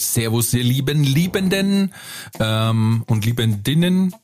Servus, 0.00 0.52
ihr 0.54 0.64
lieben 0.64 1.04
Liebenden 1.04 1.92
ähm, 2.38 3.04
und 3.06 3.24
Liebendinnen. 3.24 4.14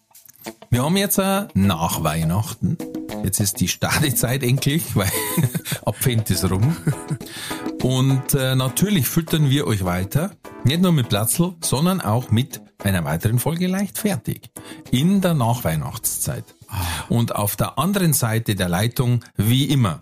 Wir 0.70 0.83
haben 0.83 0.96
jetzt 0.96 1.19
äh, 1.19 1.46
nach 1.55 2.02
Weihnachten. 2.02 2.78
Jetzt 3.23 3.41
ist 3.41 3.60
die 3.60 3.69
Startezeit 3.69 4.42
endlich, 4.42 4.84
weil 4.97 5.10
Advent 5.84 6.30
ist 6.30 6.50
rum. 6.50 6.77
Und 7.83 8.34
äh, 8.34 8.55
natürlich 8.56 9.06
füttern 9.06 9.50
wir 9.50 9.66
euch 9.66 9.84
weiter. 9.84 10.33
Nicht 10.64 10.80
nur 10.80 10.92
mit 10.92 11.09
Platzl, 11.09 11.55
sondern 11.60 12.00
auch 12.00 12.30
mit 12.30 12.61
einer 12.83 13.05
weiteren 13.05 13.38
Folge 13.38 13.66
leichtfertig. 13.66 14.50
In 14.91 15.20
der 15.20 15.34
Nachweihnachtszeit. 15.34 16.45
Und 17.08 17.34
auf 17.34 17.56
der 17.56 17.78
anderen 17.78 18.12
Seite 18.12 18.55
der 18.55 18.69
Leitung, 18.69 19.24
wie 19.36 19.64
immer, 19.64 20.00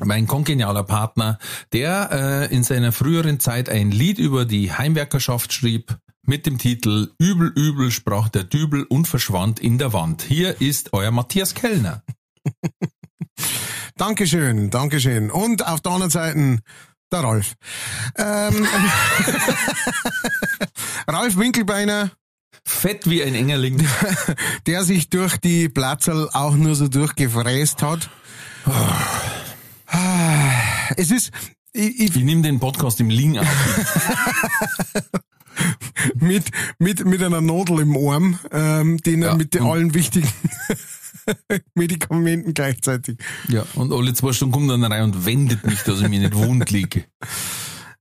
mein 0.00 0.26
kongenialer 0.26 0.82
Partner, 0.82 1.38
der 1.72 2.48
äh, 2.50 2.54
in 2.54 2.64
seiner 2.64 2.92
früheren 2.92 3.40
Zeit 3.40 3.68
ein 3.68 3.90
Lied 3.90 4.18
über 4.18 4.44
die 4.44 4.72
Heimwerkerschaft 4.72 5.52
schrieb 5.52 5.96
mit 6.26 6.46
dem 6.46 6.58
Titel 6.58 7.10
Übel, 7.18 7.52
übel 7.54 7.90
sprach 7.90 8.28
der 8.28 8.44
Dübel 8.44 8.84
und 8.84 9.06
verschwand 9.06 9.60
in 9.60 9.78
der 9.78 9.92
Wand. 9.92 10.22
Hier 10.22 10.60
ist 10.60 10.92
euer 10.92 11.10
Matthias 11.10 11.54
Kellner. 11.54 12.02
Dankeschön, 13.96 14.70
Dankeschön. 14.70 15.30
Und 15.30 15.66
auf 15.66 15.80
der 15.80 15.92
anderen 15.92 16.10
Seite 16.10 16.58
der 17.12 17.20
Ralf. 17.20 17.54
Ähm, 18.16 18.66
Ralf 21.06 21.36
Winkelbeiner, 21.36 22.10
Fett 22.64 23.08
wie 23.08 23.22
ein 23.22 23.34
Engerling. 23.34 23.86
der 24.66 24.84
sich 24.84 25.10
durch 25.10 25.36
die 25.36 25.68
Platzerl 25.68 26.28
auch 26.32 26.54
nur 26.54 26.74
so 26.74 26.88
durchgefräst 26.88 27.82
hat. 27.82 28.08
Es 30.96 31.10
ist, 31.10 31.30
ich, 31.72 32.00
ich, 32.00 32.16
Ich 32.16 32.24
nehme 32.24 32.42
den 32.42 32.60
Podcast 32.60 33.00
im 33.00 33.10
Liegen 33.10 33.38
auf. 33.38 33.46
mit, 36.14 36.44
mit, 36.78 37.04
mit 37.04 37.22
einer 37.22 37.40
Nadel 37.40 37.80
im 37.80 37.96
Arm, 37.96 38.38
ähm, 38.52 38.98
den 38.98 39.22
Ja, 39.22 39.34
mit 39.34 39.54
den 39.54 39.62
allen 39.62 39.94
wichtigen 39.94 40.28
Medikamenten 41.74 42.54
gleichzeitig. 42.54 43.18
Ja, 43.48 43.64
und 43.74 43.92
alle 43.92 44.14
zwei 44.14 44.32
Stunden 44.32 44.52
kommt 44.52 44.70
dann 44.70 44.84
rein 44.84 45.04
und 45.04 45.26
wendet 45.26 45.66
mich, 45.66 45.82
dass 45.82 46.00
ich 46.00 46.08
mir 46.08 46.20
nicht 46.20 46.34
wund 46.34 46.70
liege. 46.70 47.04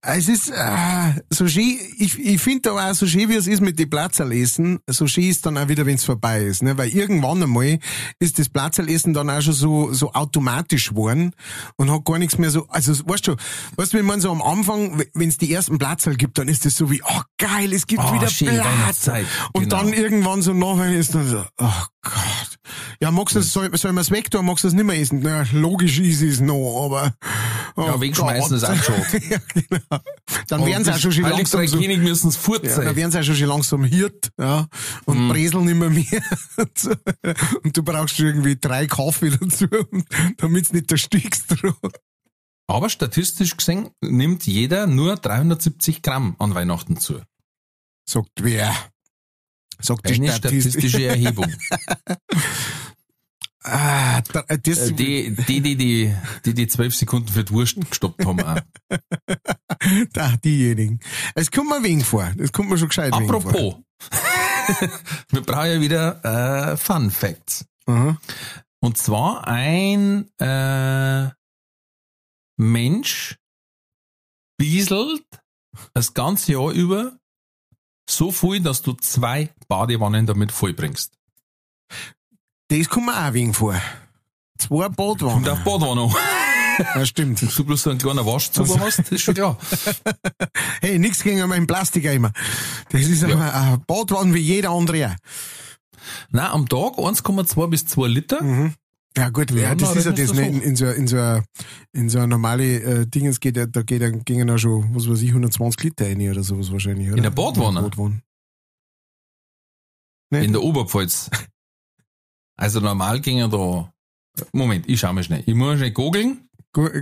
Es 0.06 0.28
ist 0.28 0.50
äh, 0.50 1.14
so 1.30 1.48
schön, 1.48 1.78
ich, 1.98 2.20
ich 2.20 2.42
finde 2.42 2.72
aber 2.72 2.92
auch 2.92 2.94
so 2.94 3.08
schön, 3.08 3.30
wie 3.30 3.36
es 3.36 3.48
ist 3.48 3.62
mit 3.62 3.80
den 3.80 3.90
Platzerlesen, 3.90 4.80
so 4.86 5.08
schön 5.08 5.30
ist 5.30 5.46
dann 5.46 5.58
auch 5.58 5.70
wieder, 5.70 5.86
wenn 5.86 5.96
es 5.96 6.04
vorbei 6.04 6.42
ist. 6.44 6.62
Ne? 6.62 6.78
Weil 6.78 6.90
irgendwann 6.90 7.42
einmal 7.42 7.80
ist 8.20 8.38
das 8.38 8.50
Platzerlesen 8.50 9.14
dann 9.14 9.30
auch 9.30 9.42
schon 9.42 9.54
so, 9.54 9.94
so 9.94 10.12
automatisch 10.12 10.90
geworden 10.90 11.32
und 11.78 11.90
hat 11.90 12.04
gar 12.04 12.18
nichts 12.20 12.38
mehr 12.38 12.50
so, 12.50 12.68
also 12.68 12.92
weißt 13.08 13.28
du, 13.28 13.36
weißt 13.78 13.94
du, 13.94 13.98
wenn 13.98 14.06
man 14.06 14.20
so 14.20 14.30
am 14.30 14.42
Anfang, 14.42 15.02
wenn 15.14 15.30
es 15.30 15.38
die 15.38 15.54
ersten 15.54 15.78
Platzerl 15.78 16.16
gibt, 16.18 16.38
dann 16.38 16.50
ist 16.50 16.66
das 16.66 16.76
so 16.76 16.92
wie, 16.92 17.02
oh 17.02 17.22
geil, 17.38 17.72
es 17.72 17.88
gibt 17.88 18.04
Oh, 18.04 18.14
wieder 18.14 18.28
schön, 18.28 18.50
Platz. 18.50 18.66
Weihnachtszeit. 18.66 19.26
Und 19.54 19.64
Genau. 19.70 19.78
dann 19.78 19.94
irgendwann 19.94 20.42
so 20.42 20.54
nachher 20.54 20.94
ist 20.94 21.16
dann 21.16 21.30
so, 21.30 21.46
oh 21.60 21.84
Gott. 22.02 22.58
Ja, 23.00 23.10
magst 23.12 23.36
du 23.38 23.42
soll, 23.42 23.76
soll 23.78 23.94
man 23.94 24.02
es 24.02 24.12
weg 24.12 24.30
tun, 24.30 24.46
magst 24.46 24.66
du 24.66 24.68
das 24.68 24.76
nicht 24.76 24.86
mehr 24.86 25.00
essen? 25.00 25.22
Na, 25.24 25.46
logisch 25.54 26.00
ist 26.00 26.22
es 26.22 26.42
noch, 26.42 26.84
aber, 26.86 27.14
oh 27.76 27.86
Ja, 27.86 28.02
wegschmeißen 28.02 28.58
ist 28.58 28.64
auch 28.64 28.84
schon. 28.84 28.96
ja, 29.30 29.38
genau. 29.54 30.02
Dann 30.48 30.66
werden 30.66 30.84
sie 30.84 30.92
auch 30.94 30.98
schon, 30.98 31.12
schon 31.12 31.24
langsam 31.24 31.68
so, 31.68 31.78
müssen 31.78 32.30
es 32.30 32.36
fort 32.36 32.64
ja, 32.66 32.80
dann 32.80 32.96
werden 32.96 33.12
sie 33.12 33.20
auch 33.20 33.24
schon, 33.24 33.36
schon 33.36 33.48
langsam 33.48 33.84
Hirt, 33.84 34.32
ja, 34.40 34.68
und 35.06 35.26
Mhm. 35.26 35.30
Breseln 35.30 35.68
immer 35.70 35.90
mehr. 35.90 36.24
und 37.64 37.78
du 37.78 37.84
brauchst 37.84 38.18
schon 38.18 38.28
irgendwie 38.28 38.58
drei 38.60 38.88
Kaffee 38.88 39.30
dazu, 39.30 39.68
damit 40.38 40.70
du 40.70 40.76
nicht 40.76 40.92
erstickst. 40.92 41.46
drauf. 41.62 41.76
Aber 42.68 42.90
statistisch 42.90 43.58
gesehen 43.58 43.90
nimmt 44.02 44.46
jeder 44.46 44.88
nur 44.88 45.16
370 45.16 46.02
Gramm 46.02 46.36
an 46.40 46.56
Weihnachten 46.56 46.98
zu. 46.98 47.22
Sagt 48.10 48.30
wer? 48.42 48.74
Sagt 49.80 50.08
die 50.10 50.14
Eine 50.14 50.32
Statistik. 50.32 50.72
statistische 50.74 51.06
Erhebung. 51.06 51.52
Ah, 53.64 54.22
da, 54.22 54.44
das, 54.58 54.90
Äh, 54.90 54.94
die, 54.94 55.36
die, 55.48 55.62
die, 55.62 55.76
die, 55.76 56.16
die, 56.46 56.54
die 56.54 56.68
zwölf 56.68 56.96
Sekunden 56.96 57.30
für 57.30 57.44
die 57.44 57.54
Wurst 57.54 57.78
gestoppt 57.90 58.26
haben. 58.26 58.42
Auch. 58.42 58.60
da, 60.14 60.36
diejenigen. 60.38 61.00
Es 61.34 61.50
kommt 61.50 61.70
mir 61.70 61.82
wegen 61.82 62.02
vor. 62.02 62.32
Das 62.36 62.52
kommt 62.52 62.70
mir 62.70 62.78
schon 62.78 62.90
gescheit 62.90 63.14
wegen 63.16 63.28
vor. 63.28 63.38
Apropos. 63.38 63.76
Wir 65.30 65.42
brauchen 65.42 65.72
ja 65.72 65.82
wieder 65.82 66.72
äh, 66.72 66.78
Fun 66.78 67.12
Facts. 67.12 67.66
Aha. 67.86 68.18
Und 68.80 68.98
zwar 68.98 69.48
ein 69.48 70.30
äh, 70.40 71.30
Mensch 72.58 73.38
bieselt 74.58 75.26
das 75.94 76.14
ganze 76.14 76.54
Jahr 76.54 76.72
über 76.72 77.18
so 78.10 78.32
viel, 78.32 78.62
dass 78.62 78.82
du 78.82 78.94
zwei 78.94 79.50
Badewannen 79.68 80.26
damit 80.26 80.52
vollbringst. 80.52 81.18
Das 82.70 82.90
kommt 82.90 83.08
mir 83.08 83.28
auch 83.28 83.34
wegen 83.34 83.54
vor. 83.54 83.76
Zwei 84.58 84.90
Badwannen. 84.90 85.48
auf 85.48 85.64
Badewanne. 85.64 86.14
Ja, 86.96 87.06
stimmt. 87.06 87.42
Dass 87.42 87.54
du 87.56 87.64
bloß 87.66 87.84
so 87.84 87.90
einen 87.92 88.00
kleinen 88.00 88.26
Waschzuber 88.26 88.80
hast, 88.80 89.00
ist 89.12 89.22
schon 89.22 89.36
klar. 89.36 89.58
Hey, 90.82 90.98
nix 90.98 91.22
gegen 91.22 91.48
meinen 91.48 91.68
Plastikeimer. 91.68 92.32
Das 92.90 93.02
ist 93.02 93.24
aber 93.24 93.54
ein 93.54 93.84
Badwanne 93.86 94.34
wie 94.34 94.40
jeder 94.40 94.72
andere 94.72 95.08
auch. 95.12 95.16
Nein, 96.32 96.46
am 96.52 96.68
Tag 96.68 96.98
1,2 96.98 97.68
bis 97.68 97.86
2 97.86 98.08
Liter. 98.08 98.72
Ja 99.16 99.30
gut, 99.30 99.52
ja, 99.52 99.58
Ja, 99.62 99.76
das 99.76 99.96
ist 99.96 100.06
ja 100.06 100.12
das, 100.14 100.34
ne, 100.34 100.48
in, 100.48 100.62
in 100.62 100.76
so, 100.76 100.88
in 100.88 101.06
so, 101.08 101.18
eine- 101.18 101.44
in 101.92 102.10
so 102.10 102.18
eine 102.18 102.28
normale 102.30 102.82
äh, 102.82 103.06
Dingens 103.06 103.40
geht 103.40 103.56
ja, 103.58 103.68
da 103.68 103.84
geht 103.84 104.02
ja, 104.02 104.10
gingen 104.10 104.48
ja 104.50 104.58
schon, 104.58 104.96
was 104.96 105.08
weiß 105.08 105.22
ich, 105.22 105.30
120 105.30 105.84
Liter 105.84 106.06
rein 106.08 106.28
oder 106.28 106.42
sowas 106.42 106.72
wahrscheinlich, 106.72 107.08
oder? 107.10 107.18
In 107.18 107.24
der 107.24 107.30
Badwanne? 107.30 107.68
In 107.68 107.76
der 107.76 107.82
Badwanne. 107.90 108.22
Ne? 110.32 110.44
In 110.44 110.52
der 110.54 110.64
Oberpfalz. 110.64 111.30
Also 112.56 112.80
normal 112.80 113.20
gingen 113.22 113.50
da. 113.50 113.92
Moment, 114.52 114.88
ich 114.88 115.00
schau 115.00 115.14
mal 115.14 115.24
schnell. 115.24 115.44
Ich 115.46 115.56
muss 115.56 115.78
schnell 115.78 115.92
googeln. 115.92 116.50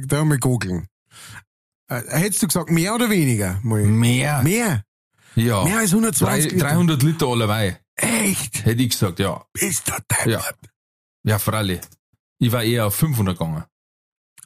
Da 0.07 0.25
mal 0.25 0.37
googeln. 0.37 0.87
Äh, 1.87 2.01
hättest 2.07 2.43
du 2.43 2.47
gesagt, 2.47 2.69
mehr 2.69 2.95
oder 2.95 3.09
weniger? 3.09 3.59
Mal. 3.63 3.83
Mehr. 3.83 4.41
Mehr? 4.43 4.83
Ja. 5.35 5.63
Mehr 5.63 5.79
als 5.79 5.91
120 5.91 6.47
Drei, 6.47 6.53
Liter? 6.55 6.67
300 6.67 7.03
Liter 7.03 7.27
allerweil. 7.27 7.79
Echt? 7.95 8.65
Hätte 8.65 8.83
ich 8.83 8.89
gesagt, 8.89 9.19
ja. 9.19 9.45
Bist 9.53 9.87
du 9.87 9.93
deppert? 9.93 10.27
Ja. 10.27 10.41
Ja, 11.23 11.39
freilich. 11.39 11.81
Ich 12.39 12.51
war 12.51 12.63
eher 12.63 12.87
auf 12.87 12.95
500 12.95 13.37
gegangen. 13.37 13.63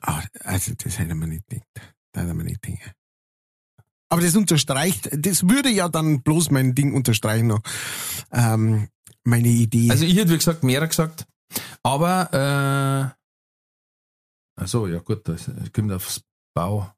Ah, 0.01 0.22
also 0.43 0.73
das 0.75 0.99
hätte 0.99 1.16
man 1.16 1.29
nicht 1.29 1.47
gedacht. 1.47 1.67
Das 2.11 2.23
hätte 2.23 2.33
man 2.33 2.45
nicht 2.45 2.61
gedacht. 2.61 2.93
Aber 4.09 4.22
das 4.22 4.35
unterstreicht, 4.35 5.09
das 5.11 5.49
würde 5.49 5.69
ja 5.69 5.89
dann 5.89 6.22
bloß 6.22 6.51
mein 6.51 6.75
Ding 6.75 6.93
unterstreichen 6.93 7.47
noch. 7.47 7.61
Ähm, 8.31 8.89
meine 9.25 9.47
Idee. 9.47 9.89
Also 9.91 10.05
ich 10.05 10.15
hätte, 10.15 10.31
wie 10.31 10.37
gesagt, 10.37 10.63
mehr 10.63 10.85
gesagt. 10.87 11.25
Aber, 11.83 13.13
äh, 14.57 14.61
also 14.61 14.87
ja 14.87 14.99
gut, 14.99 15.27
das 15.27 15.49
kommt 15.73 15.91
aufs 15.91 16.21
Bau. 16.53 16.91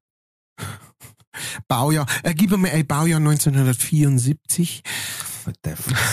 Baujahr, 1.68 2.06
äh, 2.24 2.34
gib 2.34 2.52
mir 2.52 2.58
mal 2.58 2.72
ein 2.72 2.86
Baujahr 2.88 3.20
1974. 3.20 4.84
Teufel. 5.62 5.96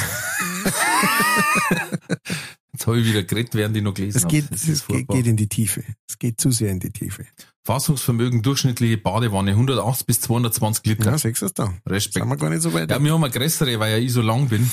Jetzt 2.72 2.86
habe 2.88 3.00
ich 3.00 3.06
wieder 3.06 3.22
geredet, 3.22 3.54
während 3.54 3.76
ich 3.76 3.82
noch 3.82 3.94
gelesen 3.94 4.16
Es 4.18 4.24
habe. 4.24 4.32
geht, 4.34 4.50
Das 4.50 4.66
es 4.66 4.86
geht, 4.86 5.06
geht 5.08 5.26
in 5.26 5.36
die 5.36 5.48
Tiefe. 5.48 5.84
Es 6.08 6.18
geht 6.18 6.40
zu 6.40 6.50
sehr 6.50 6.70
in 6.72 6.80
die 6.80 6.90
Tiefe. 6.90 7.24
Fassungsvermögen 7.64 8.42
durchschnittliche 8.42 8.98
Badewanne 8.98 9.52
180 9.52 10.06
bis 10.06 10.20
220 10.22 10.84
Liter. 10.86 11.12
Ja, 11.12 11.18
sechs 11.18 11.40
ist 11.42 11.58
da. 11.58 11.72
Respekt. 11.86 12.14
Sind 12.14 12.28
wir 12.28 12.36
gar 12.36 12.50
nicht 12.50 12.62
so 12.62 12.72
weit. 12.72 12.90
Ja, 12.90 13.02
wir 13.02 13.12
haben 13.12 13.22
eine 13.24 13.32
größere, 13.32 13.78
weil 13.78 13.92
ja 13.92 13.98
ich 13.98 14.12
so 14.12 14.22
lang 14.22 14.48
bin. 14.48 14.68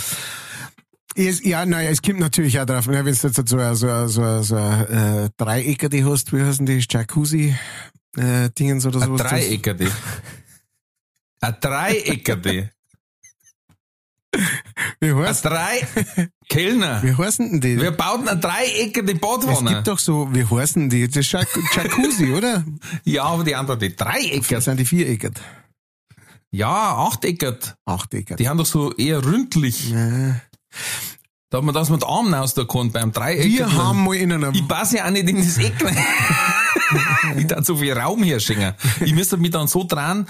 Es, 1.16 1.44
ja, 1.44 1.66
naja, 1.66 1.90
es 1.90 2.02
kommt 2.02 2.20
natürlich 2.20 2.60
auch 2.60 2.66
drauf, 2.66 2.88
wenn 2.88 3.04
du 3.04 3.12
jetzt 3.12 3.22
so, 3.22 3.28
ein- 3.58 3.76
so, 3.76 3.88
ein- 3.90 4.08
so, 4.08 4.22
ein- 4.22 4.44
so 4.44 4.56
ein, 4.56 4.86
äh, 5.26 5.30
Dreiecker 5.38 5.90
die 5.90 6.06
hast, 6.06 6.32
wie 6.34 6.42
heißen 6.42 6.66
die, 6.66 6.84
Jacuzzi, 6.90 7.56
äh, 8.18 8.50
Dingens 8.58 8.86
oder 8.86 9.02
Ein 9.02 9.08
sowas. 9.08 9.30
Dreieckerde. 9.30 9.92
Ein 11.42 11.56
Dreieckerde. 11.60 12.70
Wie 15.02 15.10
Ein 15.10 15.16
heißt, 15.18 15.44
Drei... 15.44 15.86
Kellner. 16.48 17.04
wie 17.04 17.14
heißen 17.14 17.50
denn 17.52 17.62
die? 17.62 17.82
Wir 17.82 17.92
bauten 17.92 18.28
eine 18.30 18.40
dreieckige 18.40 19.12
Es 19.14 19.20
Badwanne. 19.20 19.70
gibt 19.76 19.88
doch 19.88 20.00
so, 20.00 20.34
wie 20.34 20.46
heißen 20.46 20.90
die? 20.90 21.08
Das 21.08 21.18
ist 21.18 21.32
Jac- 21.34 21.48
Jacuzzi, 21.76 22.32
oder? 22.38 22.64
Ja, 23.04 23.24
aber 23.26 23.44
die 23.44 23.56
andere, 23.56 23.78
die 23.78 23.94
Das 23.96 24.08
Dreiecker. 24.08 24.62
sind 24.62 24.80
die 24.80 24.86
viereckert. 24.86 25.42
Ja, 26.52 26.96
achteckert. 26.98 27.76
Achteckert. 27.86 28.40
Die 28.40 28.48
haben 28.48 28.58
doch 28.58 28.66
so 28.66 28.94
eher 28.96 29.24
ründlich. 29.26 29.90
Ja. 29.92 30.36
Da 31.50 31.58
hat 31.58 31.66
man 31.66 31.76
das 31.76 31.90
mit 31.90 32.04
Armen 32.06 32.34
aus 32.34 32.54
der 32.54 32.66
Kante 32.66 32.94
beim 32.94 33.12
Dreieck. 33.12 33.44
Wir 33.44 33.74
haben 33.74 34.06
mal 34.06 34.16
in 34.16 34.32
einer 34.32 34.52
Ich 34.54 34.66
passe 34.68 34.98
ja 34.98 35.06
auch 35.06 35.10
nicht 35.12 35.28
in 35.28 35.38
das 35.38 35.58
Eck. 35.58 35.84
rein. 35.84 35.98
ich 37.38 37.48
da 37.48 37.62
so 37.64 37.76
viel 37.78 37.94
Raum 37.94 38.24
herschenken. 38.24 38.74
Ich 39.02 39.14
müsste 39.14 39.36
mich 39.38 39.52
dann 39.52 39.68
so 39.68 39.84
dran, 39.84 40.28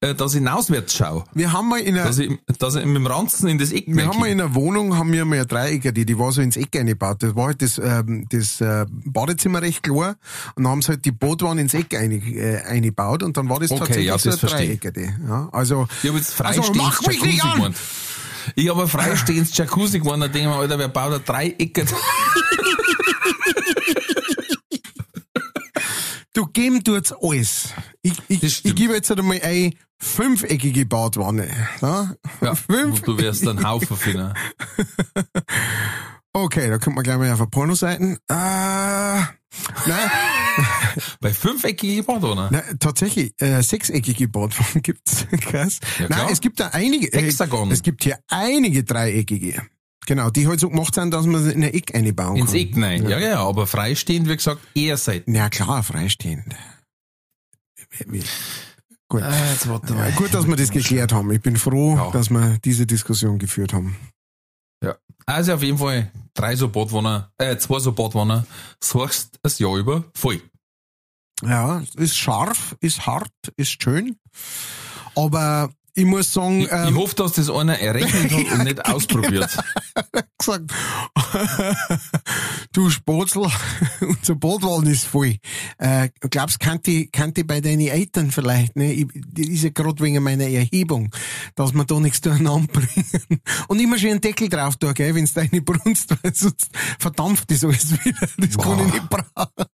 äh, 0.00 0.14
dass 0.14 0.34
ich 0.34 0.46
auswärts 0.46 0.94
schaue. 0.94 1.24
wir 1.32 1.52
haben 1.52 1.70
mal 1.70 1.80
in 1.80 1.94
einer 1.96 2.04
Dass 2.06 2.18
ich, 2.18 2.30
dass 2.58 2.74
ich 2.76 2.84
mit 2.84 2.96
dem 2.96 3.06
Ranzen 3.06 3.48
in 3.48 3.58
das 3.58 3.72
Eck 3.72 3.84
Wir 3.88 4.06
haben 4.06 4.20
mal 4.20 4.26
in 4.28 4.40
einer 4.40 4.54
Wohnung, 4.54 4.96
haben 4.98 5.10
wir 5.10 5.24
mal 5.24 5.36
eine 5.36 5.46
Dreiecker, 5.46 5.90
die, 5.92 6.04
die 6.04 6.18
war 6.18 6.32
so 6.32 6.42
ins 6.42 6.56
Eck 6.58 6.76
eingebaut. 6.76 7.22
Das 7.22 7.34
war 7.34 7.46
halt 7.46 7.62
das, 7.62 7.78
ähm, 7.78 8.26
das 8.28 8.60
äh, 8.60 8.84
Badezimmer 8.90 9.62
recht 9.62 9.82
klar 9.82 10.16
und 10.54 10.64
dann 10.64 10.70
haben 10.72 10.82
sie 10.82 10.88
halt 10.88 11.04
die 11.06 11.12
Bootwanne 11.12 11.62
ins 11.62 11.72
Eck 11.74 11.96
eine, 11.96 12.16
äh, 12.16 12.62
eingebaut 12.64 13.22
und 13.22 13.36
dann 13.38 13.48
war 13.48 13.58
das 13.58 13.70
Okay, 13.70 13.78
tatsächlich 13.80 14.06
ja, 14.06 14.18
so 14.18 14.30
das 14.30 14.34
ein 14.44 14.48
verstehe 14.48 14.72
ich. 14.72 14.80
Dreiecker. 14.80 14.92
Die, 14.92 15.26
ja, 15.28 15.48
also, 15.50 15.88
Ich 16.02 16.08
habe 16.10 16.18
jetzt 16.18 16.38
also 16.40 16.62
freistehendes 16.62 16.76
mach 16.76 17.06
mich 17.06 17.22
nicht 17.24 17.42
an! 17.44 17.54
gemeint. 17.56 17.76
Ich 18.54 18.68
habe 18.68 18.82
ein 18.82 18.88
freistehendes 18.88 19.56
Jacuzzi 19.56 19.98
gewonnen, 20.00 20.22
da 20.22 20.28
denke 20.28 20.48
ich 20.48 20.54
mir, 20.54 20.60
Alter, 20.60 20.78
wer 20.78 20.88
baut 20.88 21.14
ein 21.14 21.24
Dreieck? 21.24 21.86
Du 26.34 26.46
geben 26.46 26.84
tut's 26.84 27.12
alles. 27.12 27.74
Ich, 28.02 28.14
ich, 28.28 28.64
ich 28.64 28.74
gebe 28.74 28.94
jetzt 28.94 29.10
einmal 29.10 29.40
eine 29.42 29.72
fünfeckige 29.98 30.86
Badwanne. 30.86 31.48
Ja? 31.82 32.14
Ja, 32.40 32.54
Fünf? 32.70 33.02
du 33.02 33.18
wärst 33.18 33.46
ein 33.48 33.66
Haufen 33.66 33.96
finden. 33.96 34.32
Okay, 36.34 36.68
da 36.68 36.78
kommt 36.78 36.94
man 36.94 37.02
gleich 37.02 37.16
mal 37.16 37.32
auf 37.32 37.40
eine 37.40 37.48
Pornoseiten. 37.48 38.18
Äh, 38.28 39.22
nein, 39.86 40.10
Bei 41.20 41.32
fünfeckigen 41.32 42.04
Badwanne. 42.04 42.48
nein, 42.50 42.78
tatsächlich, 42.80 43.32
äh, 43.40 43.62
sechseckige 43.62 44.28
Badwannen 44.28 44.82
gibt's. 44.82 45.26
Krass. 45.42 45.78
Ja, 45.98 46.06
nein, 46.08 46.28
es 46.30 46.40
gibt 46.40 46.58
da 46.60 46.68
einige. 46.68 47.12
äh, 47.12 47.22
Hexagon. 47.22 47.70
Es 47.70 47.82
gibt 47.82 48.02
hier 48.04 48.18
einige 48.28 48.82
dreieckige. 48.84 49.62
Genau, 50.06 50.30
die 50.30 50.48
halt 50.48 50.58
so 50.58 50.70
gemacht 50.70 50.94
sind, 50.94 51.12
dass 51.12 51.26
man 51.26 51.44
sie 51.44 51.52
in 51.52 51.62
ein 51.62 51.74
Eck 51.74 51.94
einbauen 51.94 52.36
Ins 52.36 52.52
kann. 52.52 52.60
Eck 52.60 52.76
nein. 52.76 53.08
Ja, 53.08 53.18
ja, 53.18 53.40
aber 53.40 53.66
freistehend, 53.66 54.28
wie 54.28 54.36
gesagt, 54.36 54.60
eher 54.74 54.96
selten. 54.96 55.34
Ja 55.34 55.50
klar, 55.50 55.82
freistehend. 55.82 56.56
Gut. 59.08 59.22
Äh, 59.22 59.50
jetzt 59.52 59.68
warte 59.68 59.94
Ja, 59.94 60.10
gut, 60.10 60.34
dass 60.34 60.46
wir 60.46 60.56
das 60.56 60.70
geklärt 60.70 61.12
haben. 61.12 61.30
Ich 61.32 61.40
bin 61.40 61.56
froh, 61.56 61.96
Ja. 61.96 62.10
dass 62.10 62.30
wir 62.30 62.58
diese 62.64 62.86
Diskussion 62.86 63.38
geführt 63.38 63.72
haben. 63.72 63.96
Ja. 64.82 64.96
Also 65.26 65.54
auf 65.54 65.62
jeden 65.62 65.78
Fall 65.78 66.10
drei 66.38 66.54
so 66.56 66.68
Badwanne, 66.68 67.30
äh, 67.38 67.56
zwei 67.56 67.80
so 67.80 67.92
Badwanne, 67.92 68.46
suchst 68.82 69.38
das 69.42 69.58
Jahr 69.58 69.76
über 69.76 70.04
voll. 70.14 70.40
Ja, 71.42 71.82
ist 71.96 72.16
scharf, 72.16 72.76
ist 72.80 73.06
hart, 73.06 73.32
ist 73.56 73.82
schön. 73.82 74.16
Aber 75.14 75.70
ich 75.94 76.04
muss 76.04 76.32
sagen, 76.32 76.60
Ich, 76.60 76.66
ich 76.66 76.72
ähm, 76.72 76.96
hoffe, 76.96 77.16
dass 77.16 77.32
das 77.32 77.50
einer 77.50 77.78
errechnet 77.78 78.30
hat 78.30 78.52
und 78.52 78.64
nicht 78.64 78.86
ausprobiert. 78.86 79.50
gesagt, 80.38 80.72
du 82.72 82.90
Spotzel, 82.90 83.46
unser 84.00 84.34
Bootwallen 84.34 84.86
ist 84.86 85.04
voll. 85.04 85.36
Äh, 85.78 86.08
glaubst, 86.20 86.60
kann 86.60 86.80
die, 86.82 87.08
kann 87.10 87.34
die 87.34 87.44
bei 87.44 87.60
deinen 87.60 87.88
Eltern 87.88 88.30
vielleicht, 88.30 88.76
ne? 88.76 88.92
Ich, 88.92 89.06
die 89.14 89.52
ist 89.52 89.64
ja 89.64 89.70
gerade 89.70 90.02
wegen 90.02 90.22
meiner 90.22 90.46
Erhebung, 90.48 91.10
dass 91.54 91.72
wir 91.72 91.84
da 91.84 92.00
nichts 92.00 92.20
durcheinander 92.20 92.72
bringen. 92.72 93.40
Und 93.68 93.80
immer 93.80 93.98
schön 93.98 94.12
einen 94.12 94.20
Deckel 94.20 94.48
drauf 94.48 94.76
tun, 94.76 94.94
gell, 94.94 95.14
wenn's 95.14 95.34
deine 95.34 95.60
brunst, 95.62 96.10
weil 96.22 96.34
sonst 96.34 96.70
verdampft 96.98 97.50
das 97.50 97.64
alles 97.64 97.92
wieder. 98.04 98.28
Das 98.38 98.56
kann 98.56 98.76
Boah. 98.76 98.86
ich 98.86 98.92
nicht 98.92 99.08
brauchen. 99.08 99.66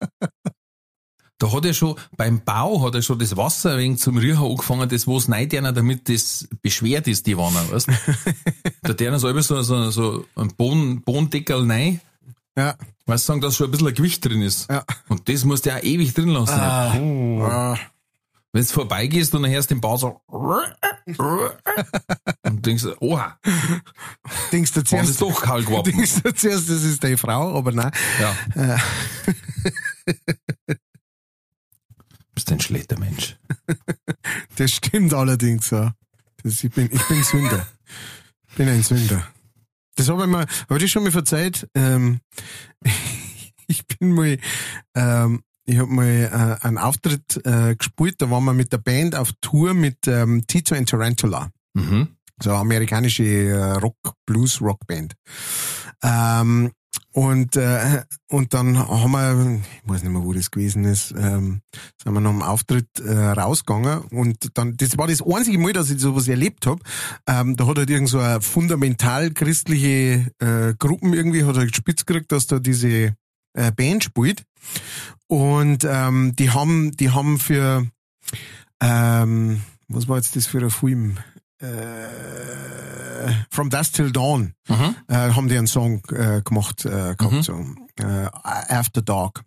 Da 1.43 1.53
hat 1.53 1.65
er 1.65 1.75
schon, 1.75 1.97
beim 2.17 2.41
Bau 2.45 2.85
hat 2.87 2.95
er 2.95 3.03
schon 3.03 3.19
das 3.19 3.37
Wasser 3.37 3.77
wenig 3.77 3.99
zum 3.99 4.17
Riechen 4.17 4.45
angefangen, 4.45 4.89
das 4.89 5.09
wo 5.09 5.19
es 5.19 5.29
rein 5.29 5.75
damit 5.75 6.09
das 6.09 6.47
beschwert 6.63 7.09
ist, 7.09 7.27
die 7.27 7.37
Wanne, 7.37 7.59
weißt? 7.69 7.89
Da 8.83 8.95
so 9.19 9.29
immer 9.29 9.43
so, 9.43 9.61
so, 9.63 9.91
so 9.91 10.25
ein 10.37 10.55
Bohnen, 10.55 11.03
Bohnendeckel 11.03 11.69
rein, 11.69 12.01
Ja. 12.57 12.77
weißt 13.07 13.25
du, 13.25 13.33
sagen, 13.33 13.41
dass 13.41 13.57
schon 13.57 13.67
ein 13.67 13.71
bisschen 13.73 13.89
ein 13.89 13.95
Gewicht 13.95 14.25
drin 14.25 14.41
ist. 14.41 14.71
Ja. 14.71 14.85
Und 15.09 15.29
das 15.29 15.45
musst 15.45 15.67
du 15.67 15.71
ja 15.71 15.79
auch 15.79 15.83
ewig 15.83 16.15
drin 16.15 16.29
lassen. 16.29 16.53
Ah. 16.55 17.77
Wenn 18.53 18.63
du 18.63 18.69
vorbeigehst 18.69 19.35
und 19.35 19.43
dann 19.43 19.51
hörst 19.51 19.69
du 19.69 19.75
den 19.75 19.81
Bau 19.81 19.97
so 19.97 20.21
und 22.45 22.65
denkst, 22.65 22.85
oha, 23.01 23.37
Denkst 24.53 24.75
du 24.75 24.85
zuerst, 24.85 25.21
doch 25.21 25.43
kalt 25.43 25.67
geworden. 25.67 25.91
denkst 25.91 26.23
du 26.23 26.33
zuerst, 26.33 26.71
das 26.71 26.85
ist 26.85 27.03
deine 27.03 27.19
Frau, 27.19 27.59
aber 27.59 27.73
nein. 27.73 27.91
Ja. 28.55 28.77
bist 32.43 32.53
ein 32.53 32.61
schlechter 32.61 32.99
Mensch. 32.99 33.37
Das 34.57 34.71
stimmt 34.71 35.15
allerdings, 35.15 35.71
ja. 35.71 35.95
Das, 36.43 36.63
ich, 36.63 36.71
bin, 36.71 36.89
ich 36.93 37.09
bin 37.09 37.23
Sünder. 37.23 37.67
Ich 38.49 38.55
bin 38.57 38.69
ein 38.69 38.83
Sünder. 38.83 39.27
Das 39.97 40.09
habe 40.09 40.23
ich 40.23 40.29
mir, 40.29 40.47
habe 40.69 40.85
ich 40.85 40.91
schon 40.91 41.05
mal 41.05 41.13
verzeiht. 41.13 41.69
Ähm, 41.75 42.21
ich 43.67 43.87
bin 43.87 44.13
mal, 44.13 44.39
ähm, 44.95 45.43
ich 45.65 45.79
habe 45.79 45.91
mal 45.91 46.07
äh, 46.61 46.67
einen 46.67 46.79
Auftritt 46.79 47.45
äh, 47.45 47.75
gespielt, 47.77 48.17
da 48.19 48.31
waren 48.31 48.45
wir 48.45 48.53
mit 48.53 48.73
der 48.73 48.79
Band 48.79 49.15
auf 49.15 49.33
Tour 49.41 49.75
mit 49.75 50.07
ähm, 50.07 50.47
Tito 50.47 50.75
and 50.75 50.89
Tarantula. 50.89 51.51
Mhm. 51.75 52.09
So 52.43 52.51
eine 52.51 52.61
amerikanische 52.61 53.25
äh, 53.25 53.73
Rock, 53.75 54.15
Blues 54.27 54.61
Rock 54.61 54.87
Band. 54.87 55.15
Ähm, 56.03 56.73
und, 57.13 57.57
äh, 57.57 58.03
und 58.29 58.55
dann 58.55 58.79
haben 58.79 59.13
wir, 59.13 59.61
ich 59.85 59.91
weiß 59.91 60.03
nicht 60.03 60.13
mehr, 60.13 60.25
wo 60.25 60.33
das 60.33 60.51
gewesen 60.51 60.85
ist, 60.85 61.13
ähm, 61.17 61.61
sind 62.03 62.15
wir 62.15 62.21
nach 62.21 62.31
dem 62.31 62.43
Auftritt 62.43 62.89
äh, 62.99 63.13
rausgegangen 63.13 64.01
und 64.11 64.51
dann, 64.55 64.77
das 64.77 64.97
war 64.99 65.09
das 65.09 65.23
einzige 65.23 65.59
Mal, 65.59 65.73
dass 65.73 65.91
ich 65.91 66.01
sowas 66.01 66.29
erlebt 66.29 66.67
habe. 66.67 66.83
Ähm, 67.27 67.57
da 67.57 67.67
hat 67.67 67.79
halt 67.79 67.91
irgend 67.91 68.09
so 68.09 68.19
eine 68.19 68.41
fundamental 68.41 69.31
christliche 69.31 70.31
äh, 70.39 70.75
Gruppen 70.79 71.13
irgendwie, 71.13 71.45
hat 71.45 71.57
halt 71.57 71.77
spitz 71.77 72.07
gekriegt, 72.07 72.33
dass 72.33 72.47
da 72.47 72.59
diese 72.59 73.15
äh, 73.55 73.73
Band 73.73 74.05
spielt. 74.05 74.45
Und 75.27 75.85
ähm, 75.85 76.35
die 76.37 76.51
haben, 76.51 76.93
die 76.93 77.11
haben 77.11 77.39
für 77.39 77.87
ähm, 78.81 79.63
was 79.95 80.09
war 80.09 80.17
jetzt 80.17 80.37
das 80.37 80.47
für 80.47 80.59
ein 80.59 80.71
Film? 80.71 81.19
Äh, 81.63 83.33
From 83.51 83.71
Dusk 83.71 83.95
Till 83.95 84.11
Dawn 84.13 84.55
Mhm. 84.69 84.97
äh, 85.09 85.15
haben 85.15 85.49
die 85.49 85.57
einen 85.57 85.67
Song 85.67 86.03
äh, 86.11 86.43
gemacht 86.43 86.83
gehabt, 86.83 87.23
Mhm. 87.33 87.43
so 87.43 87.65
After 88.43 89.03
Dark. 89.03 89.43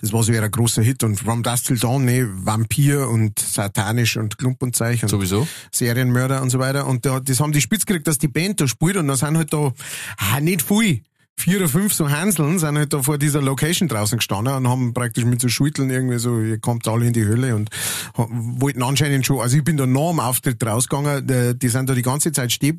Das 0.00 0.12
war 0.12 0.22
so 0.22 0.32
ein 0.32 0.50
großer 0.50 0.82
Hit 0.82 1.04
und 1.04 1.20
From 1.20 1.42
Dusk 1.42 1.66
Till 1.66 1.78
Dawn, 1.78 2.04
ne, 2.04 2.26
Vampir 2.44 3.08
und 3.08 3.38
satanisch 3.38 4.16
und 4.16 4.38
Klump 4.38 4.62
und 4.62 4.74
Zeich 4.74 5.02
und 5.02 5.10
Sowieso. 5.10 5.46
Serienmörder 5.72 6.40
und 6.42 6.50
so 6.50 6.58
weiter. 6.58 6.86
Und 6.86 7.04
da, 7.04 7.20
das 7.20 7.40
haben 7.40 7.52
die 7.52 7.60
spitz 7.60 7.84
gekriegt, 7.84 8.06
dass 8.06 8.16
die 8.18 8.28
Band 8.28 8.60
da 8.60 8.66
spielt 8.66 8.96
und 8.96 9.08
da 9.08 9.16
sind 9.16 9.36
halt 9.36 9.52
da 9.52 9.72
ah, 10.16 10.40
nicht 10.40 10.62
viel. 10.62 11.02
Vier 11.38 11.58
oder 11.58 11.68
fünf 11.68 11.94
so 11.94 12.10
Hanseln 12.10 12.58
sind 12.58 12.76
halt 12.76 12.92
da 12.92 13.00
vor 13.00 13.16
dieser 13.16 13.40
Location 13.40 13.88
draußen 13.88 14.18
gestanden 14.18 14.54
und 14.54 14.68
haben 14.68 14.92
praktisch 14.92 15.24
mit 15.24 15.40
so 15.40 15.48
Schütteln 15.48 15.88
irgendwie 15.88 16.18
so, 16.18 16.40
ihr 16.40 16.58
kommt 16.58 16.88
alle 16.88 17.06
in 17.06 17.12
die 17.12 17.24
Hölle 17.24 17.54
und 17.54 17.70
wollten 18.16 18.82
anscheinend 18.82 19.24
schon, 19.24 19.38
also 19.38 19.56
ich 19.56 19.62
bin 19.62 19.76
da 19.76 19.86
nach 19.86 20.10
dem 20.10 20.18
Auftritt 20.18 20.66
rausgegangen, 20.66 21.56
die, 21.56 21.68
sind 21.68 21.88
da 21.88 21.94
die 21.94 22.02
ganze 22.02 22.32
Zeit 22.32 22.50
stehen 22.50 22.76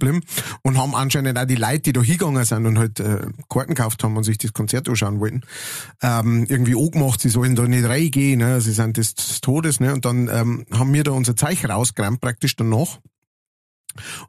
und 0.62 0.78
haben 0.78 0.94
anscheinend 0.94 1.40
auch 1.40 1.46
die 1.46 1.56
Leute, 1.56 1.80
die 1.80 1.94
da 1.94 2.02
hingegangen 2.02 2.44
sind 2.44 2.66
und 2.66 2.78
halt 2.78 3.00
äh, 3.00 3.28
Karten 3.48 3.76
gekauft 3.76 4.04
haben 4.04 4.18
und 4.18 4.24
sich 4.24 4.38
das 4.38 4.52
Konzert 4.52 4.90
anschauen 4.90 5.22
wollten, 5.22 5.42
ähm, 6.02 6.46
irgendwie 6.50 6.76
angemacht, 6.76 7.22
sie 7.22 7.30
sollen 7.30 7.56
da 7.56 7.64
nicht 7.64 7.86
reingehen, 7.86 8.40
ne? 8.40 8.60
sie 8.60 8.74
sind 8.74 8.98
des, 8.98 9.16
des 9.16 9.40
Todes, 9.40 9.80
ne? 9.80 9.94
und 9.94 10.04
dann 10.04 10.28
ähm, 10.28 10.66
haben 10.70 10.94
wir 10.94 11.06
da 11.06 11.12
unser 11.12 11.38
Zeichen 11.38 11.72
rausgerammt 11.72 12.20
praktisch 12.20 12.58
danach 12.58 13.00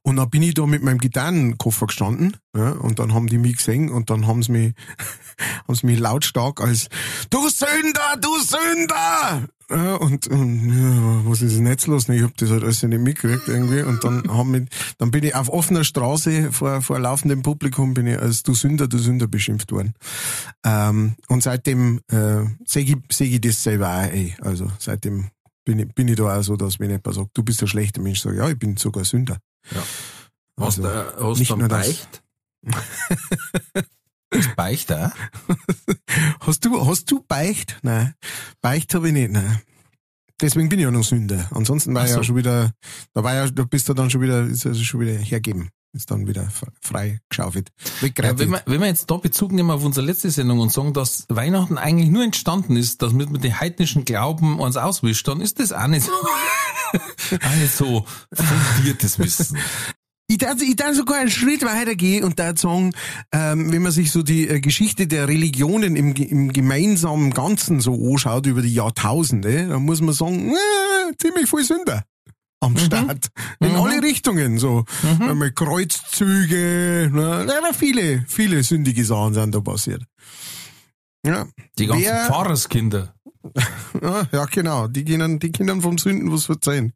und 0.02 0.17
dann 0.17 0.31
bin 0.31 0.43
ich 0.43 0.55
da 0.55 0.67
mit 0.67 0.83
meinem 0.83 0.99
Gitarrenkoffer 0.99 1.87
gestanden, 1.87 2.37
ja, 2.57 2.71
und 2.73 2.99
dann 2.99 3.14
haben 3.14 3.29
die 3.29 3.38
mich 3.38 3.57
gesehen 3.57 3.90
und 3.90 4.11
dann 4.11 4.26
haben 4.26 4.43
sie 4.43 4.52
mich, 4.52 4.75
haben 5.69 5.75
sie 5.75 5.87
mich 5.87 5.99
lautstark 5.99 6.61
als 6.61 6.88
Du 7.31 7.49
Sünder, 7.49 8.17
du 8.21 8.37
Sünder! 8.40 9.49
Ja, 9.71 9.95
und, 9.95 10.26
und 10.26 10.69
ja, 10.69 11.31
was 11.31 11.43
ist 11.43 11.57
denn 11.57 11.67
jetzt 11.69 11.87
los? 11.87 12.09
Ich 12.09 12.23
hab 12.23 12.37
das 12.37 12.50
halt 12.50 12.64
alles 12.64 12.83
nicht 12.83 13.00
mitgekriegt 13.00 13.47
irgendwie. 13.47 13.83
Und 13.83 14.02
dann 14.02 14.25
haben 14.29 14.50
mich, 14.50 14.69
dann 14.99 15.12
bin 15.12 15.23
ich 15.23 15.37
auf 15.37 15.49
offener 15.49 15.85
Straße 15.85 16.50
vor, 16.50 16.83
vor 16.83 16.99
laufendem 16.99 17.43
Publikum 17.43 17.95
bin 17.95 18.09
ich 18.09 18.19
als 18.19 18.43
Du 18.43 18.52
Sünder, 18.55 18.88
du 18.88 18.99
Sünder 18.99 19.29
beschimpft 19.29 19.71
worden. 19.71 19.95
Ähm, 20.64 21.14
und 21.29 21.45
seitdem 21.45 22.00
äh, 22.11 22.47
sehe 22.64 22.83
ich, 22.83 22.97
seh 23.12 23.26
ich 23.26 23.40
das 23.40 23.62
selber 23.62 23.90
auch, 23.90 24.12
ey. 24.12 24.35
Also 24.40 24.69
seitdem 24.81 25.31
bin 25.70 25.78
ich, 25.78 25.94
bin 25.94 26.08
ich 26.08 26.16
da 26.16 26.36
auch 26.38 26.42
so, 26.42 26.56
dass 26.56 26.80
wenn 26.80 26.90
jemand 26.90 27.14
sagt, 27.14 27.30
du 27.34 27.42
bist 27.44 27.62
ein 27.62 27.68
schlechter 27.68 28.02
Mensch, 28.02 28.20
sage 28.20 28.36
ich, 28.36 28.42
ja, 28.42 28.48
ich 28.50 28.58
bin 28.58 28.76
sogar 28.76 29.04
Sünder. 29.04 29.38
Ja. 29.72 29.82
Hast, 30.58 30.80
Also, 30.80 30.88
äh, 30.88 31.04
hast 31.22 31.38
nicht 31.38 31.50
du 31.50 31.56
nur 31.56 31.68
das. 31.68 31.86
Beicht? 31.86 32.22
Beicht 34.56 34.92
auch? 34.92 35.10
Hast 36.40 36.64
du, 36.64 36.86
hast 36.86 37.10
du 37.10 37.24
Beicht? 37.26 37.78
Nein. 37.82 38.14
Beicht 38.60 38.94
habe 38.94 39.08
ich 39.08 39.12
nicht, 39.12 39.30
nein. 39.30 39.60
Deswegen 40.40 40.68
bin 40.68 40.78
ich 40.78 40.84
ja 40.84 40.90
noch 40.90 41.04
Sünder. 41.04 41.48
Ansonsten 41.52 41.94
war 41.94 42.04
ich 42.04 42.10
ja 42.10 42.16
so. 42.16 42.22
schon 42.24 42.36
wieder, 42.36 42.72
da 43.12 43.22
war 43.22 43.34
ja, 43.34 43.48
da 43.48 43.64
bist 43.64 43.88
du 43.88 43.94
dann 43.94 44.10
schon 44.10 44.22
wieder, 44.22 44.44
ist 44.46 44.66
also 44.66 44.82
schon 44.82 45.00
wieder 45.00 45.12
hergeben. 45.12 45.70
Ist 45.92 46.11
dann 46.11 46.26
wieder 46.26 46.49
frei 46.80 47.20
geschaufelt. 47.28 47.70
Ja, 48.00 48.38
wenn, 48.38 48.50
wir, 48.50 48.62
wenn 48.66 48.80
wir 48.80 48.87
jetzt 48.87 49.11
da 49.11 49.16
Bezug 49.16 49.52
nehmen 49.52 49.70
auf 49.70 49.85
unsere 49.85 50.06
letzte 50.06 50.30
Sendung 50.30 50.61
und 50.61 50.73
sagen, 50.73 50.92
dass 50.92 51.26
Weihnachten 51.28 51.78
eigentlich 51.78 52.11
nur 52.11 52.23
entstanden 52.23 52.76
ist, 52.76 53.02
dass 53.02 53.12
mit 53.12 53.42
den 53.42 53.59
heidnischen 53.59 54.04
Glauben 54.04 54.61
uns 54.61 54.76
auswischt, 54.76 55.26
dann 55.26 55.40
ist 55.40 55.59
das 55.59 55.73
auch 55.73 55.87
nicht 55.88 56.06
so, 56.06 56.12
auch 56.92 57.56
nicht 57.56 57.75
so 57.75 58.04
fundiertes 58.32 59.18
Wissen. 59.18 59.59
Ich 60.28 60.38
darf, 60.38 60.62
ich 60.62 60.76
darf 60.76 60.94
sogar 60.94 61.18
einen 61.18 61.30
Schritt 61.30 61.64
weitergehen 61.64 62.23
und 62.23 62.38
da 62.38 62.56
sagen, 62.56 62.92
ähm, 63.32 63.73
wenn 63.73 63.82
man 63.82 63.90
sich 63.90 64.12
so 64.12 64.23
die 64.23 64.47
äh, 64.47 64.61
Geschichte 64.61 65.09
der 65.09 65.26
Religionen 65.26 65.97
im, 65.97 66.14
im 66.14 66.52
gemeinsamen 66.52 67.32
Ganzen 67.32 67.80
so 67.80 67.94
anschaut 67.94 68.47
über 68.47 68.62
die 68.62 68.73
Jahrtausende, 68.73 69.66
dann 69.66 69.82
muss 69.82 70.00
man 70.00 70.14
sagen, 70.14 70.52
äh, 70.52 71.16
ziemlich 71.18 71.50
viel 71.50 71.64
Sünder 71.64 72.04
am 72.61 72.73
mhm. 72.73 72.79
Start. 72.79 73.29
In 73.61 73.73
mhm. 73.73 73.81
alle 73.81 74.02
Richtungen, 74.02 74.59
so. 74.59 74.85
Mhm. 75.02 75.55
Kreuzzüge, 75.55 77.11
ne? 77.12 77.47
Viele, 77.75 78.25
viele 78.29 78.62
sündige 78.62 79.05
Sachen 79.05 79.35
sind 79.35 79.55
da 79.55 79.61
passiert. 79.61 80.02
Ja. 81.25 81.47
Die 81.79 81.87
ganzen 81.87 82.05
Wer, 82.05 82.26
Pfarrerskinder. 82.26 83.14
Ja, 84.32 84.44
genau. 84.47 84.87
Die 84.88 85.04
Kindern, 85.04 85.38
die 85.38 85.50
Kindern 85.50 85.80
vom 85.80 85.99
Sünden 85.99 86.30
was 86.32 86.47
verzeihen. 86.47 86.92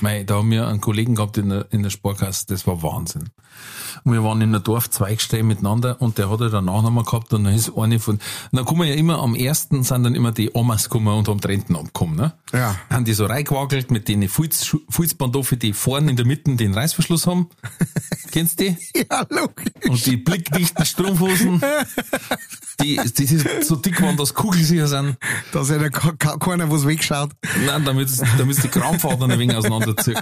Mei, 0.00 0.24
da 0.24 0.36
haben 0.36 0.50
wir 0.50 0.68
einen 0.68 0.80
Kollegen 0.80 1.14
gehabt 1.14 1.38
in 1.38 1.48
der, 1.48 1.66
in 1.70 1.82
der 1.82 1.90
Sparkasse, 1.90 2.46
das 2.48 2.66
war 2.66 2.82
Wahnsinn. 2.82 3.30
Und 4.04 4.12
wir 4.12 4.22
waren 4.22 4.40
in 4.40 4.52
der 4.52 4.60
Dorf 4.60 4.90
Zweigstellen 4.90 5.46
miteinander 5.46 6.00
und 6.00 6.18
der 6.18 6.30
hat 6.30 6.40
dann 6.40 6.68
auch 6.68 6.82
nochmal 6.82 7.04
gehabt 7.04 7.32
und 7.32 7.44
dann 7.44 7.54
ist 7.54 7.72
eine 7.76 7.98
von, 7.98 8.20
dann 8.52 8.64
kommen 8.64 8.86
ja 8.86 8.94
immer 8.94 9.20
am 9.20 9.34
ersten 9.34 9.82
sind 9.82 10.04
dann 10.04 10.14
immer 10.14 10.32
die 10.32 10.54
Omas 10.54 10.84
gekommen 10.84 11.08
und 11.08 11.28
haben 11.28 11.40
die 11.40 11.48
Renten 11.48 11.74
abgekommen, 11.74 12.16
ne? 12.16 12.34
Ja. 12.52 12.76
Haben 12.90 13.04
die 13.04 13.14
so 13.14 13.26
reingewackelt 13.26 13.90
mit 13.90 14.08
den 14.08 14.28
Fußbandoffe, 14.28 15.56
die 15.56 15.72
vorne 15.72 16.10
in 16.10 16.16
der 16.16 16.26
Mitte 16.26 16.54
den 16.54 16.74
Reißverschluss 16.74 17.26
haben. 17.26 17.48
Kennst 18.30 18.60
du 18.60 18.64
die? 18.64 18.76
Ja, 19.10 19.26
logisch. 19.30 19.72
Und 19.88 20.06
die 20.06 20.16
blickdichten 20.16 20.84
Strumpfhosen, 20.84 21.62
die, 22.80 22.96
die, 22.96 23.26
die 23.26 23.62
so 23.62 23.76
dick 23.76 24.00
waren, 24.02 24.16
dass 24.16 24.34
kugelsicher 24.34 24.86
sind. 24.86 25.16
Dass 25.52 25.70
ja 25.70 25.88
keiner 25.88 26.70
was 26.70 26.86
wegschaut. 26.86 27.30
Nein, 27.64 27.84
damit, 27.84 28.08
damit 28.38 28.62
die 28.62 28.68
Krampfadern 28.68 29.30
ein 29.30 29.38
wenig 29.38 29.56
auseinanderzieht. 29.56 30.20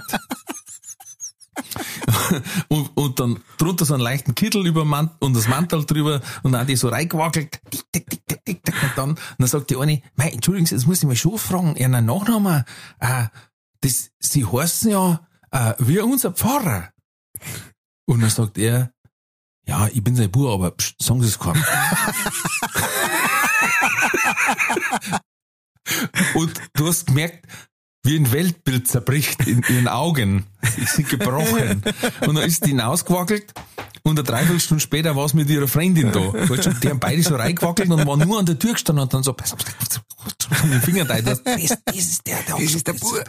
und, 2.69 2.91
und 2.95 3.19
dann 3.19 3.39
drunter 3.57 3.85
so 3.85 3.93
einen 3.93 4.03
leichten 4.03 4.35
Kittel 4.35 4.65
über 4.65 4.85
Mant 4.85 5.11
und 5.19 5.35
das 5.35 5.47
Mantel 5.47 5.85
drüber 5.85 6.21
und 6.43 6.51
dann 6.51 6.67
die 6.67 6.75
so 6.75 6.89
reingewackelt. 6.89 7.59
Und 7.95 8.91
dann, 8.95 9.09
und 9.09 9.19
dann 9.37 9.47
sagt 9.47 9.69
die 9.69 9.77
eine, 9.77 10.01
mei, 10.15 10.29
Entschuldigung, 10.29 10.67
jetzt 10.69 10.87
muss 10.87 10.99
ich 10.99 11.07
mal 11.07 11.15
schon 11.15 11.37
fragen, 11.37 11.75
ihren 11.75 12.05
Nachnamen, 12.05 12.63
äh, 12.99 13.25
das, 13.81 14.11
sie 14.19 14.45
heißen 14.45 14.91
ja, 14.91 15.27
äh, 15.51 15.73
wie 15.79 15.99
unser 15.99 16.31
Pfarrer. 16.31 16.89
Und 18.05 18.21
dann 18.21 18.29
sagt 18.29 18.57
er, 18.57 18.91
ja, 19.67 19.87
ich 19.93 20.03
bin 20.03 20.15
sein 20.15 20.31
Bub, 20.31 20.49
aber 20.49 20.73
sagen 21.01 21.21
Sie 21.21 21.27
es 21.27 21.39
keinem. 21.39 21.63
und 26.35 26.53
du 26.73 26.87
hast 26.87 27.07
gemerkt, 27.07 27.45
wie 28.03 28.17
ein 28.17 28.31
Weltbild 28.31 28.87
zerbricht 28.87 29.47
in 29.47 29.63
ihren 29.67 29.87
Augen. 29.87 30.45
Die 30.77 30.85
sind 30.85 31.09
gebrochen. 31.09 31.83
Und 32.21 32.35
dann 32.35 32.43
ist 32.43 32.63
die 32.65 32.69
hinausgewackelt 32.69 33.53
und 34.03 34.19
eine 34.19 34.23
Dreiviertelstunde 34.23 34.81
später 34.81 35.15
war 35.15 35.25
es 35.25 35.33
mit 35.33 35.49
ihrer 35.49 35.67
Freundin 35.67 36.11
da. 36.11 36.31
Die 36.81 36.89
haben 36.89 36.99
beide 36.99 37.23
so 37.23 37.35
reingewackelt 37.35 37.89
und 37.89 38.05
waren 38.05 38.19
nur 38.19 38.37
an 38.39 38.45
der 38.45 38.59
Tür 38.59 38.73
gestanden 38.73 39.01
und 39.03 39.13
dann 39.13 39.23
so, 39.23 39.33
pass 39.33 39.53
auf, 39.53 39.59
mit 40.63 40.73
den 40.73 40.81
Finger 40.81 41.05
da, 41.05 41.19
das, 41.21 41.43
das 41.43 41.61
ist 41.95 42.27
der, 42.27 42.37
der 42.43 42.55
Das 42.55 42.73
ist 42.73 42.87
der 42.87 42.93
Bub. 42.93 43.23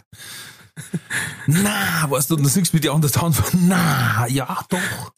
Na, 1.47 2.11
weißt 2.11 2.29
du, 2.29 2.37
und 2.37 2.43
dann 2.43 2.51
siehst 2.51 2.75
du 2.75 2.77
mit 2.77 2.85
die 2.85 2.91
andere 2.91 3.11
Hand, 3.23 3.43
na, 3.55 4.27
ja, 4.29 4.63
doch. 4.69 5.13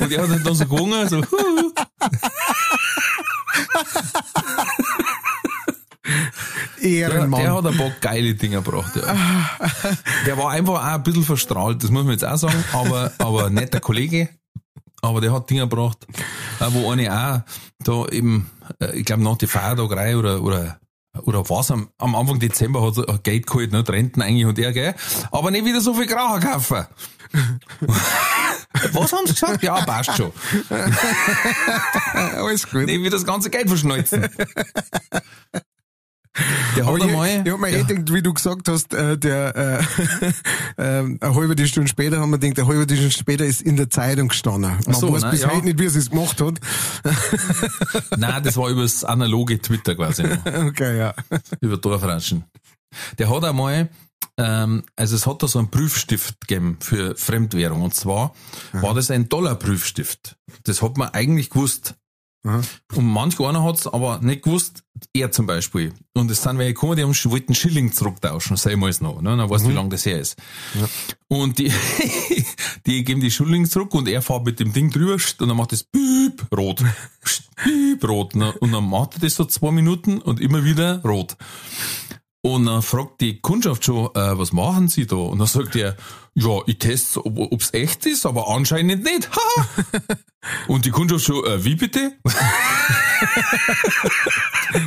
Und 0.00 0.12
er 0.12 0.28
hat 0.28 0.46
dann 0.46 0.54
so 0.54 0.66
gewungen, 0.66 1.08
so, 1.08 1.22
Ehrenmann. 6.80 7.40
Der, 7.40 7.50
der 7.50 7.56
hat 7.56 7.66
ein 7.66 7.76
paar 7.76 7.90
geile 8.00 8.34
Dinge 8.34 8.56
gebracht, 8.56 8.96
ja. 8.96 9.16
Der 10.26 10.36
war 10.36 10.50
einfach 10.50 10.74
auch 10.74 10.94
ein 10.94 11.02
bisschen 11.02 11.24
verstrahlt, 11.24 11.82
das 11.82 11.90
muss 11.90 12.04
man 12.04 12.12
jetzt 12.12 12.24
auch 12.24 12.36
sagen, 12.36 12.62
aber, 12.72 13.12
aber 13.18 13.50
netter 13.50 13.80
Kollege. 13.80 14.28
Aber 15.00 15.20
der 15.20 15.32
hat 15.32 15.50
Dinge 15.50 15.62
gebracht, 15.62 16.06
wo 16.70 16.90
eine 16.90 17.12
auch 17.12 17.40
da 17.78 18.06
eben, 18.06 18.50
äh, 18.80 18.98
ich 18.98 19.04
glaube 19.04 19.22
nach 19.22 19.36
die 19.36 19.46
Feiertagerei 19.46 20.16
oder, 20.16 20.42
oder 20.42 20.78
oder 21.22 21.48
was 21.48 21.70
am, 21.70 21.88
am 21.98 22.14
Anfang 22.14 22.38
Dezember 22.38 22.82
hat 22.82 22.98
er 22.98 23.18
Geld 23.18 23.46
geholt, 23.46 23.72
ne, 23.72 23.86
Renten 23.86 24.22
eigentlich 24.22 24.46
und 24.46 24.58
er, 24.58 24.72
gell? 24.72 24.94
Aber 25.30 25.50
nicht 25.50 25.64
wieder 25.64 25.80
so 25.80 25.94
viel 25.94 26.06
Kracher 26.06 26.40
kaufen. 26.40 26.86
was 28.92 29.12
haben 29.12 29.26
sie 29.26 29.32
gesagt? 29.32 29.62
Ja, 29.62 29.84
passt 29.84 30.16
schon. 30.16 30.32
Alles 32.12 32.68
gut. 32.68 32.86
Nicht 32.86 33.00
wieder 33.00 33.10
das 33.10 33.24
ganze 33.24 33.50
Geld 33.50 33.68
verschneuzen. 33.68 34.28
Der 36.76 36.86
hat 36.86 37.00
einmal, 37.00 37.28
ich, 37.28 37.46
ich 37.46 37.52
hab 37.52 37.60
mir 37.60 37.70
ja. 37.70 37.82
gedacht, 37.82 38.12
wie 38.12 38.22
du 38.22 38.34
gesagt 38.34 38.68
hast, 38.68 38.92
äh, 38.92 39.16
der 39.16 39.56
äh, 39.56 40.82
äh, 40.82 40.98
eine 40.98 41.18
halbe 41.22 41.66
Stunde 41.66 41.88
später 41.88 42.18
haben 42.18 42.30
wir 42.30 42.38
gedacht, 42.38 42.58
eine 42.58 42.68
halbe 42.68 42.92
Stunde 42.94 43.10
später 43.12 43.44
ist 43.44 43.62
in 43.62 43.76
der 43.76 43.88
Zeitung 43.90 44.28
gestanden. 44.28 44.76
Man 44.84 44.94
so, 44.94 45.12
weiß 45.12 45.22
nein, 45.22 45.30
bis 45.30 45.42
ja. 45.42 45.50
heute 45.50 45.64
nicht, 45.64 45.78
wie 45.78 45.84
er 45.84 45.94
es 45.94 46.10
gemacht 46.10 46.40
hat. 46.40 46.58
Nein, 48.16 48.42
das 48.42 48.56
war 48.56 48.68
über 48.68 48.82
das 48.82 49.04
analoge 49.04 49.60
Twitter 49.60 49.94
quasi. 49.94 50.24
Noch. 50.24 50.46
Okay, 50.66 50.98
ja. 50.98 51.14
Über 51.60 51.76
Dorfratschen. 51.76 52.44
Der 53.18 53.28
hat 53.28 53.44
einmal, 53.44 53.90
ähm, 54.36 54.82
also 54.96 55.16
es 55.16 55.26
hat 55.26 55.42
da 55.42 55.48
so 55.48 55.58
einen 55.58 55.70
Prüfstift 55.70 56.40
gegeben 56.40 56.78
für 56.80 57.16
Fremdwährung. 57.16 57.82
Und 57.82 57.94
zwar 57.94 58.34
Aha. 58.72 58.82
war 58.82 58.94
das 58.94 59.10
ein 59.10 59.28
Dollar-Prüfstift. 59.28 60.36
Das 60.64 60.82
hat 60.82 60.96
man 60.96 61.08
eigentlich 61.10 61.50
gewusst. 61.50 61.94
Aha. 62.44 62.60
Und 62.94 63.06
manch 63.06 63.40
einer 63.40 63.64
hat's 63.64 63.86
aber 63.86 64.20
nicht 64.20 64.42
gewusst, 64.42 64.84
er 65.14 65.30
zum 65.30 65.46
Beispiel. 65.46 65.94
Und 66.12 66.30
es 66.30 66.42
sind 66.42 66.58
welche 66.58 66.74
gekommen, 66.74 66.96
die 66.96 67.02
haben, 67.02 67.14
wollten 67.14 67.54
Schilling 67.54 67.90
zurücktauschen, 67.90 68.56
sei 68.56 68.76
mal 68.76 68.92
noch, 69.00 69.22
ne? 69.22 69.36
Dann 69.36 69.48
weißt 69.48 69.64
du, 69.64 69.68
mhm. 69.68 69.72
wie 69.72 69.76
lange 69.76 69.88
das 69.88 70.04
her 70.04 70.20
ist. 70.20 70.36
Ja. 70.74 70.86
Und 71.28 71.58
die, 71.58 71.72
die 72.86 73.02
geben 73.02 73.20
die 73.20 73.30
Schilling 73.30 73.64
zurück 73.64 73.94
und 73.94 74.08
er 74.08 74.20
fährt 74.20 74.44
mit 74.44 74.60
dem 74.60 74.72
Ding 74.72 74.90
drüber 74.90 75.14
und 75.14 75.48
dann 75.48 75.56
macht 75.56 75.72
das 75.72 75.84
Piep, 75.84 76.46
rot. 76.54 76.84
Piep, 77.56 78.06
rot. 78.06 78.36
Ne? 78.36 78.52
Und 78.60 78.72
dann 78.72 78.88
macht 78.88 79.14
er 79.14 79.20
das 79.20 79.36
so 79.36 79.46
zwei 79.46 79.70
Minuten 79.70 80.20
und 80.20 80.38
immer 80.38 80.64
wieder 80.64 81.00
rot. 81.02 81.36
Und 82.42 82.66
dann 82.66 82.82
fragt 82.82 83.22
die 83.22 83.40
Kundschaft 83.40 83.86
schon, 83.86 84.10
äh, 84.14 84.38
was 84.38 84.52
machen 84.52 84.88
Sie 84.88 85.06
da? 85.06 85.16
Und 85.16 85.38
dann 85.38 85.46
sagt 85.46 85.76
er, 85.76 85.96
ja, 86.34 86.58
ich 86.66 86.78
teste, 86.78 87.24
ob 87.24 87.60
es 87.60 87.72
echt 87.72 88.06
ist, 88.06 88.26
aber 88.26 88.48
anscheinend 88.48 89.04
nicht. 89.04 89.30
Und 90.68 90.84
die 90.84 90.90
Kundschaft 90.90 91.24
schon, 91.24 91.44
äh, 91.46 91.64
wie 91.64 91.76
bitte? 91.76 92.12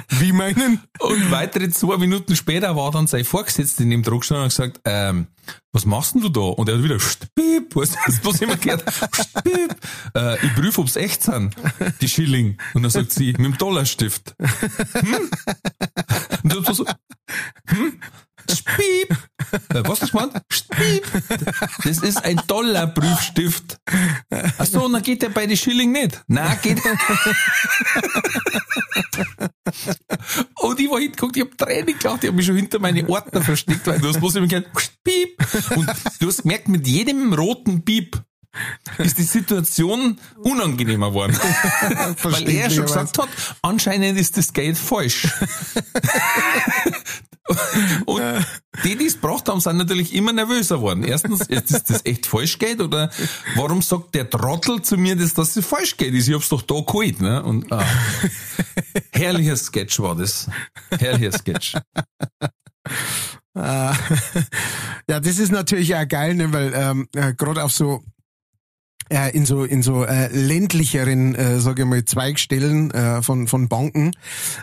wie 0.10 0.34
meinen? 0.34 0.82
Und 1.00 1.32
weitere 1.32 1.70
zwei 1.70 1.98
Minuten 1.98 2.36
später 2.36 2.76
war 2.76 2.92
dann 2.92 3.08
sein 3.08 3.24
Vorgesetzter 3.24 3.84
in 3.84 3.90
dem 3.90 4.04
Druck 4.04 4.30
und 4.30 4.38
hat 4.38 4.50
gesagt, 4.50 4.82
ähm, 4.86 5.28
was 5.72 5.86
machst 5.86 6.16
denn 6.16 6.22
du 6.22 6.30
da? 6.30 6.42
Und 6.42 6.70
er 6.70 6.76
hat 6.76 6.84
wieder, 6.84 6.98
Piep, 7.34 7.76
was, 7.76 7.96
was 8.24 8.42
immer 8.42 8.58
gehört, 8.58 8.84
Piep, 9.44 9.76
äh, 10.16 10.46
ich 10.46 10.54
prüfe, 10.54 10.82
ob's 10.82 10.98
echt 10.98 11.24
sind, 11.24 11.56
die 12.02 12.10
Schilling. 12.10 12.58
Und 12.74 12.84
dann 12.84 12.92
sagt 12.92 13.12
sie, 13.12 13.28
mit 13.28 13.46
dem 13.46 13.58
Dollarstift. 13.58 14.36
Hm? 14.38 15.30
Und 16.44 16.54
dann 16.54 16.74
so, 16.74 16.86
hm? 17.68 18.00
Spiep. 18.52 19.12
Äh, 19.70 19.84
was 19.86 20.00
das 20.00 20.12
gemeint? 20.12 20.34
Spiep. 20.52 21.04
Das 21.84 22.00
ist 22.00 22.24
ein 22.24 22.42
Dollarprüfstift. 22.48 23.78
Ach 24.58 24.66
so, 24.66 24.86
und 24.86 24.94
dann 24.94 25.04
geht 25.04 25.22
der 25.22 25.30
bei 25.30 25.46
den 25.46 25.58
Schilling 25.58 25.92
nicht. 25.92 26.24
Nein, 26.28 26.58
geht. 26.62 26.82
und 30.56 30.80
ich 30.80 30.90
war 30.90 31.00
hingeguckt, 31.00 31.38
ich 31.38 31.44
hab 31.44 31.58
Tränen 31.58 31.98
gelacht, 31.98 32.24
ich 32.24 32.30
hab 32.30 32.36
mich 32.36 32.46
schon 32.46 32.56
hinter 32.56 32.80
meine 32.80 33.08
Ordner 33.08 33.42
versteckt, 33.42 33.88
weil 33.88 34.00
du 34.00 34.10
hast 34.10 34.20
bloß 34.20 34.36
immer 34.36 34.48
gehört, 34.48 34.68
Piep. 35.04 35.38
Und 35.76 35.90
du 36.20 36.28
hast 36.28 36.42
gemerkt, 36.44 36.68
mit 36.68 36.88
jedem 36.88 37.34
roten 37.34 37.84
Piep 37.84 38.22
ist 38.98 39.18
die 39.18 39.24
Situation 39.24 40.20
unangenehmer 40.38 41.10
geworden. 41.10 41.38
Weil 42.24 42.50
er 42.50 42.70
schon 42.70 42.86
gesagt 42.86 43.18
hat, 43.18 43.30
anscheinend 43.62 44.20
ist 44.20 44.38
das 44.38 44.54
Geld 44.54 44.78
falsch. 44.78 45.28
Und 48.06 48.22
die, 48.84 48.96
die 48.98 49.06
es 49.06 49.16
braucht 49.18 49.48
haben, 49.48 49.62
sind 49.62 49.78
natürlich 49.78 50.14
immer 50.14 50.34
nervöser 50.34 50.78
geworden. 50.78 51.04
Erstens, 51.04 51.42
ist 51.42 51.90
das 51.90 52.06
echt 52.06 52.26
falsch 52.26 52.60
geht 52.60 52.82
oder 52.82 53.10
warum 53.56 53.82
sagt 53.82 54.16
der 54.16 54.30
Trottel 54.30 54.82
zu 54.82 54.98
mir, 54.98 55.16
dass 55.16 55.34
das 55.34 55.58
falsch 55.66 55.98
geht? 55.98 56.14
Ich 56.14 56.32
hab's 56.34 56.50
doch 56.50 56.62
da 56.62 56.82
geholt, 56.82 57.22
ne? 57.22 57.42
Und, 57.44 57.72
ah, 57.72 57.86
herrlicher 59.12 59.56
Sketch 59.56 60.00
war 60.00 60.16
das. 60.16 60.50
Herrlicher 61.00 61.38
Sketch. 61.38 61.76
Ah. 63.56 63.96
ja, 65.10 65.20
das 65.20 65.40
ist 65.40 65.52
natürlich 65.52 65.96
auch 65.96 66.08
geil, 66.08 66.36
ne, 66.36 66.54
weil 66.54 66.74
ähm, 66.76 67.08
äh, 67.16 67.34
gerade 67.34 67.64
auf 67.64 67.72
so 67.72 68.04
äh, 69.10 69.36
in 69.36 69.46
so 69.46 69.64
in 69.64 69.82
so 69.82 70.04
äh, 70.06 70.28
ländlicheren, 70.36 71.36
äh, 71.36 71.60
sage 71.60 71.84
ich 71.84 71.88
mal, 71.88 72.04
Zweigstellen 72.06 72.92
äh, 72.92 73.22
von 73.22 73.48
von 73.48 73.68
Banken, 73.68 74.12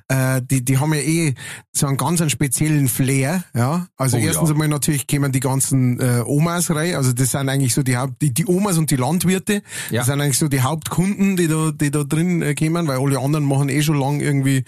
äh, 0.09 0.41
die 0.43 0.65
die 0.65 0.79
haben 0.79 0.93
ja 0.95 1.01
eh 1.01 1.35
so 1.73 1.87
einen 1.87 1.97
ganz 1.97 2.21
einen 2.21 2.31
speziellen 2.31 2.89
Flair, 2.89 3.45
ja. 3.55 3.87
Also 3.97 4.17
Oh 4.17 4.21
ja. 4.21 4.27
erstens 4.27 4.51
einmal 4.51 4.69
natürlich 4.69 5.07
kämen 5.07 5.33
die 5.33 5.41
ganzen 5.41 6.01
äh, 6.01 6.23
Omas 6.25 6.71
rein, 6.71 6.95
also 6.95 7.13
das 7.13 7.31
sind 7.31 7.49
eigentlich 7.49 7.75
so 7.75 7.83
die 7.83 7.97
Haupt 7.97 8.21
die, 8.23 8.33
die 8.33 8.47
Omas 8.47 8.79
und 8.79 8.91
die 8.91 8.97
Landwirte, 8.97 9.63
Ja. 9.91 9.99
das 10.01 10.07
sind 10.07 10.21
eigentlich 10.21 10.39
so 10.39 10.49
die 10.49 10.61
Hauptkunden, 10.61 11.37
die 11.37 11.49
da 11.49 11.71
die 11.73 11.91
da 11.91 12.05
drin 12.05 12.43
äh, 12.43 12.55
kämen, 12.55 12.87
weil 12.89 12.99
alle 12.99 13.19
anderen 13.19 13.45
machen 13.45 13.69
eh 13.69 13.83
schon 13.83 13.99
lang 13.99 14.21
irgendwie 14.21 14.65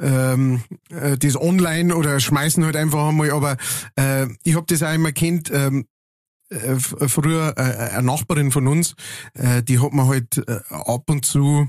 ähm, 0.00 0.60
äh, 0.90 1.16
das 1.18 1.40
online 1.40 1.94
oder 1.96 2.20
schmeißen 2.20 2.64
halt 2.64 2.76
einfach 2.76 3.08
einmal, 3.08 3.30
aber 3.30 3.56
äh, 3.96 4.26
ich 4.44 4.54
habe 4.54 4.66
das 4.68 4.82
auch 4.82 4.92
immer 4.94 5.12
kennt, 5.12 5.50
ähm, 5.52 5.86
äh, 6.50 6.56
äh, 6.72 6.78
früher 7.08 7.54
äh, 7.56 7.60
eine 7.96 8.02
Nachbarin 8.06 8.50
von 8.50 8.66
uns, 8.68 8.94
äh, 9.34 9.62
die 9.62 9.80
hat 9.80 9.92
man 9.92 10.06
halt 10.08 10.38
äh, 10.48 10.60
ab 10.70 11.04
und 11.10 11.24
zu 11.24 11.68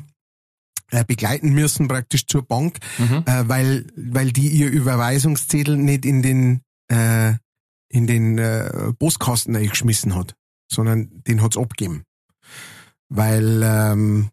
äh, 0.91 1.03
begleiten 1.03 1.53
müssen 1.53 1.87
praktisch 1.87 2.27
zur 2.27 2.43
Bank, 2.43 2.77
Mhm. 2.97 3.23
äh, 3.25 3.47
weil 3.49 3.85
weil 3.95 4.31
die 4.31 4.49
ihr 4.49 4.69
Überweisungszettel 4.69 5.75
nicht 5.77 6.05
in 6.05 6.21
den 6.21 6.61
äh, 6.89 7.33
in 7.89 8.07
den 8.07 8.37
äh, 8.37 8.93
Postkasten 8.99 9.55
eingeschmissen 9.55 10.15
hat, 10.15 10.35
sondern 10.71 11.23
den 11.27 11.41
hat's 11.41 11.57
abgegeben, 11.57 12.03
weil 13.09 13.61
ähm, 13.63 14.29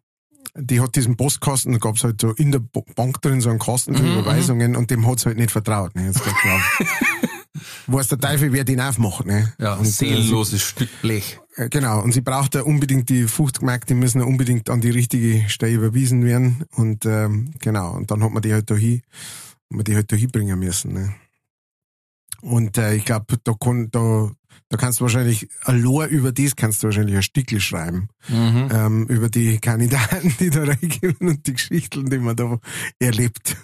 die 0.57 0.79
hat 0.79 0.95
diesen 0.95 1.17
Postkasten, 1.17 1.73
da 1.73 1.79
gab's 1.79 2.03
halt 2.05 2.21
so 2.21 2.31
in 2.31 2.51
der 2.53 2.59
Bank 2.95 3.21
drin 3.21 3.41
so 3.41 3.49
einen 3.49 3.59
Kasten 3.59 3.95
für 3.95 4.03
Mhm, 4.03 4.19
Überweisungen 4.19 4.75
und 4.77 4.89
dem 4.91 5.05
hat's 5.07 5.25
halt 5.25 5.37
nicht 5.37 5.51
vertraut. 5.51 5.93
Ne? 5.95 6.05
Jetzt. 6.05 6.21
Weiß 7.87 8.07
der 8.09 8.17
Teufel, 8.19 8.51
wer 8.53 8.63
den 8.63 8.81
aufmacht. 8.81 9.25
Ne? 9.25 9.53
Ja, 9.59 9.75
Und, 9.75 9.85
äh, 9.85 9.89
seelenloses 9.89 10.61
Stück 10.61 10.89
Blech. 11.01 11.39
äh, 11.55 11.69
Genau, 11.69 12.01
und 12.01 12.11
sie 12.13 12.21
braucht 12.21 12.55
ja 12.55 12.61
unbedingt 12.63 13.09
die 13.09 13.27
50 13.27 13.61
Mark, 13.63 13.85
die 13.87 13.93
müssen 13.93 14.19
ja 14.19 14.25
unbedingt 14.25 14.69
an 14.69 14.81
die 14.81 14.89
richtige 14.89 15.47
Stelle 15.49 15.73
überwiesen 15.75 16.23
werden. 16.25 16.65
Und 16.75 17.05
ähm, 17.05 17.53
genau, 17.59 17.93
und 17.93 18.11
dann 18.11 18.23
hat 18.23 18.31
man 18.31 18.41
die 18.41 18.53
halt 18.53 18.69
da 18.69 18.75
hin, 18.75 19.01
man 19.69 19.83
die 19.83 19.95
halt 19.95 20.11
da 20.11 20.15
hinbringen 20.15 20.59
müssen. 20.59 20.93
Ne? 20.93 21.13
Und 22.41 22.77
äh, 22.77 22.95
ich 22.95 23.05
glaube, 23.05 23.37
da, 23.43 23.53
kann, 23.59 23.89
da, 23.91 24.29
da 24.69 24.77
kannst 24.77 24.99
du 24.99 25.03
wahrscheinlich, 25.03 25.47
allein 25.63 26.09
über 26.09 26.31
das 26.31 26.55
kannst 26.55 26.83
du 26.83 26.87
wahrscheinlich 26.87 27.15
ein 27.15 27.23
Stickel 27.23 27.59
schreiben. 27.59 28.09
Mhm. 28.27 28.69
Ähm, 28.71 29.07
über 29.07 29.29
die 29.29 29.57
Kandidaten, 29.59 30.35
die 30.39 30.49
da 30.51 30.63
reingehen 30.63 31.15
und 31.21 31.47
die 31.47 31.53
Geschichten, 31.53 32.09
die 32.09 32.19
man 32.19 32.35
da 32.35 32.59
erlebt. 32.99 33.55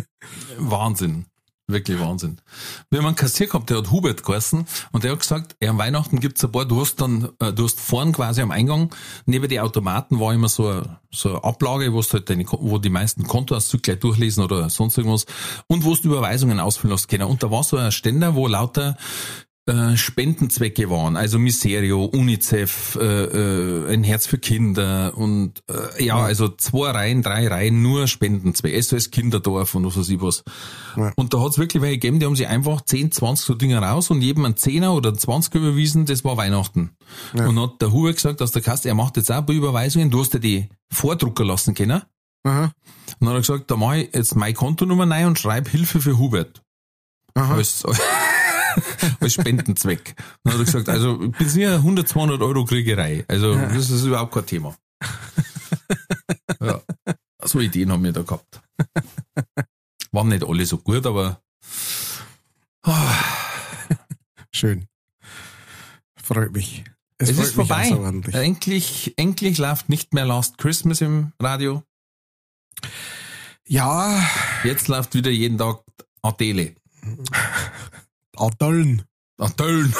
Wahnsinn. 0.58 1.26
Wirklich 1.66 1.98
Wahnsinn. 1.98 2.42
Wir 2.90 2.98
haben 2.98 3.06
einen 3.06 3.16
Kassier 3.16 3.46
gehabt, 3.46 3.70
der 3.70 3.78
hat 3.78 3.90
Hubert 3.90 4.22
geheißen 4.22 4.66
und 4.92 5.02
der 5.02 5.12
hat 5.12 5.20
gesagt, 5.20 5.56
ja, 5.62 5.70
am 5.70 5.78
Weihnachten 5.78 6.20
gibt's 6.20 6.44
ein 6.44 6.52
paar, 6.52 6.66
du 6.66 6.78
hast 6.82 7.00
dann, 7.00 7.30
äh, 7.40 7.54
du 7.54 7.64
hast 7.64 7.80
vorn 7.80 8.12
quasi 8.12 8.42
am 8.42 8.50
Eingang, 8.50 8.94
neben 9.24 9.48
die 9.48 9.60
Automaten 9.60 10.20
war 10.20 10.34
immer 10.34 10.50
so 10.50 10.68
eine, 10.68 10.98
so 11.10 11.30
eine 11.30 11.44
Ablage, 11.44 11.94
wo 11.94 12.02
halt 12.02 12.28
deine, 12.28 12.44
wo 12.46 12.76
die 12.76 12.90
meisten 12.90 13.26
Kontoauszüge 13.26 13.80
gleich 13.80 13.98
durchlesen 13.98 14.44
oder 14.44 14.68
sonst 14.68 14.98
irgendwas 14.98 15.24
und 15.66 15.84
wo 15.84 15.94
du 15.94 16.08
Überweisungen 16.08 16.60
ausfüllen 16.60 16.92
hast 16.92 17.08
können. 17.08 17.24
Und 17.24 17.42
da 17.42 17.50
war 17.50 17.64
so 17.64 17.78
ein 17.78 17.92
Ständer, 17.92 18.34
wo 18.34 18.46
lauter 18.46 18.98
äh, 19.66 19.96
Spendenzwecke 19.96 20.90
waren, 20.90 21.16
also 21.16 21.38
Miserio, 21.38 22.04
UNICEF, 22.04 22.98
äh, 23.00 23.24
äh, 23.24 23.92
ein 23.94 24.04
Herz 24.04 24.26
für 24.26 24.36
Kinder 24.38 25.16
und 25.16 25.62
äh, 25.70 26.04
ja, 26.04 26.16
also 26.18 26.48
zwei 26.48 26.90
Reihen, 26.90 27.22
drei 27.22 27.48
Reihen, 27.48 27.80
nur 27.80 28.06
Spendenzwecke, 28.06 28.82
SOS 28.82 29.10
Kinderdorf 29.10 29.74
und 29.74 29.86
was 29.86 29.96
weiß 29.96 30.08
ich 30.10 30.20
was. 30.20 30.44
Ja. 30.96 31.12
Und 31.16 31.32
da 31.32 31.40
hat's 31.40 31.56
wirklich 31.56 31.82
welche 31.82 31.98
gegeben, 31.98 32.20
die 32.20 32.26
haben 32.26 32.36
sich 32.36 32.46
einfach 32.46 32.82
10, 32.82 33.12
20 33.12 33.46
so 33.46 33.54
Dinger 33.54 33.80
raus 33.80 34.10
und 34.10 34.20
jedem 34.20 34.44
einen 34.44 34.58
Zehner 34.58 34.92
oder 34.92 35.08
einen 35.08 35.18
20 35.18 35.54
überwiesen, 35.54 36.04
das 36.04 36.24
war 36.24 36.36
Weihnachten. 36.36 36.90
Und 37.32 37.40
dann 37.40 37.60
hat 37.60 37.80
der 37.80 37.92
Hubert 37.92 38.16
gesagt 38.16 38.42
aus 38.42 38.52
der 38.52 38.60
Kasse, 38.60 38.88
er 38.88 38.94
macht 38.94 39.16
jetzt 39.16 39.32
auch 39.32 39.36
ein 39.36 39.46
paar 39.46 39.54
Überweisungen, 39.54 40.10
du 40.10 40.20
hast 40.20 40.34
ja 40.34 40.40
die 40.40 40.68
vordrucken 40.92 41.46
lassen 41.46 41.74
können. 41.74 42.02
Aha, 42.46 42.64
Und 42.64 42.72
dann 43.20 43.28
hat 43.30 43.36
er 43.36 43.40
gesagt, 43.40 43.70
da 43.70 43.76
mache 43.76 44.00
ich 44.00 44.14
jetzt 44.14 44.36
meine 44.36 44.52
Kontonummer 44.52 45.10
rein 45.10 45.28
und 45.28 45.38
schreibe 45.38 45.70
Hilfe 45.70 46.02
für 46.02 46.18
Hubert 46.18 46.62
aha. 47.34 47.54
als, 47.54 47.82
als 47.86 47.98
Spendenzweck. 49.28 50.14
Dann 50.44 50.52
hat 50.54 50.60
er 50.60 50.64
gesagt, 50.64 50.88
also 50.88 51.18
bis 51.38 51.54
hier 51.54 51.74
100, 51.74 52.08
200 52.08 52.40
Euro 52.42 52.64
Kriegerei. 52.64 53.24
Also 53.28 53.54
das 53.54 53.90
ist 53.90 54.04
überhaupt 54.04 54.32
kein 54.34 54.46
Thema. 54.46 54.76
Ja. 56.60 56.80
So 57.46 57.60
Ideen 57.60 57.92
haben 57.92 58.02
wir 58.02 58.12
da 58.12 58.22
gehabt. 58.22 58.62
Waren 60.12 60.28
nicht 60.28 60.42
alle 60.44 60.64
so 60.64 60.78
gut, 60.78 61.04
aber 61.04 61.42
Schön. 64.50 64.86
Freut 66.16 66.52
mich. 66.54 66.84
es, 67.18 67.30
freut 67.32 67.38
ist 67.48 67.56
mich 67.56 67.68
vorbei. 67.68 67.82
außerordentlich. 67.82 68.34
Endlich, 68.34 69.12
endlich 69.18 69.58
läuft 69.58 69.90
nicht 69.90 70.14
mehr 70.14 70.24
Last 70.24 70.56
Christmas 70.56 71.02
im 71.02 71.32
Radio. 71.38 71.82
Ja, 73.68 74.22
Jetzt 74.64 74.88
läuft 74.88 75.14
wieder 75.14 75.30
jeden 75.30 75.58
Tag 75.58 75.80
Adele. 76.22 76.74
Adollen. 78.36 79.02
Adele. 79.38 79.92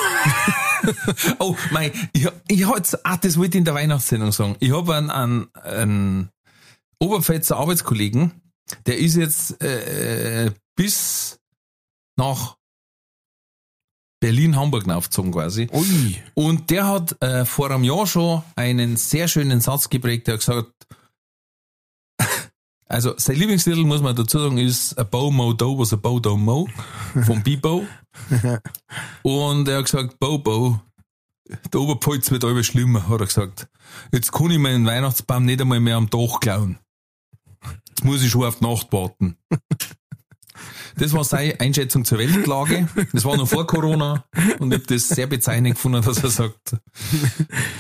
oh, 1.38 1.56
mein, 1.72 1.90
ich, 2.12 2.28
ich 2.48 2.64
hab 2.66 2.76
jetzt, 2.76 3.04
ah, 3.04 3.16
das 3.16 3.36
wollte 3.36 3.56
ich 3.56 3.60
in 3.60 3.64
der 3.64 3.74
Weihnachtssendung 3.74 4.32
sagen. 4.32 4.56
Ich 4.60 4.72
habe 4.72 4.94
einen, 4.94 5.10
einen, 5.10 5.54
einen 5.54 6.30
Oberpfälzer 7.00 7.56
Arbeitskollegen, 7.56 8.32
der 8.86 8.98
ist 8.98 9.16
jetzt 9.16 9.60
äh, 9.62 10.52
bis 10.76 11.38
nach 12.16 12.56
Berlin-Hamburg 14.20 14.88
aufgezogen 14.88 15.32
quasi. 15.32 15.68
Ui. 15.72 16.16
Und 16.34 16.70
der 16.70 16.86
hat 16.86 17.20
äh, 17.20 17.44
vor 17.44 17.70
einem 17.70 17.84
Jahr 17.84 18.06
schon 18.06 18.42
einen 18.56 18.96
sehr 18.96 19.28
schönen 19.28 19.60
Satz 19.60 19.90
geprägt, 19.90 20.28
der 20.28 20.34
hat 20.34 20.40
gesagt, 20.40 20.72
also 22.86 23.14
sein 23.18 23.36
Lieblingslied, 23.36 23.76
muss 23.78 24.00
man 24.00 24.14
dazu 24.14 24.38
sagen, 24.38 24.58
ist 24.58 24.96
A 24.98 25.02
Bow 25.02 25.30
Mo 25.30 25.52
Do 25.52 25.78
was 25.78 25.92
a 25.92 25.96
Bow 25.96 26.20
Do 26.20 26.36
Mo 26.36 26.68
von 27.26 27.42
Bibo. 27.42 27.84
Und 29.22 29.68
er 29.68 29.78
hat 29.78 29.84
gesagt, 29.84 30.18
Bow, 30.18 30.80
der 31.72 31.80
Oberpolz 31.80 32.30
wird 32.30 32.44
immer 32.44 32.62
schlimmer, 32.62 33.08
hat 33.08 33.20
er 33.20 33.26
gesagt. 33.26 33.68
Jetzt 34.12 34.32
kann 34.32 34.50
ich 34.50 34.58
meinen 34.58 34.86
Weihnachtsbaum 34.86 35.44
nicht 35.44 35.60
einmal 35.60 35.80
mehr 35.80 35.96
am 35.96 36.10
Dach 36.10 36.40
klauen. 36.40 36.78
Jetzt 37.88 38.04
muss 38.04 38.22
ich 38.22 38.30
schon 38.30 38.44
auf 38.44 38.58
die 38.58 38.64
Nacht 38.64 38.92
warten. 38.92 39.36
Das 40.96 41.12
war 41.12 41.24
seine 41.24 41.58
Einschätzung 41.58 42.04
zur 42.04 42.18
Weltlage. 42.18 42.88
Das 43.12 43.24
war 43.24 43.36
noch 43.36 43.48
vor 43.48 43.66
Corona 43.66 44.24
und 44.60 44.72
ich 44.72 44.78
habe 44.78 44.94
das 44.94 45.08
sehr 45.08 45.26
bezeichnend 45.26 45.74
gefunden, 45.74 46.02
dass 46.02 46.22
er 46.22 46.30
sagt, 46.30 46.76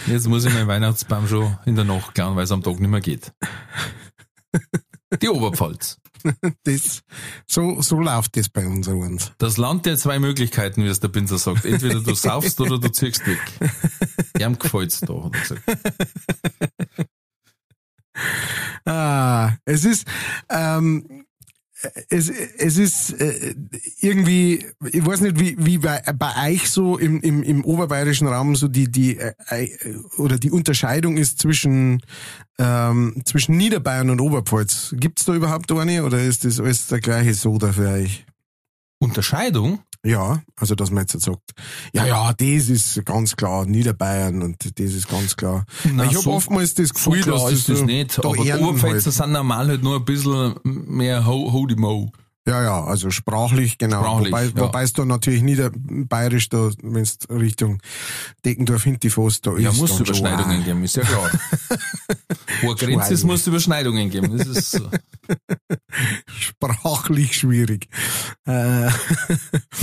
jetzt 0.08 0.26
muss 0.26 0.44
ich 0.44 0.52
meinen 0.52 0.66
Weihnachtsbaum 0.66 1.28
schon 1.28 1.56
in 1.64 1.76
der 1.76 1.84
Nacht 1.84 2.14
klauen, 2.14 2.34
weil 2.34 2.42
es 2.42 2.50
am 2.50 2.64
Tag 2.64 2.80
nicht 2.80 2.90
mehr 2.90 3.00
geht. 3.00 3.32
Die 5.22 5.28
Oberpfalz. 5.28 5.98
Das, 6.64 7.02
so, 7.46 7.82
so 7.82 8.00
läuft 8.00 8.36
das 8.36 8.48
bei 8.48 8.66
uns. 8.66 9.32
Das 9.38 9.56
Land 9.56 9.86
der 9.86 9.96
zwei 9.96 10.18
Möglichkeiten, 10.18 10.82
wie 10.82 10.88
es 10.88 11.00
der 11.00 11.08
Pinsel 11.08 11.38
sagt. 11.38 11.64
Entweder 11.64 12.00
du 12.00 12.14
saufst 12.14 12.60
oder 12.60 12.78
du 12.78 12.90
ziehst 12.90 13.26
weg. 13.26 13.40
Ihm 14.40 14.58
gefällt's 14.58 15.00
da, 15.00 15.24
hat 15.24 15.34
er 15.34 15.40
gesagt. 15.40 15.62
Ah, 18.86 19.56
es 19.64 19.84
ist, 19.84 20.06
ähm, 20.50 21.23
es, 22.08 22.30
es 22.30 22.78
ist 22.78 23.20
äh, 23.20 23.54
irgendwie, 24.00 24.64
ich 24.90 25.04
weiß 25.04 25.20
nicht, 25.20 25.38
wie, 25.38 25.56
wie 25.58 25.78
bei, 25.78 26.00
bei 26.16 26.52
euch 26.52 26.70
so 26.70 26.98
im, 26.98 27.20
im, 27.20 27.42
im 27.42 27.64
oberbayerischen 27.64 28.26
Raum 28.26 28.56
so 28.56 28.68
die, 28.68 28.90
die, 28.90 29.18
äh, 29.18 29.32
äh, 29.48 29.96
oder 30.16 30.38
die 30.38 30.50
Unterscheidung 30.50 31.16
ist 31.16 31.38
zwischen, 31.38 32.02
ähm, 32.58 33.22
zwischen 33.24 33.56
Niederbayern 33.56 34.10
und 34.10 34.20
Oberpfalz. 34.20 34.94
Gibt's 34.98 35.24
da 35.24 35.34
überhaupt 35.34 35.70
eine 35.72 36.04
oder 36.04 36.20
ist 36.20 36.44
das 36.44 36.60
alles 36.60 36.86
der 36.88 37.00
gleiche 37.00 37.34
Soda 37.34 37.72
für 37.72 37.88
euch? 37.88 38.26
Unterscheidung? 39.04 39.80
Ja, 40.06 40.42
also 40.56 40.74
dass 40.74 40.90
man 40.90 41.04
jetzt 41.06 41.18
sagt, 41.18 41.52
ja, 41.94 42.04
ja, 42.04 42.32
das 42.34 42.68
ist 42.68 43.04
ganz 43.06 43.36
klar 43.36 43.64
Niederbayern 43.64 44.42
und 44.42 44.78
das 44.78 44.92
ist 44.92 45.08
ganz 45.08 45.34
klar. 45.34 45.64
Na, 45.90 46.04
ich 46.04 46.10
habe 46.10 46.20
so- 46.24 46.32
oftmals 46.32 46.74
das 46.74 46.88
So 46.88 47.10
Gefühl, 47.10 47.22
klar 47.22 47.38
dass 47.38 47.52
ist 47.52 47.68
das 47.70 47.78
so 47.78 47.84
nicht. 47.86 48.18
da 48.18 48.28
Aber 48.28 48.36
die 48.36 48.52
Oberpfälzer 48.52 49.06
halt. 49.06 49.14
sind 49.14 49.32
normal 49.32 49.68
halt 49.68 49.82
nur 49.82 49.96
ein 49.96 50.04
bisschen 50.04 50.56
mehr 50.64 51.24
ho 51.26 51.50
Holy 51.52 51.74
Mo. 51.76 52.12
Ja, 52.46 52.62
ja, 52.62 52.84
also 52.84 53.10
sprachlich, 53.10 53.78
genau. 53.78 54.02
Sprachlich, 54.02 54.32
wobei, 54.32 54.44
ja. 54.44 54.56
wobei 54.56 54.82
es 54.82 54.92
da 54.92 55.04
natürlich 55.06 55.42
niederbayerisch, 55.42 56.50
da, 56.50 56.70
wenn 56.82 57.02
es 57.02 57.18
Richtung 57.30 57.80
Deckendorf, 58.44 58.82
Hintifoss, 58.84 59.40
da 59.40 59.56
Ja, 59.56 59.70
ist 59.70 59.78
muss 59.78 59.96
dann 59.96 60.04
schon 60.04 60.06
Überschneidungen 60.06 60.60
auch- 60.60 60.64
geben, 60.64 60.84
ist 60.84 60.96
ja 60.96 61.04
klar. 61.04 61.30
Wo 62.62 62.68
eine 62.68 62.76
Grenze 62.76 63.14
ist, 63.14 63.24
muss 63.24 63.46
Überschneidungen 63.46 64.10
geben. 64.10 64.36
Das 64.36 64.46
ist 64.46 64.72
so. 64.72 64.90
sprachlich 66.28 67.34
schwierig. 67.34 67.88
Äh, 68.46 68.90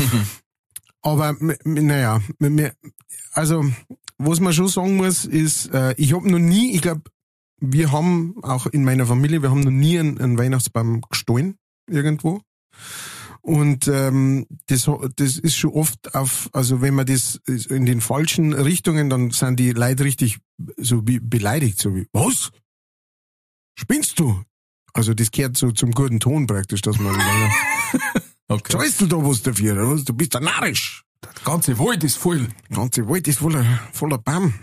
aber 1.01 1.35
naja, 1.63 2.21
also 3.33 3.65
was 4.19 4.39
man 4.39 4.53
schon 4.53 4.67
sagen 4.67 4.97
muss, 4.97 5.25
ist, 5.25 5.73
äh, 5.73 5.95
ich 5.97 6.13
habe 6.13 6.29
noch 6.29 6.37
nie, 6.39 6.75
ich 6.75 6.81
glaube, 6.81 7.01
wir 7.59 7.91
haben 7.91 8.35
auch 8.43 8.67
in 8.67 8.83
meiner 8.83 9.05
Familie, 9.07 9.41
wir 9.41 9.49
haben 9.49 9.61
noch 9.61 9.71
nie 9.71 9.97
einen, 9.99 10.19
einen 10.19 10.37
Weihnachtsbaum 10.37 11.01
gestohlen 11.09 11.55
irgendwo. 11.89 12.41
Und 13.41 13.87
ähm, 13.87 14.45
das, 14.67 14.89
das 15.15 15.37
ist 15.37 15.55
schon 15.55 15.71
oft 15.71 16.13
auf, 16.13 16.49
also 16.53 16.81
wenn 16.81 16.93
man 16.93 17.07
das 17.07 17.41
in 17.47 17.85
den 17.85 17.99
falschen 17.99 18.53
Richtungen, 18.53 19.09
dann 19.09 19.31
sind 19.31 19.59
die 19.59 19.71
Leute 19.71 20.03
richtig 20.03 20.39
so 20.77 21.07
wie 21.07 21.19
beleidigt, 21.19 21.79
so 21.79 21.95
wie, 21.95 22.07
was? 22.13 22.51
Spinnst 23.75 24.19
du? 24.19 24.43
Also 24.93 25.13
das 25.13 25.31
gehört 25.31 25.57
so 25.57 25.71
zum 25.71 25.91
guten 25.91 26.19
Ton 26.19 26.45
praktisch, 26.45 26.81
dass 26.81 26.99
man 26.99 27.15
Okay. 28.51 28.73
Zahlst 28.73 28.99
du 28.99 29.05
da 29.05 29.15
was 29.15 29.41
dafür? 29.41 29.75
Du 30.03 30.13
bist 30.13 30.35
ein 30.35 30.43
narrisch. 30.43 31.05
Der 31.23 31.31
ganze 31.45 31.79
Wald 31.79 32.03
ist 32.03 32.17
voll. 32.17 32.49
Der 32.69 32.77
ganze 32.77 33.07
Wald 33.07 33.25
ist 33.29 33.39
voller, 33.39 33.63
voller 33.93 34.17
Baum. 34.17 34.53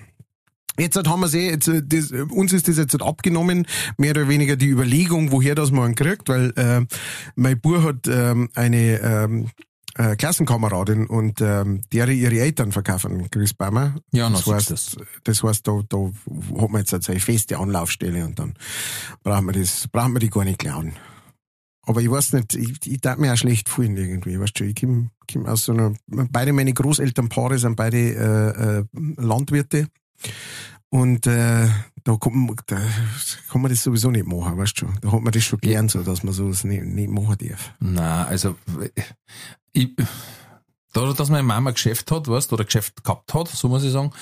Jetzt 0.78 0.96
haben 0.96 1.20
wir 1.20 1.34
eh, 1.34 1.50
jetzt, 1.50 1.68
äh, 1.68 1.82
das, 1.84 2.12
äh, 2.12 2.22
uns 2.22 2.52
ist 2.52 2.68
das 2.68 2.76
jetzt 2.76 3.00
abgenommen, 3.02 3.66
mehr 3.96 4.12
oder 4.12 4.28
weniger 4.28 4.56
die 4.56 4.68
Überlegung, 4.68 5.32
woher 5.32 5.54
das 5.54 5.70
man 5.70 5.94
kriegt, 5.94 6.28
weil 6.28 6.52
äh, 6.56 6.86
mein 7.34 7.60
Bub 7.60 7.82
hat 7.82 8.06
ähm, 8.06 8.48
eine 8.54 9.00
ähm, 9.00 9.50
äh, 9.96 10.14
Klassenkameradin 10.16 11.06
und 11.06 11.40
ähm, 11.40 11.82
deren 11.92 12.16
ihre 12.16 12.38
Eltern 12.38 12.70
verkaufen 12.70 13.28
Christbäume. 13.30 13.96
Ja, 14.12 14.30
das 14.30 14.46
heißt, 14.46 14.68
siehst 14.68 14.96
das 15.24 15.42
heißt, 15.42 15.66
da, 15.66 15.80
da 15.88 16.10
hat 16.60 16.70
man 16.70 16.80
jetzt 16.80 16.92
halt 16.92 17.10
eine 17.10 17.20
feste 17.20 17.58
Anlaufstelle 17.58 18.24
und 18.24 18.38
dann 18.38 18.54
brauchen 19.24 19.46
wir 19.46 19.52
das, 19.52 19.88
brauchen 19.88 20.12
wir 20.12 20.20
die 20.20 20.30
gar 20.30 20.44
nicht 20.44 20.60
klauen. 20.60 20.92
Aber 21.82 22.00
ich 22.02 22.10
weiß 22.10 22.34
nicht, 22.34 22.54
ich, 22.54 22.86
ich 22.86 23.00
darf 23.00 23.18
mir 23.18 23.32
auch 23.32 23.36
schlecht 23.36 23.68
fühlen 23.68 23.96
irgendwie, 23.96 24.38
weißt 24.38 24.60
du, 24.60 24.64
ich 24.64 24.76
komm, 24.78 25.10
komm 25.30 25.46
aus 25.46 25.64
so 25.64 25.72
einer, 25.72 25.94
beide 26.06 26.52
meine 26.52 26.74
Großelternpaare 26.74 27.58
sind 27.58 27.76
beide 27.76 27.98
äh, 27.98 28.78
äh, 28.80 28.84
Landwirte 29.16 29.88
und 30.90 31.26
äh, 31.26 31.68
da, 32.04 32.16
kommt, 32.16 32.62
da 32.66 32.80
kann 33.50 33.60
man 33.60 33.70
das 33.70 33.82
sowieso 33.82 34.10
nicht 34.10 34.26
machen, 34.26 34.56
weißt 34.56 34.80
du, 34.80 34.86
da 35.00 35.12
hat 35.12 35.22
man 35.22 35.32
das 35.32 35.44
schon 35.44 35.60
gern 35.60 35.88
so, 35.88 36.02
dass 36.02 36.22
man 36.22 36.32
sowas 36.32 36.64
nicht, 36.64 36.84
nicht 36.84 37.10
machen 37.10 37.36
darf. 37.38 37.74
Na, 37.80 38.24
also 38.24 38.56
ich, 39.72 39.90
dadurch, 40.92 41.16
dass 41.16 41.28
meine 41.28 41.42
Mama 41.42 41.70
ein 41.70 41.74
Geschäft 41.74 42.10
hat, 42.10 42.28
weißt, 42.28 42.52
oder 42.52 42.64
ein 42.64 42.66
Geschäft 42.66 43.04
gehabt 43.04 43.34
hat, 43.34 43.48
so 43.48 43.68
muss 43.68 43.84
ich 43.84 43.92
sagen, 43.92 44.12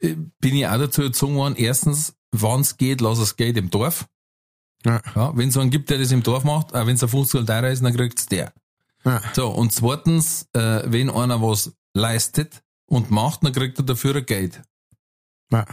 äh, 0.00 0.16
bin 0.40 0.56
ich 0.56 0.66
auch 0.66 0.78
dazu 0.78 1.02
erzogen 1.02 1.34
worden, 1.36 1.56
erstens, 1.56 2.14
wann 2.30 2.62
es 2.62 2.76
geht, 2.76 3.00
lass 3.00 3.18
es 3.18 3.36
Geld 3.36 3.56
im 3.56 3.70
Dorf. 3.70 4.06
Ja. 4.84 5.02
Ja, 5.14 5.36
wenn 5.36 5.48
es 5.48 5.56
einen 5.56 5.70
gibt, 5.70 5.90
der 5.90 5.98
das 5.98 6.12
im 6.12 6.22
Dorf 6.22 6.44
macht, 6.44 6.74
auch 6.74 6.86
wenn 6.86 6.94
es 6.94 7.02
ein 7.02 7.08
50 7.08 7.44
teurer 7.44 7.68
ist, 7.68 7.82
dann 7.82 7.94
kriegt's 7.94 8.26
der. 8.26 8.52
Ja. 9.04 9.20
So, 9.34 9.48
und 9.48 9.72
zweitens, 9.72 10.48
äh, 10.52 10.82
wenn 10.86 11.10
einer 11.10 11.42
was 11.42 11.72
leistet 11.94 12.62
und 12.86 13.10
macht, 13.10 13.44
dann 13.44 13.52
kriegt 13.52 13.78
er 13.78 13.84
dafür 13.84 14.16
ein 14.16 14.26
Geld. 14.26 14.62
Ja. 15.50 15.66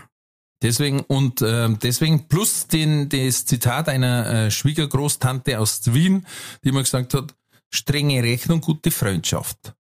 Deswegen 0.62 1.02
und 1.02 1.42
ähm, 1.42 1.78
deswegen 1.82 2.28
plus 2.28 2.68
den 2.68 3.10
das 3.10 3.46
Zitat 3.46 3.90
einer 3.90 4.26
äh, 4.46 4.52
Schwiegergroßtante 4.52 5.60
aus 5.60 5.94
Wien, 5.94 6.26
die 6.64 6.72
mir 6.72 6.82
gesagt 6.82 7.14
hat, 7.14 7.36
strenge 7.70 8.24
Rechnung, 8.24 8.62
gute 8.62 8.90
Freundschaft. 8.90 9.76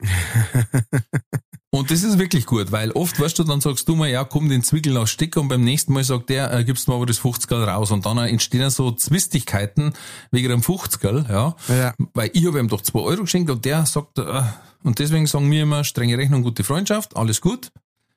und 1.70 1.90
das 1.90 2.02
ist 2.04 2.18
wirklich 2.18 2.46
gut, 2.46 2.72
weil 2.72 2.92
oft 2.92 3.20
weißt 3.20 3.38
du, 3.38 3.44
dann 3.44 3.60
sagst 3.60 3.88
du 3.88 3.96
mal, 3.96 4.08
ja, 4.08 4.24
komm 4.24 4.48
den 4.48 4.62
Zwickel 4.62 4.96
aus 4.96 5.10
Stecker 5.10 5.40
und 5.40 5.48
beim 5.48 5.62
nächsten 5.62 5.92
Mal 5.92 6.04
sagt 6.04 6.30
der, 6.30 6.52
äh, 6.52 6.64
gibst 6.64 6.86
du 6.86 6.92
mir 6.92 6.96
aber 6.96 7.06
das 7.06 7.18
50 7.18 7.52
raus 7.52 7.90
und 7.90 8.06
dann 8.06 8.16
entstehen 8.18 8.70
so 8.70 8.92
Zwistigkeiten 8.92 9.92
wegen 10.30 10.52
einem 10.52 10.62
50 10.62 11.02
ja, 11.28 11.54
Ja. 11.68 11.94
weil 12.14 12.30
ich 12.32 12.46
habe 12.46 12.60
ihm 12.60 12.68
doch 12.68 12.80
2 12.80 12.98
Euro 12.98 13.22
geschenkt 13.22 13.50
und 13.50 13.64
der 13.64 13.84
sagt, 13.84 14.18
äh, 14.18 14.42
und 14.82 14.98
deswegen 14.98 15.26
sagen 15.26 15.50
wir 15.50 15.62
immer, 15.64 15.84
strenge 15.84 16.16
Rechnung, 16.16 16.42
gute 16.42 16.64
Freundschaft, 16.64 17.16
alles 17.16 17.40
gut. 17.42 17.70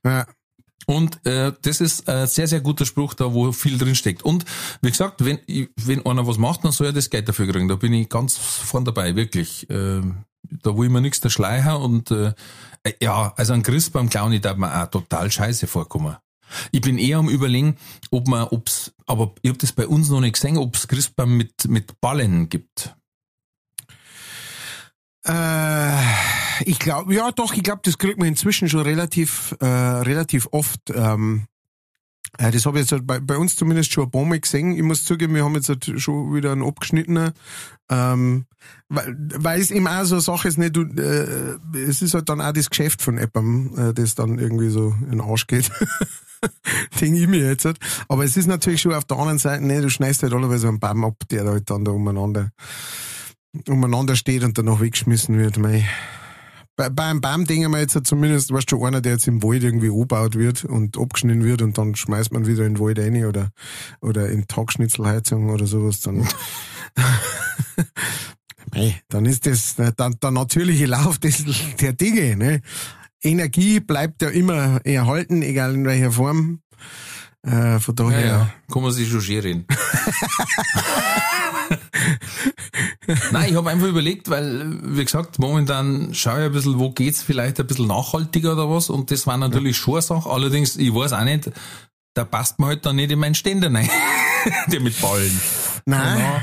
Ja. 0.05 0.25
Und 0.85 1.25
äh, 1.25 1.53
das 1.61 1.81
ist 1.81 2.09
ein 2.09 2.27
sehr, 2.27 2.47
sehr 2.47 2.61
guter 2.61 2.85
Spruch 2.85 3.13
da, 3.13 3.33
wo 3.33 3.51
viel 3.51 3.77
drin 3.77 3.95
steckt. 3.95 4.23
Und 4.23 4.45
wie 4.81 4.91
gesagt, 4.91 5.23
wenn, 5.23 5.39
wenn 5.75 6.05
einer 6.05 6.27
was 6.27 6.37
macht, 6.37 6.63
dann 6.63 6.71
soll 6.71 6.87
er 6.87 6.93
das 6.93 7.09
Geld 7.09 7.27
dafür 7.29 7.47
kriegen. 7.47 7.67
Da 7.67 7.75
bin 7.75 7.93
ich 7.93 8.09
ganz 8.09 8.37
vorn 8.37 8.85
dabei, 8.85 9.15
wirklich. 9.15 9.69
Äh, 9.69 10.01
da 10.61 10.77
will 10.77 10.85
ich 10.85 10.91
mir 10.91 11.01
nichts 11.01 11.21
der 11.21 11.29
Schleicher 11.29 11.79
und 11.79 12.11
äh, 12.11 12.33
ja, 13.01 13.33
also 13.37 13.53
ein 13.53 13.63
Christbaum 13.63 14.09
klauen, 14.09 14.33
ich 14.33 14.41
darf 14.41 14.57
mir 14.57 14.83
auch 14.83 14.87
total 14.87 15.31
scheiße 15.31 15.67
vorkommen. 15.67 16.17
Ich 16.71 16.81
bin 16.81 16.97
eher 16.97 17.17
am 17.17 17.29
überlegen, 17.29 17.77
ob 18.11 18.27
man, 18.27 18.47
ob's, 18.49 18.91
aber 19.07 19.33
ich 19.41 19.49
habe 19.49 19.57
das 19.57 19.71
bei 19.71 19.87
uns 19.87 20.09
noch 20.09 20.19
nicht 20.19 20.33
gesehen, 20.33 20.57
ob 20.57 20.75
es 20.75 20.87
Christbaum 20.87 21.37
mit, 21.37 21.67
mit 21.67 21.99
Ballen 22.01 22.49
gibt. 22.49 22.95
Äh, 25.25 26.03
ich 26.65 26.79
glaube, 26.79 27.13
ja 27.13 27.31
doch, 27.31 27.53
ich 27.53 27.63
glaube, 27.63 27.81
das 27.83 27.97
kriegt 27.97 28.17
man 28.17 28.27
inzwischen 28.27 28.69
schon 28.69 28.81
relativ, 28.81 29.55
äh, 29.59 29.65
relativ 29.65 30.47
oft. 30.51 30.81
Ähm, 30.93 31.47
äh, 32.37 32.51
das 32.51 32.65
habe 32.65 32.77
ich 32.77 32.83
jetzt 32.83 32.91
halt 32.91 33.05
bei, 33.05 33.19
bei 33.19 33.37
uns 33.37 33.55
zumindest 33.55 33.91
schon 33.91 34.05
ein 34.05 34.11
paar 34.11 34.25
Mal 34.25 34.39
gesehen. 34.39 34.75
Ich 34.75 34.83
muss 34.83 35.05
zugeben, 35.05 35.35
wir 35.35 35.43
haben 35.43 35.55
jetzt 35.55 35.69
halt 35.69 35.91
schon 35.97 36.33
wieder 36.33 36.51
einen 36.51 36.63
abgeschnittenen, 36.63 37.31
ähm, 37.89 38.45
weil, 38.89 39.15
weil 39.35 39.61
es 39.61 39.71
eben 39.71 39.87
auch 39.87 40.03
so 40.05 40.15
eine 40.15 40.21
Sache 40.21 40.47
ist, 40.47 40.57
nicht, 40.57 40.75
du, 40.75 40.81
äh, 40.81 41.57
es 41.77 42.01
ist 42.01 42.13
halt 42.13 42.29
dann 42.29 42.41
auch 42.41 42.53
das 42.53 42.69
Geschäft 42.69 43.01
von 43.01 43.17
Eppam, 43.17 43.77
äh, 43.77 43.93
das 43.93 44.15
dann 44.15 44.39
irgendwie 44.39 44.69
so 44.69 44.95
in 45.01 45.11
den 45.11 45.21
Arsch 45.21 45.47
geht. 45.47 45.71
Denke 46.99 47.19
ich 47.19 47.27
mir 47.27 47.47
jetzt 47.47 47.65
halt. 47.65 47.77
Aber 48.09 48.25
es 48.25 48.35
ist 48.35 48.47
natürlich 48.47 48.81
schon 48.81 48.93
auf 48.93 49.05
der 49.05 49.17
anderen 49.17 49.39
Seite, 49.39 49.65
ne, 49.65 49.81
du 49.81 49.89
schneidest 49.89 50.23
halt 50.23 50.33
alle 50.33 50.57
so 50.57 50.67
einen 50.67 50.79
Baum 50.79 51.05
ab, 51.05 51.15
der 51.29 51.45
halt 51.45 51.69
dann 51.69 51.85
da 51.85 51.91
umeinander 51.91 52.51
umeinander 53.67 54.15
steht 54.15 54.43
und 54.43 54.57
danach 54.57 54.81
weggeschmissen 54.81 55.37
wird. 55.37 55.57
Mei. 55.57 55.87
Bei, 56.75 56.89
bei 56.89 57.03
einem 57.03 57.21
Baum 57.21 57.45
denken 57.45 57.71
wir 57.71 57.79
jetzt 57.79 57.99
zumindest, 58.05 58.51
weißt 58.51 58.71
du, 58.71 58.83
einer, 58.83 59.01
der 59.01 59.13
jetzt 59.13 59.27
im 59.27 59.43
Wald 59.43 59.63
irgendwie 59.63 59.89
angebaut 59.89 60.35
wird 60.35 60.65
und 60.65 60.97
abgeschnitten 60.97 61.43
wird 61.43 61.61
und 61.61 61.77
dann 61.77 61.95
schmeißt 61.95 62.31
man 62.31 62.47
wieder 62.47 62.65
in 62.65 62.75
den 62.75 62.83
Wald 62.83 62.97
rein 62.97 63.25
oder, 63.25 63.51
oder 64.01 64.29
in 64.29 64.47
Tagschnitzelheizung 64.47 65.49
oder 65.49 65.67
sowas, 65.67 66.01
dann, 66.01 66.27
Mei, 68.73 69.01
dann 69.09 69.25
ist 69.25 69.45
das 69.45 69.75
der, 69.75 69.91
der 69.91 70.31
natürliche 70.31 70.87
Lauf 70.87 71.19
des, 71.19 71.45
der 71.79 71.93
Dinge, 71.93 72.35
ne? 72.35 72.61
Energie 73.21 73.79
bleibt 73.79 74.21
ja 74.21 74.29
immer 74.29 74.81
erhalten, 74.83 75.43
egal 75.43 75.75
in 75.75 75.85
welcher 75.85 76.11
Form. 76.11 76.59
Äh, 77.45 77.79
von 77.79 77.95
daher. 77.95 78.19
Ja, 78.21 78.25
ja. 78.27 78.49
Kann 78.71 78.83
man 78.83 78.91
sich 78.91 79.09
schon 79.09 79.21
scheren. 79.21 79.65
Nein, 83.31 83.49
ich 83.49 83.55
habe 83.55 83.69
einfach 83.69 83.87
überlegt, 83.87 84.29
weil, 84.29 84.77
wie 84.95 85.03
gesagt, 85.03 85.39
momentan 85.39 86.13
schaue 86.13 86.39
ich 86.39 86.45
ein 86.45 86.51
bisschen, 86.53 86.79
wo 86.79 86.91
geht's 86.91 87.21
vielleicht 87.21 87.59
ein 87.59 87.67
bisschen 87.67 87.87
nachhaltiger 87.87 88.53
oder 88.53 88.69
was. 88.69 88.89
Und 88.89 89.11
das 89.11 89.27
war 89.27 89.37
natürlich 89.37 89.77
schon 89.77 89.95
eine 89.95 90.01
Sache. 90.01 90.29
Allerdings, 90.29 90.77
ich 90.77 90.93
weiß 90.93 91.13
auch 91.13 91.23
nicht, 91.23 91.51
da 92.13 92.23
passt 92.25 92.59
man 92.59 92.69
halt 92.69 92.85
dann 92.85 92.95
nicht 92.95 93.11
in 93.11 93.19
meinen 93.19 93.35
Ständer 93.35 93.73
rein. 93.73 93.89
Der 94.71 94.79
mit 94.79 94.99
Ballen. 95.01 95.39
Nein. 95.85 96.17
Genau. 96.17 96.41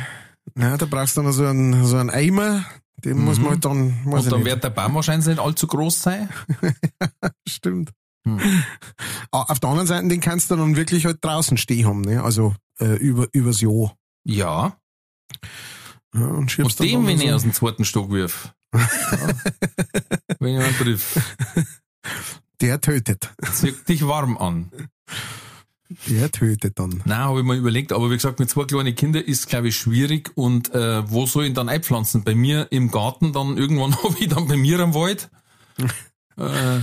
Nein, 0.54 0.78
da 0.78 0.86
brauchst 0.86 1.16
du 1.16 1.22
noch 1.22 1.32
so 1.32 1.46
einen, 1.46 1.86
so 1.86 1.96
einen 1.96 2.10
Eimer. 2.10 2.64
Den 3.04 3.24
muss 3.24 3.38
man 3.38 3.50
halt 3.52 3.64
dann, 3.64 4.02
Mhm. 4.04 4.12
Und 4.12 4.30
dann 4.30 4.40
nicht. 4.40 4.46
wird 4.50 4.64
der 4.64 4.70
Baum 4.70 4.94
wahrscheinlich 4.94 5.26
nicht 5.26 5.38
allzu 5.38 5.66
groß 5.66 6.02
sein. 6.02 6.28
Stimmt. 7.48 7.90
Hm. 8.24 8.38
Auf 9.30 9.60
der 9.60 9.70
anderen 9.70 9.86
Seite, 9.86 10.08
den 10.08 10.20
kannst 10.20 10.50
du 10.50 10.56
dann 10.56 10.76
wirklich 10.76 11.06
halt 11.06 11.18
draußen 11.24 11.56
stehen 11.56 11.86
haben, 11.86 12.00
ne? 12.02 12.22
Also, 12.22 12.54
äh, 12.80 12.96
über, 12.96 13.28
übers 13.32 13.60
Jahr. 13.60 13.94
Ja. 14.24 14.76
Ja, 16.12 16.20
und 16.26 16.58
dann 16.58 16.68
dem, 16.78 17.06
wenn 17.06 17.18
so- 17.18 17.24
ich 17.24 17.32
aus 17.32 17.42
dem 17.42 17.52
zweiten 17.52 17.84
Stock 17.84 18.10
wirf. 18.10 18.52
Ja. 18.72 19.28
wenn 20.38 20.56
ich 20.58 20.64
einen 20.64 20.76
triff. 20.76 21.36
Der 22.60 22.80
tötet. 22.80 23.30
Zieht 23.52 23.88
dich 23.88 24.06
warm 24.06 24.36
an. 24.38 24.70
Der 26.06 26.30
tötet 26.30 26.78
dann. 26.78 27.02
Nein, 27.04 27.18
habe 27.18 27.40
ich 27.40 27.44
mir 27.46 27.56
überlegt, 27.56 27.92
aber 27.92 28.10
wie 28.10 28.14
gesagt, 28.14 28.38
mit 28.38 28.48
zwei 28.50 28.64
kleinen 28.64 28.94
Kindern 28.94 29.24
ist 29.24 29.48
glaube 29.48 29.68
ich 29.68 29.76
schwierig 29.76 30.30
und 30.36 30.72
äh, 30.74 31.10
wo 31.10 31.26
soll 31.26 31.44
ich 31.44 31.48
ihn 31.50 31.54
dann 31.54 31.68
einpflanzen? 31.68 32.22
Bei 32.22 32.34
mir 32.34 32.68
im 32.70 32.90
Garten, 32.90 33.32
dann 33.32 33.56
irgendwann 33.56 33.96
habe 34.04 34.14
ich 34.20 34.28
dann 34.28 34.46
bei 34.46 34.56
mir 34.56 34.78
am 34.80 34.94
Wald. 34.94 35.30
äh, 36.36 36.78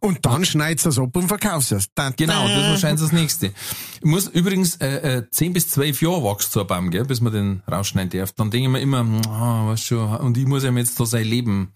Und 0.00 0.24
dann 0.24 0.46
schneidest 0.46 0.86
du 0.86 0.88
es 0.90 0.98
ab 0.98 1.14
und 1.14 1.28
verkaufst 1.28 1.72
es. 1.72 1.88
Da, 1.94 2.10
genau, 2.10 2.48
das 2.48 2.56
ist 2.56 2.68
wahrscheinlich 2.70 3.00
das 3.02 3.12
nächste. 3.12 3.46
Ich 3.46 4.04
muss 4.04 4.28
übrigens 4.28 4.76
äh, 4.76 5.18
äh, 5.18 5.30
10 5.30 5.52
bis 5.52 5.68
12 5.68 6.00
Jahre 6.00 6.24
wächst 6.24 6.52
so 6.52 6.60
ein 6.62 6.66
Baum, 6.66 6.90
gell, 6.90 7.04
bis 7.04 7.20
man 7.20 7.32
den 7.32 7.62
rausschneiden 7.70 8.18
darf. 8.18 8.32
Dann 8.32 8.50
denke 8.50 8.66
ich 8.66 8.72
mir 8.72 8.80
immer, 8.80 9.04
ah, 9.28 9.66
was 9.66 9.82
schon, 9.82 10.16
und 10.16 10.38
ich 10.38 10.46
muss 10.46 10.64
ihm 10.64 10.78
jetzt 10.78 10.98
da 10.98 11.04
sein 11.04 11.26
Leben 11.26 11.70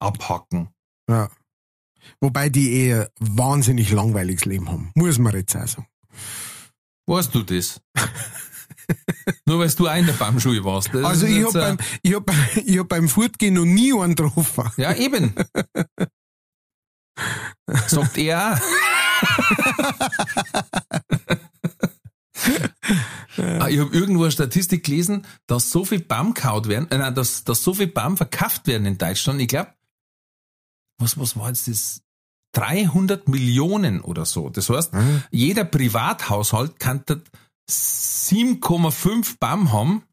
abhacken. 0.00 0.68
Ja. 1.08 1.30
Wobei 2.20 2.48
die 2.48 2.74
eher 2.74 3.10
wahnsinnig 3.20 3.92
langweiliges 3.92 4.44
Leben 4.44 4.68
haben. 4.68 4.90
Muss 4.94 5.18
man 5.18 5.32
jetzt 5.34 5.56
auch 5.56 5.66
sagen. 5.66 5.86
Weißt 7.06 7.34
du 7.34 7.42
das? 7.42 7.80
Nur 9.46 9.60
weil 9.60 9.70
du 9.70 9.88
auch 9.88 9.96
in 9.96 10.06
der 10.06 10.12
Baumschule 10.14 10.64
warst. 10.64 10.90
Das 10.92 11.04
Also 11.04 11.26
ich 11.26 11.36
jetzt, 11.36 11.54
hab, 11.54 11.54
äh, 11.54 11.76
beim, 11.76 11.78
ich 12.02 12.14
hab, 12.14 12.30
ich 12.66 12.78
hab 12.78 12.88
beim 12.88 13.08
Fortgehen 13.08 13.54
noch 13.54 13.64
nie 13.64 13.92
einen 13.92 14.14
getroffen. 14.14 14.70
Ja, 14.76 14.94
eben. 14.94 15.34
Sagt 17.86 18.18
er 18.18 18.52
auch. 18.54 18.58
Ah, 23.38 23.68
ich 23.68 23.78
habe 23.80 23.94
irgendwo 23.96 24.22
eine 24.24 24.32
Statistik 24.32 24.84
gelesen, 24.84 25.26
dass 25.46 25.70
so 25.70 25.84
viel 25.84 26.00
Baum 26.00 26.34
kaut 26.34 26.68
werden, 26.68 26.90
äh, 26.90 26.98
nein, 26.98 27.14
dass, 27.14 27.44
dass 27.44 27.62
so 27.62 27.74
viel 27.74 27.86
Baum 27.86 28.16
verkauft 28.16 28.66
werden 28.66 28.86
in 28.86 28.98
Deutschland. 28.98 29.40
Ich 29.40 29.48
glaube, 29.48 29.72
was, 30.98 31.18
was 31.18 31.36
war 31.36 31.48
jetzt 31.48 31.68
das? 31.68 32.00
300 32.52 33.26
Millionen 33.28 34.00
oder 34.00 34.24
so. 34.24 34.48
Das 34.48 34.68
heißt, 34.70 34.92
Mhm. 34.94 35.24
jeder 35.32 35.64
Privathaushalt 35.64 36.78
kann 36.78 37.02
7,5 37.68 39.38
Baum 39.40 39.72
haben, 39.72 40.04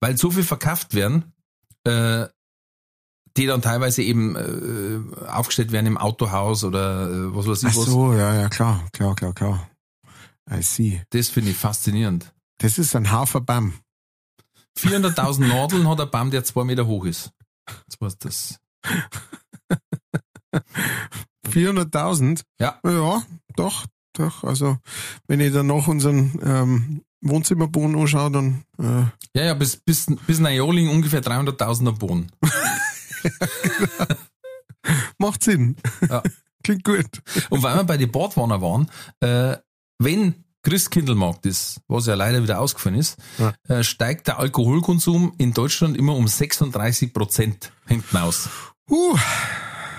weil 0.00 0.16
so 0.16 0.32
viel 0.32 0.42
verkauft 0.42 0.94
werden, 0.94 1.32
äh, 1.84 2.26
die 3.36 3.46
dann 3.46 3.62
teilweise 3.62 4.02
eben 4.02 4.36
äh, 4.36 5.26
aufgestellt 5.28 5.72
werden 5.72 5.86
im 5.86 5.98
Autohaus 5.98 6.64
oder 6.64 7.10
äh, 7.10 7.34
was 7.36 7.46
weiß 7.46 7.62
ich 7.64 7.68
Ach 7.70 7.76
was. 7.76 7.84
so, 7.86 8.12
ja, 8.12 8.34
ja, 8.34 8.48
klar, 8.48 8.84
klar, 8.92 9.14
klar, 9.14 9.32
klar. 9.34 9.70
I 10.50 10.62
see. 10.62 11.02
Das 11.10 11.28
finde 11.28 11.50
ich 11.50 11.56
faszinierend. 11.56 12.32
Das 12.58 12.78
ist 12.78 12.94
ein 12.96 13.10
Haferbaum. 13.10 13.74
400.000 14.78 15.46
Nadeln 15.48 15.88
hat 15.88 16.00
ein 16.00 16.10
Baum, 16.10 16.30
der 16.30 16.44
zwei 16.44 16.64
Meter 16.64 16.86
hoch 16.86 17.04
ist. 17.04 17.30
Das 17.66 18.00
war's 18.00 18.18
das. 18.18 18.58
400.000? 21.48 22.42
Ja. 22.60 22.78
Ja, 22.84 23.22
doch, 23.56 23.86
doch. 24.12 24.44
Also, 24.44 24.78
wenn 25.26 25.40
ich 25.40 25.52
dann 25.52 25.66
noch 25.66 25.88
unseren 25.88 26.38
ähm, 26.44 27.02
Wohnzimmerboden 27.22 27.96
anschaue, 27.96 28.30
dann 28.30 28.62
äh, 28.78 29.04
Ja, 29.38 29.44
ja, 29.46 29.54
bis, 29.54 29.76
bis, 29.78 30.06
bis 30.26 30.38
nach 30.38 30.50
Joling 30.50 30.88
ungefähr 30.90 31.22
300.000er 31.22 31.92
Boden. 31.92 32.30
macht 35.18 35.42
Sinn. 35.42 35.76
Ja. 36.08 36.22
Klingt 36.64 36.84
gut. 36.84 37.22
Und 37.50 37.62
weil 37.62 37.76
wir 37.76 37.84
bei 37.84 37.96
den 37.96 38.10
Badwanner 38.10 38.60
waren, 38.60 38.90
äh, 39.20 39.56
wenn 39.98 40.34
Christkindlmarkt 40.62 41.46
ist, 41.46 41.80
was 41.86 42.06
ja 42.06 42.14
leider 42.14 42.42
wieder 42.42 42.60
ausgefallen 42.60 42.98
ist, 42.98 43.16
Ja. 43.38 43.54
äh, 43.68 43.84
steigt 43.84 44.26
der 44.26 44.40
Alkoholkonsum 44.40 45.32
in 45.38 45.52
Deutschland 45.52 45.96
immer 45.96 46.16
um 46.16 46.26
36 46.26 47.12
Prozent 47.12 47.72
hinten 47.86 48.16
aus. 48.16 48.48
Uh, 48.90 49.16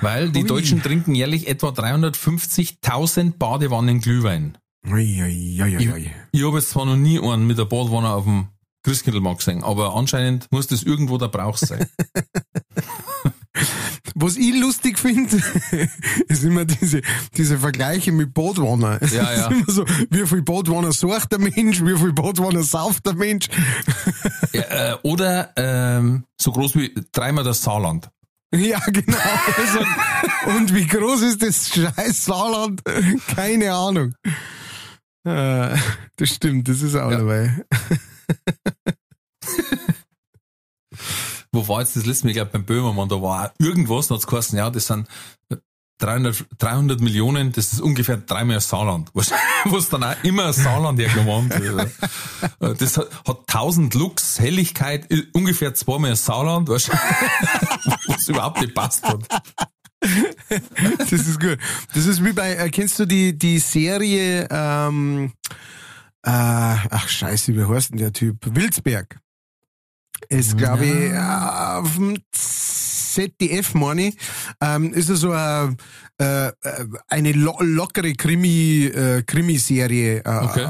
Weil 0.01 0.29
die 0.31 0.41
Ui. 0.41 0.47
Deutschen 0.47 0.83
trinken 0.83 1.15
jährlich 1.15 1.47
etwa 1.47 1.69
350.000 1.69 3.37
Badewannen 3.37 4.01
Glühwein. 4.01 4.57
ui, 4.85 5.21
ui, 5.21 5.61
ui. 5.63 6.11
Ich 6.31 6.43
habe 6.43 6.57
jetzt 6.57 6.69
zwar 6.71 6.85
noch 6.85 6.97
nie 6.97 7.19
einen 7.19 7.47
mit 7.47 7.57
der 7.57 7.65
Badwanne 7.65 8.09
auf 8.09 8.25
dem 8.25 8.49
Christkindlmarkt 8.87 9.39
gesehen, 9.39 9.65
aber 9.65 9.95
anscheinend 9.97 10.47
muss 10.49 10.67
das 10.67 10.83
irgendwo 10.83 11.17
der 11.17 11.27
Brauch 11.27 11.57
sein. 11.57 11.85
Was 14.15 14.37
ich 14.37 14.55
lustig 14.55 14.97
finde, 14.97 15.43
ist 16.29 16.43
immer 16.43 16.63
diese, 16.63 17.01
diese 17.35 17.57
Vergleiche 17.57 18.13
mit 18.13 18.33
Badwanner. 18.33 18.99
Es 19.01 19.11
Ja, 19.11 19.29
ist 19.29 19.39
ja. 19.39 19.47
immer 19.47 19.65
so, 19.67 19.85
wie 20.09 20.25
viel 20.25 20.41
Badwanner 20.41 20.93
sucht 20.93 21.33
der 21.33 21.39
Mensch, 21.39 21.83
wie 21.83 21.97
viel 21.97 22.13
Badwanner 22.13 22.63
sauft 22.63 23.05
der 23.05 23.15
Mensch. 23.15 23.47
ja, 24.53 24.61
äh, 24.61 24.95
oder 25.03 25.51
ähm, 25.57 26.23
so 26.39 26.53
groß 26.53 26.75
wie 26.75 26.93
dreimal 27.11 27.43
das 27.43 27.61
Saarland. 27.61 28.09
Ja, 28.55 28.79
genau. 28.87 29.17
Also, 29.57 29.79
und 30.57 30.73
wie 30.73 30.87
groß 30.87 31.23
ist 31.23 31.43
das 31.43 31.69
scheiß 31.69 32.25
Saarland? 32.25 32.81
Keine 33.35 33.73
Ahnung. 33.73 34.13
Äh, 35.25 35.75
das 36.15 36.29
stimmt, 36.29 36.69
das 36.69 36.81
ist 36.81 36.95
auch 36.95 37.11
dabei. 37.11 37.65
Wo 41.51 41.67
war 41.67 41.81
jetzt 41.81 41.95
das 41.95 42.05
letzte 42.05 42.25
Mal, 42.25 42.31
ich 42.31 42.35
glaube 42.35 42.51
beim 42.51 42.65
Böhmermann, 42.65 43.09
da 43.09 43.21
war 43.21 43.53
irgendwas, 43.57 44.07
da 44.07 44.15
hat's 44.15 44.27
geheißen, 44.27 44.57
ja, 44.57 44.69
das 44.69 44.87
sind 44.87 45.07
300, 45.99 46.45
300 46.59 47.01
Millionen, 47.01 47.51
das 47.51 47.73
ist 47.73 47.81
ungefähr 47.81 48.17
dreimal 48.17 48.59
Saarland. 48.61 49.09
Was, 49.15 49.31
was 49.65 49.89
dann 49.89 50.03
auch 50.03 50.15
immer 50.23 50.53
Saarland 50.53 50.99
irgendwann. 50.99 51.49
Äh, 51.49 52.75
Das 52.75 52.97
hat, 52.97 53.09
hat 53.27 53.39
1000 53.47 53.95
Lux, 53.95 54.39
Helligkeit, 54.39 55.07
ungefähr 55.33 55.73
zweimal 55.73 56.15
Saarland, 56.15 56.69
was 56.69 56.87
überhaupt 58.27 58.61
nicht 58.61 58.75
passt 58.75 59.03
hat. 59.03 59.25
Das 60.99 61.11
ist 61.11 61.39
gut. 61.39 61.57
Das 61.95 62.05
ist 62.05 62.23
wie 62.23 62.33
bei, 62.33 62.53
äh, 62.53 62.69
kennst 62.69 62.99
du 62.99 63.05
die, 63.05 63.37
die 63.37 63.57
Serie, 63.57 64.47
ähm, 64.51 65.33
äh, 66.23 66.29
ach 66.29 67.07
scheiße, 67.07 67.55
wie 67.55 67.65
heißt 67.65 67.91
denn 67.91 67.97
der 67.99 68.13
Typ? 68.13 68.37
Wilsberg. 68.43 69.19
Ist, 70.29 70.57
glaube 70.57 70.85
ich, 70.85 71.13
auf 71.13 71.95
dem 71.95 72.17
ZDF, 72.31 73.75
meine 73.75 74.07
ich, 74.07 74.17
ähm, 74.61 74.93
ist 74.93 75.09
es 75.09 75.19
so 75.19 75.31
äh, 75.33 75.67
äh, 76.17 76.51
eine 77.07 77.31
lo 77.33 77.55
lockere 77.61 78.13
Krimi, 78.13 78.85
äh, 78.85 79.23
Krimiserie. 79.23 80.23
Äh, 80.25 80.39
Okay. 80.43 80.67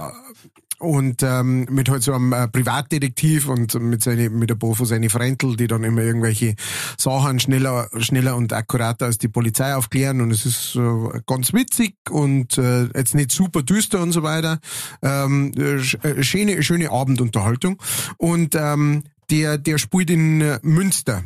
Und 0.79 1.23
ähm, 1.23 1.65
mit 1.71 1.89
halt 1.89 2.03
so 2.03 2.13
einem 2.13 2.33
äh, 2.33 2.47
Privatdetektiv 2.47 3.47
und 3.47 3.73
mit 3.81 4.03
seine, 4.03 4.29
mit 4.29 4.51
ein 4.51 4.59
paar 4.59 4.75
von 4.75 4.85
seinen 4.85 5.09
Fräntel, 5.09 5.55
die 5.55 5.65
dann 5.65 5.83
immer 5.83 6.03
irgendwelche 6.03 6.53
Sachen 6.99 7.39
schneller, 7.39 7.89
schneller 7.97 8.35
und 8.35 8.53
akkurater 8.53 9.05
als 9.05 9.17
die 9.17 9.27
Polizei 9.27 9.73
aufklären. 9.73 10.21
Und 10.21 10.29
es 10.29 10.45
ist 10.45 10.75
äh, 10.75 11.19
ganz 11.25 11.51
witzig 11.51 11.95
und 12.11 12.59
äh, 12.59 12.89
jetzt 12.95 13.15
nicht 13.15 13.31
super 13.31 13.63
düster 13.63 14.01
und 14.01 14.11
so 14.11 14.21
weiter. 14.21 14.59
Ähm, 15.01 15.51
äh, 15.57 15.77
sch- 15.77 16.21
schöne, 16.21 16.61
schöne 16.61 16.91
Abendunterhaltung. 16.91 17.81
Und 18.17 18.53
ähm, 18.53 19.01
der, 19.31 19.57
der 19.57 19.79
spielt 19.79 20.11
in 20.11 20.41
äh, 20.41 20.59
Münster. 20.61 21.23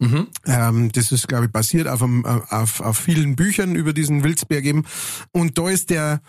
Mhm. 0.00 0.28
Ähm, 0.46 0.92
das 0.92 1.12
ist, 1.12 1.28
glaube 1.28 1.46
ich, 1.46 1.52
basiert 1.52 1.88
auf, 1.88 2.02
einem, 2.02 2.24
äh, 2.24 2.40
auf, 2.54 2.80
auf 2.80 2.96
vielen 2.96 3.36
Büchern 3.36 3.74
über 3.74 3.92
diesen 3.92 4.22
Wilsberg 4.24 4.64
eben. 4.64 4.86
Und 5.32 5.58
da 5.58 5.68
ist 5.68 5.90
der, 5.90 6.20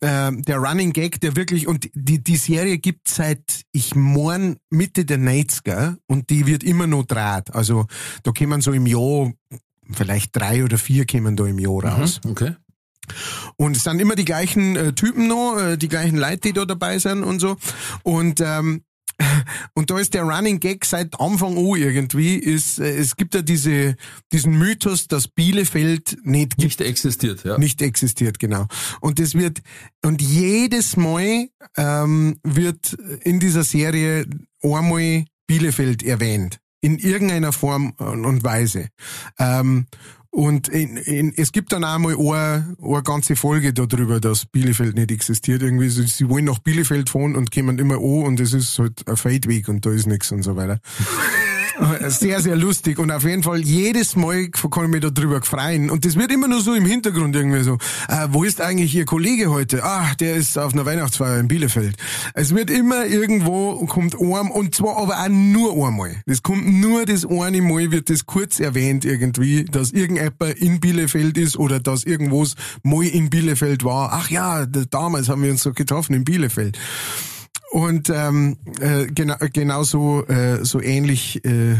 äh, 0.00 0.30
der 0.32 0.58
Running 0.58 0.92
Gag, 0.92 1.20
der 1.20 1.36
wirklich, 1.36 1.66
und 1.66 1.90
die, 1.94 2.22
die 2.22 2.36
Serie 2.36 2.78
gibt 2.78 3.08
seit, 3.08 3.62
ich 3.72 3.94
mein, 3.94 4.56
Mitte 4.70 5.04
der 5.04 5.18
90er 5.18 5.96
und 6.06 6.30
die 6.30 6.46
wird 6.46 6.62
immer 6.62 6.86
noch 6.86 7.04
draht. 7.04 7.54
Also 7.54 7.86
da 8.22 8.32
kommen 8.32 8.60
so 8.60 8.72
im 8.72 8.86
Jahr, 8.86 9.32
vielleicht 9.92 10.36
drei 10.36 10.64
oder 10.64 10.78
vier 10.78 11.06
kommen 11.06 11.36
da 11.36 11.46
im 11.46 11.58
Jahr 11.58 11.84
raus. 11.84 12.20
Mhm. 12.24 12.30
Okay. 12.30 12.54
Und 13.56 13.76
es 13.76 13.84
sind 13.84 14.00
immer 14.00 14.14
die 14.14 14.24
gleichen 14.24 14.76
äh, 14.76 14.92
Typen 14.92 15.28
noch, 15.28 15.58
äh, 15.58 15.76
die 15.76 15.88
gleichen 15.88 16.18
Leute, 16.18 16.40
die 16.40 16.52
da 16.52 16.64
dabei 16.64 16.98
sind 16.98 17.22
und 17.22 17.40
so. 17.40 17.56
Und 18.02 18.40
ähm, 18.40 18.82
und 19.74 19.90
da 19.90 19.98
ist 19.98 20.14
der 20.14 20.22
Running 20.22 20.60
Gag 20.60 20.84
seit 20.84 21.20
Anfang 21.20 21.56
an 21.56 21.76
irgendwie, 21.76 22.36
ist, 22.36 22.78
äh, 22.78 22.96
es 22.96 23.16
gibt 23.16 23.34
ja 23.34 23.42
diese, 23.42 23.96
diesen 24.32 24.58
Mythos, 24.58 25.08
dass 25.08 25.28
Bielefeld 25.28 26.18
nicht 26.22 26.56
gibt, 26.56 26.62
Nicht 26.62 26.80
existiert, 26.80 27.44
ja. 27.44 27.58
nicht 27.58 27.82
existiert, 27.82 28.38
genau. 28.38 28.66
Und 29.00 29.18
das 29.18 29.34
wird, 29.34 29.60
und 30.04 30.22
jedes 30.22 30.96
Mal 30.96 31.48
ähm, 31.76 32.38
wird 32.42 32.94
in 33.22 33.40
dieser 33.40 33.64
Serie 33.64 34.26
einmal 34.62 35.24
Bielefeld 35.46 36.02
erwähnt. 36.02 36.60
In 36.80 36.98
irgendeiner 36.98 37.52
Form 37.52 37.90
und 37.98 38.44
Weise. 38.44 38.88
Ähm, 39.38 39.86
und 40.30 40.68
in, 40.68 40.96
in, 40.96 41.32
es 41.36 41.52
gibt 41.52 41.72
dann 41.72 41.84
auch 41.84 41.98
mal 41.98 42.14
eine, 42.14 42.76
eine 42.82 43.02
ganze 43.02 43.34
Folge 43.34 43.72
darüber, 43.72 44.20
dass 44.20 44.46
Bielefeld 44.46 44.94
nicht 44.94 45.10
existiert. 45.10 45.62
Irgendwie, 45.62 45.88
sie, 45.88 46.06
sie 46.06 46.28
wollen 46.28 46.44
nach 46.44 46.58
Bielefeld 46.58 47.10
fahren 47.10 47.34
und 47.34 47.50
kommen 47.50 47.78
immer 47.78 47.96
an 47.96 48.22
und 48.24 48.40
es 48.40 48.52
ist 48.52 48.78
halt 48.78 49.08
ein 49.08 49.16
Feldweg 49.16 49.68
und 49.68 49.84
da 49.86 49.90
ist 49.90 50.06
nichts 50.06 50.30
und 50.30 50.42
so 50.42 50.54
weiter. 50.56 50.80
Sehr, 52.08 52.40
sehr 52.40 52.56
lustig 52.56 52.98
und 52.98 53.10
auf 53.10 53.22
jeden 53.24 53.42
Fall 53.42 53.60
jedes 53.60 54.16
Mal 54.16 54.48
kann 54.48 54.84
ich 54.86 54.90
mich 54.90 55.00
da 55.00 55.10
drüber 55.10 55.40
freuen 55.42 55.90
und 55.90 56.04
das 56.04 56.16
wird 56.16 56.32
immer 56.32 56.48
nur 56.48 56.60
so 56.60 56.74
im 56.74 56.84
Hintergrund 56.84 57.36
irgendwie 57.36 57.62
so, 57.62 57.74
äh, 58.08 58.26
wo 58.30 58.42
ist 58.44 58.60
eigentlich 58.60 58.94
Ihr 58.94 59.04
Kollege 59.04 59.50
heute? 59.50 59.84
Ah, 59.84 60.12
der 60.18 60.34
ist 60.36 60.58
auf 60.58 60.72
einer 60.72 60.84
Weihnachtsfeier 60.86 61.38
in 61.38 61.46
Bielefeld. 61.48 61.96
Es 62.34 62.54
wird 62.54 62.70
immer 62.70 63.06
irgendwo, 63.06 63.86
kommt 63.86 64.14
ein, 64.20 64.50
und 64.50 64.74
zwar 64.74 64.96
aber 64.96 65.18
auch 65.22 65.28
nur 65.28 65.86
einmal. 65.86 66.16
Das 66.26 66.42
kommt 66.42 66.66
nur 66.68 67.04
das 67.06 67.24
eine 67.24 67.62
Mal, 67.62 67.92
wird 67.92 68.10
das 68.10 68.26
kurz 68.26 68.58
erwähnt 68.58 69.04
irgendwie, 69.04 69.64
dass 69.64 69.92
irgendjemand 69.92 70.58
in 70.58 70.80
Bielefeld 70.80 71.38
ist 71.38 71.56
oder 71.56 71.78
dass 71.80 72.02
irgendwas 72.04 72.54
mal 72.82 73.04
in 73.06 73.30
Bielefeld 73.30 73.84
war. 73.84 74.10
Ach 74.12 74.30
ja, 74.30 74.66
da- 74.66 74.84
damals 74.90 75.28
haben 75.28 75.42
wir 75.42 75.50
uns 75.52 75.62
so 75.62 75.72
getroffen 75.72 76.14
in 76.14 76.24
Bielefeld. 76.24 76.76
Und 77.70 78.10
ähm, 78.10 78.56
äh, 78.80 79.06
genau, 79.06 79.36
genau 79.52 79.82
so, 79.84 80.26
äh, 80.26 80.64
so 80.64 80.80
ähnlich, 80.80 81.44
äh, 81.44 81.72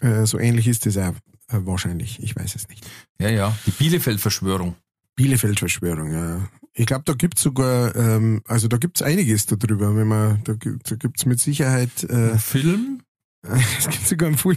äh, 0.00 0.24
so 0.26 0.38
ähnlich 0.38 0.66
ist 0.68 0.86
es 0.86 0.96
auch 0.96 1.12
äh, 1.48 1.58
wahrscheinlich. 1.66 2.22
Ich 2.22 2.34
weiß 2.34 2.54
es 2.54 2.68
nicht. 2.68 2.86
Ja, 3.20 3.28
ja. 3.28 3.56
Die 3.66 3.70
Bielefeld-Verschwörung. 3.72 4.76
Bielefeld-Verschwörung, 5.16 6.12
ja. 6.12 6.48
Ich 6.74 6.86
glaube, 6.86 7.02
da 7.04 7.12
gibt's 7.12 7.42
sogar, 7.42 7.94
ähm, 7.94 8.40
also 8.48 8.66
da 8.68 8.78
gibt's 8.78 9.02
einiges 9.02 9.44
darüber, 9.44 9.94
wenn 9.94 10.08
man, 10.08 10.40
da, 10.44 10.54
gibt- 10.54 10.90
da 10.90 10.96
gibt's 10.96 11.26
mit 11.26 11.38
Sicherheit, 11.38 12.04
äh, 12.04 12.38
Film? 12.38 13.02
es 13.78 13.88
gibt 13.90 14.08
sogar 14.08 14.28
einen 14.28 14.38
Film. 14.38 14.56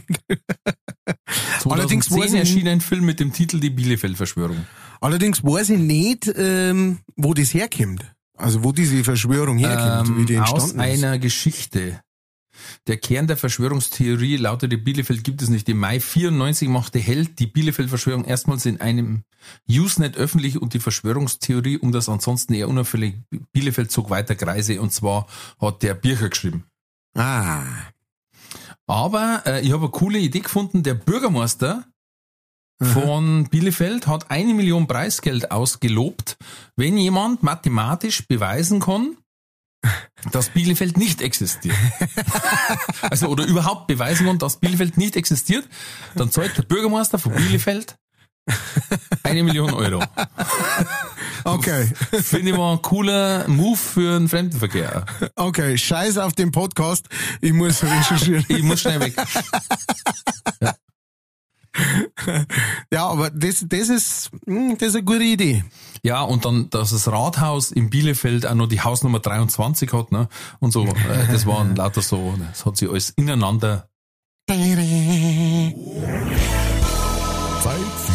Allerdings 1.66 2.08
2010 2.08 2.20
weiß 2.24 2.34
ich- 2.34 2.40
erschien 2.40 2.68
ein 2.70 2.80
Film 2.82 3.06
mit 3.06 3.20
dem 3.20 3.34
Titel 3.34 3.60
Die 3.60 3.70
Bielefeld-Verschwörung. 3.70 4.66
Allerdings 5.02 5.44
weiß 5.44 5.72
ich 5.72 5.80
nicht, 5.80 6.32
ähm, 6.38 7.00
wo 7.18 7.34
das 7.34 7.54
herkommt. 7.54 8.15
Also 8.38 8.64
wo 8.64 8.72
diese 8.72 9.04
Verschwörung 9.04 9.58
herkommt, 9.58 10.18
wie 10.18 10.26
die 10.26 10.34
Ähm, 10.36 10.44
aus 10.44 10.52
entstanden 10.52 10.80
ist. 10.80 11.04
einer 11.04 11.20
Geschichte. 11.20 12.02
Der 12.88 12.98
Kern 12.98 13.28
der 13.28 13.38
Verschwörungstheorie 13.38 14.38
lautete, 14.38 14.78
Bielefeld 14.78 15.24
gibt 15.24 15.42
es 15.42 15.50
nicht. 15.50 15.68
Im 15.70 15.80
Mai 15.80 16.00
94 16.00 16.70
machte 16.70 17.00
Held 17.00 17.40
die 17.40 17.48
Bielefeld-Verschwörung 17.48 18.26
erstmals 18.26 18.66
in 18.66 18.80
einem 18.80 19.24
Usenet 19.70 20.16
öffentlich 20.18 20.62
und 20.62 20.74
die 20.74 20.80
Verschwörungstheorie 20.80 21.78
um 21.78 21.92
das 21.92 22.10
ansonsten 22.10 22.54
eher 22.54 22.70
unauffällige 22.70 23.24
Bielefeld 23.52 23.92
zog 23.92 24.10
weiter 24.10 24.36
Kreise 24.36 24.82
und 24.82 24.94
zwar 24.94 25.28
hat 25.60 25.84
der 25.84 25.96
Bircher 25.96 26.30
geschrieben. 26.30 26.64
Ah. 27.16 27.64
Aber 28.88 29.44
äh, 29.46 29.62
ich 29.62 29.72
habe 29.72 29.84
eine 29.84 29.92
coole 29.92 30.20
Idee 30.20 30.40
gefunden. 30.42 30.84
Der 30.84 30.94
Bürgermeister 30.94 31.86
von 32.82 33.48
Bielefeld 33.50 34.08
hat 34.08 34.32
eine 34.32 34.54
Million 34.54 34.88
Preisgeld 34.88 35.52
ausgelobt, 35.52 36.38
wenn 36.76 36.98
jemand 36.98 37.42
mathematisch 37.42 38.28
beweisen 38.28 38.80
kann, 38.80 39.18
dass 40.32 40.50
Bielefeld 40.50 40.98
nicht 40.98 41.22
existiert. 41.22 41.78
also, 43.02 43.28
oder 43.28 43.46
überhaupt 43.46 43.88
beweisen 43.88 44.26
wollen, 44.26 44.40
dass 44.40 44.60
Bielefeld 44.60 44.98
nicht 44.98 45.16
existiert, 45.16 45.68
dann 46.16 46.32
zahlt 46.32 46.58
der 46.58 46.64
Bürgermeister 46.64 47.18
von 47.18 47.34
Bielefeld 47.34 47.98
eine 49.24 49.44
Million 49.44 49.74
Euro. 49.74 50.04
Okay. 51.48 51.88
Finde 52.24 52.50
ich 52.50 52.58
mal 52.58 52.74
ein 52.74 52.82
cooler 52.82 53.48
Move 53.48 53.78
für 53.78 54.18
den 54.18 54.28
Fremdenverkehr. 54.28 55.06
Okay, 55.36 55.78
scheiß 55.78 56.18
auf 56.18 56.34
den 56.34 56.52
Podcast. 56.52 57.08
Ich 57.40 57.54
muss 57.54 57.84
recherchieren. 57.84 58.44
Ich 58.48 58.64
muss 58.64 58.82
schnell 58.82 59.00
weg. 59.00 59.14
Ja, 60.60 60.74
aber 63.06 63.30
das, 63.30 63.66
das 63.68 63.90
ist, 63.90 64.32
hm, 64.46 64.78
das 64.78 64.90
ist 64.90 64.96
eine 64.96 65.04
gute 65.04 65.24
Idee. 65.24 65.64
Ja, 66.04 66.22
und 66.22 66.46
dann, 66.46 66.70
dass 66.70 66.92
das 66.92 67.12
Rathaus 67.12 67.72
in 67.72 67.90
Bielefeld 67.90 68.46
auch 68.46 68.54
noch 68.56 68.68
die 68.68 68.82
Hausnummer 68.82 69.20
23 69.20 69.92
hat, 69.94 70.12
ne? 70.12 70.28
Und 70.60 70.72
so, 70.72 70.86
äh, 70.86 71.28
das 71.32 71.46
waren 71.46 71.76
lauter 71.78 72.02
so, 72.02 72.36
das 72.38 72.66
hat 72.66 72.78
sich 72.78 72.90
alles 72.90 73.10
ineinander. 73.12 73.90
Zeit 77.64 77.76
für 78.06 78.15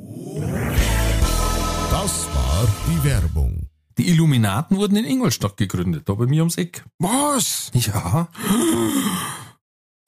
Das 1.91 2.25
war 2.33 2.67
die 2.87 3.03
Werbung. 3.03 3.67
Die 3.97 4.07
Illuminaten 4.07 4.77
wurden 4.77 4.95
in 4.95 5.03
Ingolstadt 5.05 5.57
gegründet, 5.57 6.07
da 6.07 6.13
bei 6.13 6.25
mir 6.25 6.41
ums 6.41 6.55
Eck. 6.57 6.83
Was? 6.99 7.69
Ja. 7.73 8.27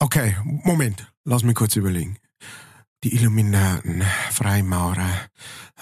Okay, 0.00 0.36
Moment. 0.44 1.06
Lass 1.24 1.44
mich 1.44 1.54
kurz 1.54 1.76
überlegen. 1.76 2.18
Die 3.04 3.14
Illuminaten, 3.14 4.02
Freimaurer, 4.32 5.08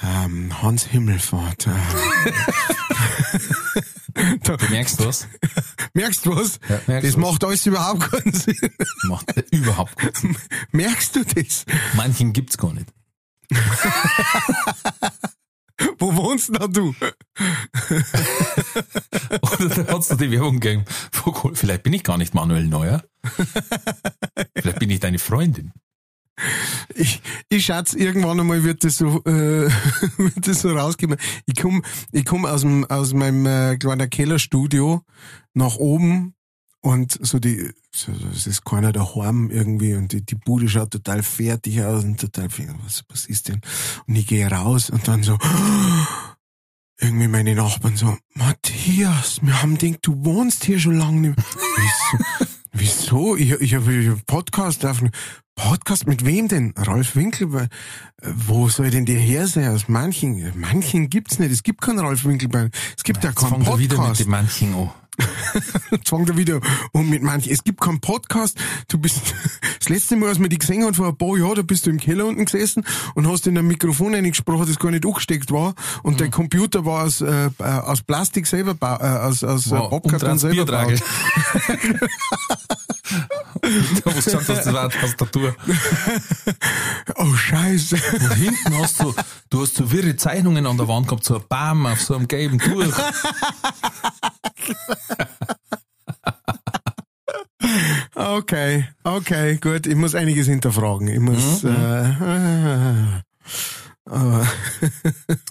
ähm, 0.02 0.62
Hans 0.62 0.84
Himmelfahrt. 0.84 1.68
Äh. 4.14 4.36
da, 4.44 4.56
Du 4.58 4.66
merkst 4.66 5.04
was? 5.04 5.26
merkst 5.94 6.26
du 6.26 6.36
was? 6.36 6.60
Ja, 6.68 6.80
merkst 6.86 7.08
das 7.08 7.16
was. 7.16 7.30
macht 7.30 7.44
alles 7.44 7.64
überhaupt 7.66 8.10
keinen 8.10 8.32
Sinn. 8.34 8.56
Macht 9.04 9.32
überhaupt 9.50 9.96
keinen 9.96 10.14
Sinn. 10.14 10.36
Merkst 10.72 11.16
du 11.16 11.24
das? 11.24 11.64
Manchen 11.94 12.32
gibt's 12.34 12.58
gar 12.58 12.74
nicht. 12.74 12.92
Wo 15.98 16.14
wohnst 16.14 16.48
denn 16.48 16.72
du? 16.72 16.94
Oder 19.42 19.68
da 19.68 19.92
hat's 19.92 20.08
da 20.08 20.16
die 20.16 20.30
Werbung 20.30 20.60
gegeben. 20.60 20.84
Vielleicht 21.54 21.82
bin 21.82 21.92
ich 21.92 22.04
gar 22.04 22.18
nicht 22.18 22.34
Manuel 22.34 22.66
Neuer. 22.66 23.02
Vielleicht 24.56 24.78
bin 24.78 24.90
ich 24.90 25.00
deine 25.00 25.18
Freundin. 25.18 25.72
Ich, 26.94 27.20
ich 27.48 27.66
schätze, 27.66 27.98
irgendwann 27.98 28.40
einmal 28.40 28.64
wird 28.64 28.84
das 28.84 28.96
so, 28.96 29.22
äh, 29.24 29.68
wird 30.16 30.46
das 30.46 30.60
so 30.60 30.70
rausgeben. 30.70 31.16
Ich 31.46 31.60
komm, 31.60 31.84
ich 32.10 32.24
komm 32.24 32.46
aus 32.46 32.62
dem, 32.62 32.84
aus 32.86 33.12
meinem 33.12 33.46
äh, 33.46 33.76
kleinen 33.76 34.10
Kellerstudio 34.10 35.02
nach 35.54 35.76
oben 35.76 36.34
und 36.82 37.16
so 37.22 37.38
die, 37.38 37.70
so, 37.94 38.12
es 38.34 38.46
ist 38.46 38.64
keiner 38.64 38.92
daheim 38.92 39.50
irgendwie 39.50 39.94
und 39.94 40.12
die, 40.12 40.24
die 40.24 40.34
Bude 40.34 40.68
schaut 40.68 40.90
total 40.90 41.22
fertig 41.22 41.82
aus 41.82 42.04
und 42.04 42.20
total, 42.20 42.48
was, 42.84 43.04
was 43.08 43.26
ist 43.26 43.48
denn? 43.48 43.60
Und 44.06 44.16
ich 44.16 44.26
gehe 44.26 44.50
raus 44.50 44.90
und 44.90 45.06
dann 45.06 45.22
so, 45.22 45.38
irgendwie 47.00 47.28
meine 47.28 47.54
Nachbarn 47.54 47.96
so, 47.96 48.18
Matthias, 48.34 49.38
wir 49.42 49.62
haben 49.62 49.78
gedacht, 49.78 50.00
du 50.02 50.24
wohnst 50.24 50.64
hier 50.64 50.80
schon 50.80 50.98
lange 50.98 51.20
nicht 51.20 51.36
mehr. 51.36 51.46
Wieso? 51.76 52.46
Wieso? 52.72 53.36
Ich, 53.36 53.50
ich 53.52 53.74
habe 53.74 54.10
hab 54.10 54.26
Podcast 54.26 54.84
auf 54.84 55.02
Podcast 55.54 56.06
mit 56.06 56.24
wem 56.24 56.48
denn? 56.48 56.72
Ralf 56.76 57.14
Winkelbein. 57.14 57.68
Wo 58.22 58.68
soll 58.68 58.90
denn 58.90 59.04
der 59.04 59.18
her 59.18 59.46
sein? 59.46 59.68
Aus 59.68 59.86
manchen? 59.88 60.52
Manchen 60.58 61.10
gibt's 61.10 61.38
nicht. 61.38 61.52
Es 61.52 61.62
gibt 61.62 61.82
keinen 61.82 61.98
Ralf 61.98 62.24
Winkelbein. 62.24 62.70
Es 62.96 63.04
gibt 63.04 63.22
ja 63.22 63.30
Jetzt 63.30 63.38
keinen 63.38 63.66
wir 63.66 63.78
wieder 63.78 63.96
mit 63.96 63.98
Podcast. 63.98 64.20
den 64.20 64.30
Manchen 64.30 64.74
an. 64.74 64.90
Jetzt 65.90 66.08
fangen 66.08 66.26
wir 66.26 66.36
wieder 66.36 66.60
um 66.92 67.08
mit 67.10 67.22
manchen. 67.22 67.52
Es 67.52 67.62
gibt 67.62 67.80
keinen 67.80 68.00
Podcast. 68.00 68.56
Du 68.88 68.96
bist, 68.98 69.20
das 69.78 69.88
letzte 69.88 70.16
Mal, 70.16 70.30
als 70.30 70.38
man 70.38 70.48
dich 70.48 70.58
gesehen 70.60 70.84
hat, 70.84 70.96
vor 70.96 71.08
ein 71.08 71.16
paar 71.16 71.36
Jahren, 71.36 71.56
da 71.56 71.62
bist 71.62 71.84
du 71.86 71.90
im 71.90 71.98
Keller 71.98 72.24
unten 72.26 72.44
gesessen 72.46 72.84
und 73.14 73.28
hast 73.28 73.46
in 73.46 73.58
ein 73.58 73.66
Mikrofon 73.66 74.14
eingesprochen, 74.14 74.66
das 74.66 74.78
gar 74.78 74.90
nicht 74.90 75.04
angesteckt 75.04 75.50
war. 75.50 75.74
Und 76.02 76.14
Mhm. 76.14 76.18
dein 76.18 76.30
Computer 76.30 76.84
war 76.86 77.04
aus, 77.04 77.20
äh, 77.20 77.50
aus 77.58 78.02
Plastik 78.02 78.46
selber, 78.46 78.74
äh, 78.80 79.26
aus, 79.26 79.44
aus 79.44 79.66
äh, 79.66 79.70
Wow, 79.72 79.90
Popkarton 79.90 80.38
selber 80.38 80.56
Biertragel. 80.64 80.98
gebaut. 80.98 82.10
Da 84.04 84.14
hast 84.14 84.26
du 84.32 84.38
gesagt, 84.38 84.48
das 84.48 84.72
war 84.72 84.80
eine 84.84 84.90
Tastatur. 84.90 85.54
Oh, 87.16 87.34
Scheiße. 87.34 87.96
Und 87.96 88.34
hinten 88.34 88.78
hast 88.78 89.00
du, 89.00 89.14
du 89.50 89.62
hast 89.62 89.74
so 89.76 89.90
wirre 89.92 90.16
Zeichnungen 90.16 90.66
an 90.66 90.76
der 90.78 90.88
Wand 90.88 91.06
gehabt, 91.08 91.24
so 91.24 91.36
ein 91.36 91.42
Bam 91.48 91.84
auf 91.86 92.00
so 92.00 92.14
einem 92.16 92.26
gelben 92.26 92.58
Tuch. 92.58 92.84
Okay, 98.14 98.84
okay, 99.04 99.56
gut. 99.58 99.86
Ich 99.86 99.94
muss 99.94 100.14
einiges 100.14 100.46
hinterfragen. 100.46 101.08
Ich 101.08 101.20
muss, 101.20 101.62
Mhm. 101.62 101.70
äh, 101.70 103.22
aber, 104.10 104.46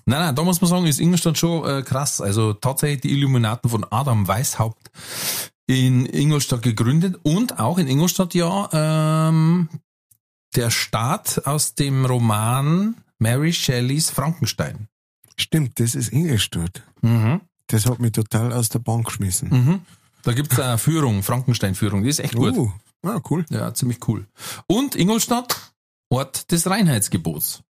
Nein, 0.06 0.20
nein, 0.20 0.36
da 0.36 0.44
muss 0.44 0.62
man 0.62 0.70
sagen, 0.70 0.86
ist 0.86 1.00
Ingolstadt 1.00 1.38
schon 1.38 1.66
äh, 1.68 1.82
krass. 1.84 2.20
Also 2.22 2.54
tatsächlich 2.54 3.02
die 3.02 3.14
Illuminaten 3.14 3.70
von 3.70 3.86
Adam 3.90 4.28
Weishaupt 4.28 4.92
in 5.68 6.06
Ingolstadt 6.06 6.62
gegründet 6.64 7.18
und 7.24 7.60
auch 7.60 7.78
in 7.78 7.88
Ingolstadt 7.88 8.34
ja 8.34 8.70
ähm, 8.74 9.70
der 10.56 10.70
Staat 10.70 11.42
aus 11.46 11.76
dem 11.76 12.06
Roman 12.06 12.96
Mary 13.20 13.54
Shelleys 13.54 14.10
Frankenstein. 14.10 14.88
stimmt, 15.38 15.80
das 15.80 15.96
ist 15.96 16.12
Ingolstadt. 16.12 16.84
Mhm. 17.02 17.42
Das 17.72 17.86
hat 17.86 18.00
mich 18.00 18.12
total 18.12 18.52
aus 18.54 18.70
der 18.70 18.80
Bank 18.80 19.06
geschmissen. 19.06 19.50
Mhm. 19.50 19.82
Da 20.24 20.34
gibt's 20.34 20.60
eine 20.60 20.78
Führung, 20.78 21.24
Frankenstein-Führung, 21.24 22.04
die 22.04 22.10
ist 22.10 22.20
echt 22.20 22.36
gut. 22.36 22.56
Uh, 22.56 22.72
ah, 23.04 23.20
cool. 23.30 23.46
Ja, 23.50 23.74
ziemlich 23.74 24.08
cool. 24.08 24.28
Und 24.68 24.96
Ingolstadt, 24.96 25.74
Ort 26.10 26.52
des 26.52 26.70
Reinheitsgebots. 26.70 27.64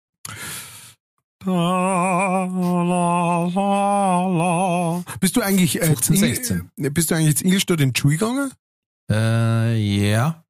Bist 5.20 5.36
du 5.36 5.42
eigentlich, 5.42 5.82
äh, 5.82 5.86
15, 5.86 6.16
in- 6.16 6.20
16. 6.20 6.72
äh, 6.78 6.90
bist 6.90 7.10
du 7.10 7.16
eigentlich 7.16 7.30
jetzt 7.30 7.42
Ingolstadt 7.44 7.82
in 7.82 7.94
die 7.94 8.00
Schule 8.00 8.18
gegangen? 8.18 8.52
Äh, 9.10 9.78
ja. 9.78 10.44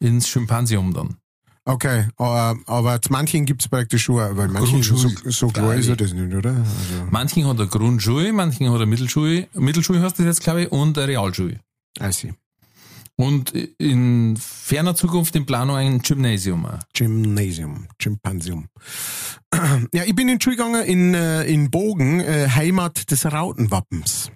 Ins 0.00 0.28
Schimpansium 0.28 0.92
dann. 0.92 1.16
Okay, 1.64 2.08
aber, 2.16 2.58
aber 2.66 3.00
zu 3.00 3.12
manchen 3.12 3.46
gibt's 3.46 3.68
praktisch 3.68 4.02
schon, 4.02 4.36
weil 4.36 4.48
manche 4.48 4.82
so, 4.82 4.96
so 5.26 5.48
klar 5.48 5.76
ist 5.76 5.88
ja 5.88 5.94
das 5.94 6.12
nicht, 6.12 6.34
oder? 6.34 6.56
Also, 6.56 7.06
Manchen 7.10 7.46
hat 7.46 7.60
er 7.60 7.66
Grundschule, 7.66 8.32
manchen 8.32 8.68
hat 8.72 8.80
er 8.80 8.86
Mittelschule, 8.86 9.48
Mittelschule 9.54 10.02
heißt 10.02 10.18
das 10.18 10.26
jetzt, 10.26 10.42
glaube 10.42 10.62
ich, 10.62 10.72
und 10.72 10.98
eine 10.98 11.06
Realschule. 11.06 11.60
I 12.00 12.10
see. 12.10 12.34
Und 13.16 13.52
in 13.78 14.36
ferner 14.36 14.96
Zukunft 14.96 15.36
in 15.36 15.46
Planung 15.46 15.76
ein 15.76 16.00
Gymnasium. 16.00 16.66
Gymnasium, 16.94 17.86
Chimpansium. 17.98 18.68
Ja, 19.92 20.04
ich 20.04 20.14
bin 20.14 20.28
in 20.28 20.40
Schule 20.40 20.56
gegangen 20.56 20.82
in, 20.82 21.14
äh, 21.14 21.44
in 21.44 21.70
Bogen, 21.70 22.20
äh, 22.20 22.48
Heimat 22.48 23.10
des 23.10 23.26
Rautenwappens. 23.26 24.32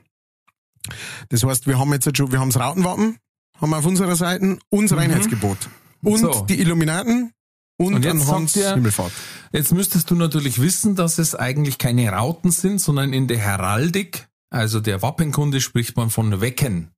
Das 1.31 1.43
heißt, 1.43 1.67
wir 1.67 1.79
haben 1.79 1.91
jetzt 1.93 2.15
schon, 2.17 2.31
wir 2.31 2.39
haben 2.39 2.51
das 2.51 2.61
Rautenwappen, 2.61 3.17
haben 3.59 3.71
wir 3.71 3.79
auf 3.79 3.87
unserer 3.87 4.15
Seite 4.15 4.59
und 4.69 4.91
das 4.91 4.99
Reinheitsgebot. 4.99 5.71
Und 6.07 6.19
So. 6.21 6.45
die 6.49 6.61
Illuminaten 6.61 7.33
und, 7.79 7.95
Und 7.95 8.05
jetzt 8.05 8.13
dann 8.13 8.19
sagt 8.21 8.31
Hans 8.39 8.57
ihr- 8.57 8.75
Himmelfahrt. 8.75 9.13
Jetzt 9.53 9.73
müsstest 9.73 10.11
du 10.11 10.15
natürlich 10.15 10.61
wissen, 10.61 10.95
dass 10.95 11.19
es 11.19 11.35
eigentlich 11.35 11.79
keine 11.79 12.09
Rauten 12.11 12.51
sind, 12.51 12.81
sondern 12.81 13.13
in 13.13 13.27
der 13.29 13.39
Heraldik, 13.39 14.29
also 14.51 14.81
der 14.81 15.03
Wappenkunde, 15.03 15.61
spricht 15.61 15.97
man 15.97 16.11
von 16.11 16.41
Wecken. 16.41 16.91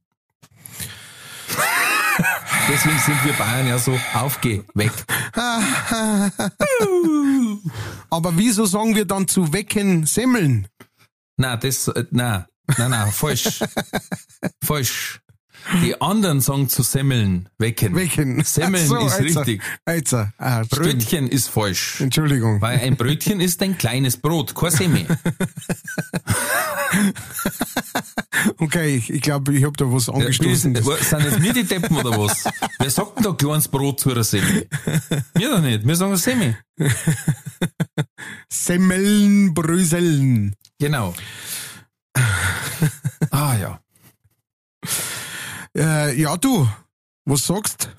Deswegen 2.70 2.98
sind 2.98 3.24
wir 3.24 3.32
Bayern 3.32 3.66
ja 3.66 3.78
so 3.78 3.98
aufgeweckt. 4.14 5.04
Aber 8.10 8.36
wieso 8.36 8.66
sagen 8.66 8.94
wir 8.94 9.04
dann 9.06 9.26
zu 9.28 9.52
wecken 9.52 10.04
Semmeln? 10.06 10.68
Na, 11.36 11.56
das, 11.56 11.88
äh, 11.88 12.04
na, 12.10 12.46
na, 12.76 12.88
na, 12.88 13.06
falsch. 13.06 13.60
falsch. 14.64 15.20
Die 15.82 16.00
anderen 16.00 16.40
sagen 16.40 16.68
zu 16.68 16.82
Semmeln 16.82 17.48
wecken. 17.58 17.94
Wecken. 17.94 18.42
Semmeln 18.44 18.86
so, 18.86 18.96
ist 18.96 19.14
Alter. 19.14 19.24
richtig. 19.24 19.62
Alter, 19.84 20.32
ah, 20.38 20.64
stimmt. 20.64 20.82
Brötchen 20.82 21.28
ist 21.28 21.48
falsch. 21.48 22.00
Entschuldigung. 22.00 22.60
Weil 22.60 22.80
ein 22.80 22.96
Brötchen 22.96 23.40
ist 23.40 23.62
ein 23.62 23.76
kleines 23.76 24.16
Brot, 24.16 24.54
kein 24.54 24.70
Semmel. 24.70 25.06
Okay, 28.58 29.02
ich 29.08 29.20
glaube, 29.20 29.20
ich, 29.20 29.22
glaub, 29.22 29.48
ich 29.48 29.64
habe 29.64 29.76
da 29.76 29.92
was 29.92 30.08
angestoßen. 30.08 30.74
Äh, 30.74 30.82
sind 30.82 31.22
jetzt 31.22 31.42
wir 31.42 31.52
die 31.52 31.64
Deppen 31.64 31.96
oder 31.96 32.10
was? 32.18 32.44
Wer 32.78 32.90
sagt 32.90 33.16
denn 33.16 33.24
da 33.24 33.32
kleines 33.32 33.68
Brot 33.68 34.00
zu 34.00 34.10
einer 34.10 34.24
Semi? 34.24 34.66
Wir 35.34 35.50
doch 35.50 35.60
nicht, 35.60 35.86
wir 35.86 35.96
sagen 35.96 36.16
Semi. 36.16 36.54
Semmeln, 38.48 39.54
Bröseln. 39.54 40.54
Genau. 40.78 41.14
ah 43.30 43.56
ja. 43.56 43.80
Äh, 45.78 46.20
ja, 46.20 46.36
du, 46.36 46.68
was 47.24 47.46
sagst? 47.46 47.96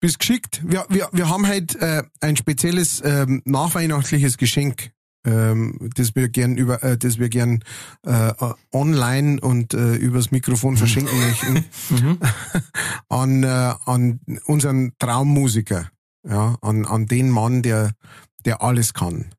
Bist 0.00 0.18
geschickt? 0.18 0.62
Wir, 0.64 0.84
wir, 0.90 1.08
wir 1.12 1.28
haben 1.28 1.48
heute 1.48 1.80
äh, 1.80 2.02
ein 2.20 2.36
spezielles 2.36 3.02
ähm, 3.02 3.40
nachweihnachtliches 3.46 4.36
Geschenk, 4.36 4.92
ähm, 5.24 5.90
das 5.94 6.14
wir 6.14 6.28
gern 6.28 6.58
über, 6.58 6.82
äh, 6.82 6.98
das 6.98 7.18
wir 7.18 7.30
gern 7.30 7.64
äh, 8.04 8.32
online 8.72 9.40
und 9.40 9.72
äh, 9.72 9.94
übers 9.94 10.30
Mikrofon 10.30 10.74
mhm. 10.74 10.76
verschenken 10.76 11.18
möchten 11.18 11.64
mhm. 11.88 12.18
an, 13.08 13.42
äh, 13.42 13.74
an 13.86 14.20
unseren 14.44 14.92
Traummusiker, 14.98 15.90
ja, 16.28 16.58
an, 16.60 16.84
an 16.84 17.06
den 17.06 17.30
Mann, 17.30 17.62
der, 17.62 17.92
der 18.44 18.60
alles 18.62 18.92
kann. 18.92 19.30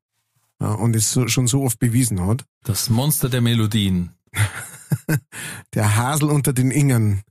Ja, 0.60 0.72
und 0.72 0.96
es 0.96 1.12
so, 1.12 1.28
schon 1.28 1.46
so 1.46 1.62
oft 1.62 1.78
bewiesen 1.78 2.26
hat. 2.26 2.44
Das 2.64 2.90
Monster 2.90 3.28
der 3.28 3.40
Melodien. 3.40 4.10
der 5.74 5.96
Hasel 5.96 6.30
unter 6.30 6.52
den 6.52 6.72
Ingern 6.72 7.22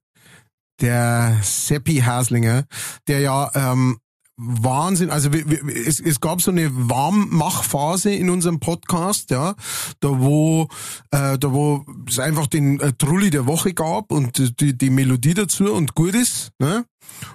der 0.82 1.38
Seppi 1.42 1.98
Haslinger, 1.98 2.66
der 3.08 3.20
ja 3.20 3.52
ähm, 3.56 4.00
Wahnsinn, 4.42 5.10
also 5.10 5.30
es, 5.32 6.00
es 6.00 6.22
gab 6.22 6.42
so 6.42 6.52
eine 6.52 6.70
Warmmachphase 6.72 8.14
in 8.14 8.30
unserem 8.30 8.62
Podcast, 8.62 9.32
ja, 9.32 9.56
da 10.00 10.20
wo 10.22 10.70
äh, 11.12 11.38
da 11.38 11.52
wo 11.52 11.84
es 12.08 12.20
einfach 12.20 12.48
den 12.48 12.80
äh, 12.80 12.94
Trulli 12.94 13.32
der 13.32 13.48
Woche 13.48 13.74
gab 13.74 14.14
und 14.14 14.62
die, 14.62 14.78
die 14.78 14.90
Melodie 14.90 15.34
dazu 15.34 15.74
und 15.74 15.94
gut 15.94 16.16
ist, 16.16 16.52
ne? 16.58 16.86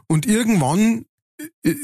Und 0.08 0.24
irgendwann 0.24 1.04
äh, 1.62 1.74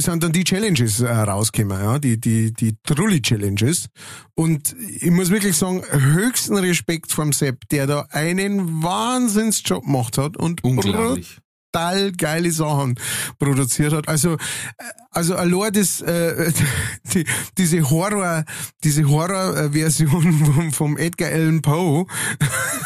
sind 0.00 0.22
dann 0.22 0.32
die 0.32 0.44
Challenges 0.44 1.00
äh, 1.00 1.08
rausgekommen, 1.08 1.82
ja, 1.82 1.98
die, 1.98 2.20
die, 2.20 2.52
die 2.52 2.76
Trulli-Challenges. 2.84 3.88
Und 4.34 4.76
ich 5.00 5.10
muss 5.10 5.30
wirklich 5.30 5.56
sagen, 5.56 5.82
höchsten 5.90 6.56
Respekt 6.56 7.12
vom 7.12 7.32
Sepp, 7.32 7.68
der 7.70 7.86
da 7.86 8.06
einen 8.10 8.82
Wahnsinnsjob 8.82 9.84
gemacht 9.84 10.18
hat 10.18 10.36
und 10.36 10.62
total 11.72 12.12
geile 12.12 12.50
Sachen 12.50 12.98
produziert 13.38 13.92
hat. 13.92 14.08
Also, 14.08 14.34
äh, 14.34 14.38
also 15.18 15.34
allein 15.34 15.72
das, 15.72 16.00
äh, 16.00 16.52
die, 17.12 17.24
diese 17.58 17.90
Horror, 17.90 18.44
diese 18.84 19.08
Horror-Version 19.08 20.32
vom, 20.44 20.72
vom 20.72 20.96
Edgar 20.96 21.32
Allan 21.32 21.60
Poe. 21.60 22.06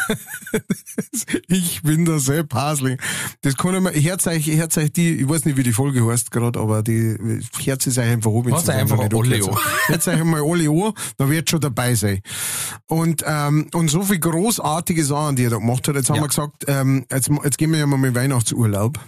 ich 1.47 1.83
bin 1.83 2.05
der 2.05 2.17
Sepp 2.17 2.55
Hasling. 2.55 2.97
Das 3.41 3.55
kann 3.55 3.75
ich 3.75 3.81
mir, 3.81 3.91
Herz 3.91 4.25
euch, 4.25 4.47
Herz 4.47 4.77
euch 4.77 4.91
die, 4.91 5.21
ich 5.21 5.29
weiß 5.29 5.45
nicht, 5.45 5.57
wie 5.57 5.63
die 5.63 5.73
Folge 5.73 6.03
heißt 6.07 6.31
gerade, 6.31 6.59
aber 6.59 6.81
die 6.81 7.15
Herz 7.63 7.85
ist 7.85 7.99
euch 7.99 8.09
einfach 8.09 8.31
oben. 8.31 8.51
Was 8.51 8.67
einfach 8.67 8.97
alle 8.97 9.15
an. 9.15 9.57
Jetzt 9.89 10.07
euch 10.07 10.19
einmal 10.19 10.41
alle 10.41 10.69
an, 10.69 10.93
da 11.17 11.29
wird 11.29 11.51
schon 11.51 11.61
dabei 11.61 11.93
sein. 11.93 12.21
Und, 12.87 13.23
ähm, 13.27 13.67
und 13.75 13.91
so 13.91 14.01
viel 14.01 14.19
großartige 14.19 15.05
Sachen, 15.05 15.35
die 15.35 15.43
er 15.43 15.51
da 15.51 15.57
gemacht 15.57 15.87
hat. 15.87 15.95
Jetzt 15.95 16.09
haben 16.09 16.15
ja. 16.15 16.23
wir 16.23 16.29
gesagt, 16.29 16.65
ähm, 16.65 17.05
jetzt, 17.11 17.29
jetzt 17.43 17.59
gehen 17.59 17.71
wir 17.71 17.77
ja 17.77 17.85
mal 17.85 17.97
mit 17.97 18.15
Weihnachtsurlaub 18.15 18.99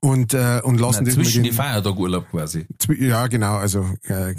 und 0.00 0.34
äh, 0.34 0.60
und 0.62 0.80
lassen 0.80 1.04
Nein, 1.04 1.14
zwischen 1.14 1.42
die 1.42 1.52
Feiertag 1.52 1.98
Urlaub 1.98 2.30
quasi. 2.30 2.66
Ja, 2.98 3.26
genau, 3.26 3.56
also 3.56 3.86
äh, 4.08 4.34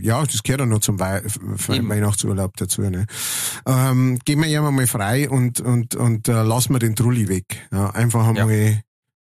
ja, 0.00 0.24
das 0.24 0.42
gehört 0.42 0.60
ja 0.60 0.66
noch 0.66 0.80
zum 0.80 0.98
Wei 1.00 1.22
Weihnachtsurlaub 1.24 2.56
dazu. 2.56 2.82
Ne? 2.82 3.06
Ähm, 3.66 4.18
gehen 4.24 4.40
wir 4.40 4.48
ja 4.48 4.62
mal 4.62 4.86
frei 4.86 5.28
und 5.28 5.60
und 5.60 5.94
und 5.94 6.28
äh, 6.28 6.42
lassen 6.42 6.74
wir 6.74 6.78
den 6.78 6.96
Trulli 6.96 7.28
weg. 7.28 7.68
Ja, 7.72 7.90
einfach 7.90 8.26
einmal 8.26 8.52
ja. 8.52 8.78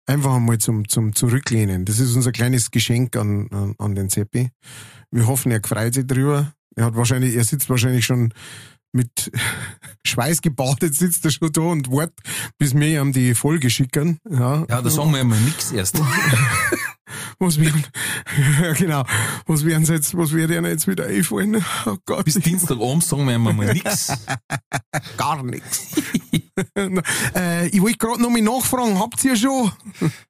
einfach 0.06 0.34
einmal 0.34 0.58
zum 0.58 0.88
zum 0.88 1.14
zurücklehnen. 1.14 1.84
Das 1.84 1.98
ist 1.98 2.14
unser 2.14 2.32
kleines 2.32 2.70
Geschenk 2.70 3.16
an 3.16 3.48
an, 3.50 3.74
an 3.78 3.94
den 3.94 4.08
Seppi. 4.08 4.50
Wir 5.10 5.26
hoffen, 5.26 5.52
er 5.52 5.60
freut 5.64 5.94
sich 5.94 6.06
drüber. 6.06 6.52
Er 6.74 6.86
hat 6.86 6.96
wahrscheinlich, 6.96 7.34
er 7.34 7.44
sitzt 7.44 7.70
wahrscheinlich 7.70 8.04
schon 8.04 8.34
mit 8.96 9.30
Schweiß 10.06 10.42
gebadet 10.42 10.94
sitzt 10.94 11.24
er 11.24 11.30
schon 11.30 11.52
da 11.52 11.60
und 11.60 11.90
wartet, 11.90 12.18
bis 12.58 12.74
wir 12.74 13.00
ihm 13.00 13.12
die 13.12 13.34
Folge 13.34 13.70
schicken. 13.70 14.18
Ja, 14.28 14.64
ja 14.68 14.82
da 14.82 14.90
sagen 14.90 15.12
wir 15.12 15.20
immer 15.20 15.36
nix 15.36 15.72
erst. 15.72 16.00
was 17.38 17.60
werden, 17.60 17.84
ja 18.60 18.72
genau, 18.72 19.04
was 19.46 19.64
werden 19.64 19.84
sie 19.84 19.94
jetzt, 19.94 20.16
was 20.16 20.32
wird 20.32 20.50
ihnen 20.50 20.64
jetzt 20.64 20.88
wieder 20.88 21.06
einfallen? 21.06 21.64
Oh 21.84 21.96
Gott. 22.04 22.24
Bis 22.24 22.34
Dienstagabend 22.34 23.04
sagen 23.04 23.26
wir 23.26 23.34
immer 23.34 23.52
mal 23.52 23.72
nix. 23.72 24.12
Gar 25.16 25.42
nix. 25.42 25.94
äh, 27.34 27.68
ich 27.68 27.80
wollte 27.80 27.98
gerade 27.98 28.22
noch 28.22 28.30
mal 28.30 28.40
nachfragen, 28.40 28.98
habt 28.98 29.22
ihr 29.24 29.36
schon? 29.36 29.70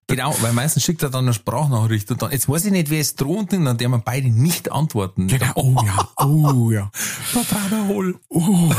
Genau, 0.08 0.36
weil 0.40 0.52
meistens 0.52 0.84
schickt 0.84 1.02
er 1.02 1.10
dann 1.10 1.24
eine 1.24 1.34
Sprachnachricht 1.34 2.08
und 2.12 2.22
dann, 2.22 2.30
jetzt 2.30 2.48
weiß 2.48 2.66
ich 2.66 2.70
nicht, 2.70 2.90
wer 2.90 3.00
es 3.00 3.16
droht, 3.16 3.52
dann 3.52 3.76
der 3.76 3.88
wir 3.88 3.98
beide 3.98 4.30
nicht 4.30 4.70
antworten. 4.70 5.26
Genau, 5.26 5.52
oh 5.56 5.74
ja, 5.84 6.08
oh 6.24 6.70
ja. 6.70 6.90
Total 7.32 7.88
hohl. 7.88 8.16
Oh. 8.28 8.70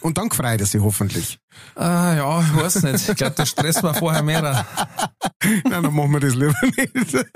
Und 0.00 0.18
dann 0.18 0.30
freut 0.32 0.60
er 0.60 0.66
sich 0.66 0.80
hoffentlich. 0.80 1.38
Ah, 1.76 2.14
ja, 2.14 2.40
ich 2.40 2.56
weiß 2.56 2.82
nicht. 2.82 3.08
Ich 3.08 3.16
glaube, 3.16 3.36
der 3.36 3.46
Stress 3.46 3.84
war 3.84 3.94
vorher 3.94 4.24
mehr. 4.24 4.42
Nein, 5.44 5.62
dann 5.84 5.94
machen 5.94 6.10
wir 6.10 6.18
das 6.18 6.34
lieber 6.34 6.54
nicht. 6.76 7.26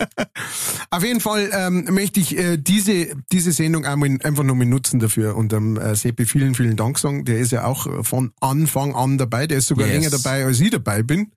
Auf 0.90 1.04
jeden 1.04 1.20
Fall 1.20 1.50
ähm, 1.52 1.86
möchte 1.90 2.18
ich 2.18 2.36
äh, 2.36 2.57
diese, 2.57 3.14
diese 3.30 3.52
Sendung 3.52 3.84
einmal 3.84 4.18
einfach 4.24 4.42
nochmal 4.42 4.66
nutzen 4.66 4.98
dafür 4.98 5.36
und 5.36 5.52
ähm, 5.52 5.76
äh, 5.76 5.94
Seppi 5.94 6.26
vielen, 6.26 6.57
vielen 6.57 6.74
Dank 6.74 6.98
sagen. 6.98 7.24
Der 7.24 7.38
ist 7.38 7.52
ja 7.52 7.66
auch 7.66 8.04
von 8.04 8.32
Anfang 8.40 8.96
an 8.96 9.16
dabei. 9.16 9.46
Der 9.46 9.59
ist 9.59 9.68
sogar 9.68 9.86
yes. 9.86 9.94
länger 9.96 10.11
dabei, 10.11 10.44
als 10.44 10.59
ich 10.59 10.70
dabei 10.70 11.04
bin. 11.04 11.30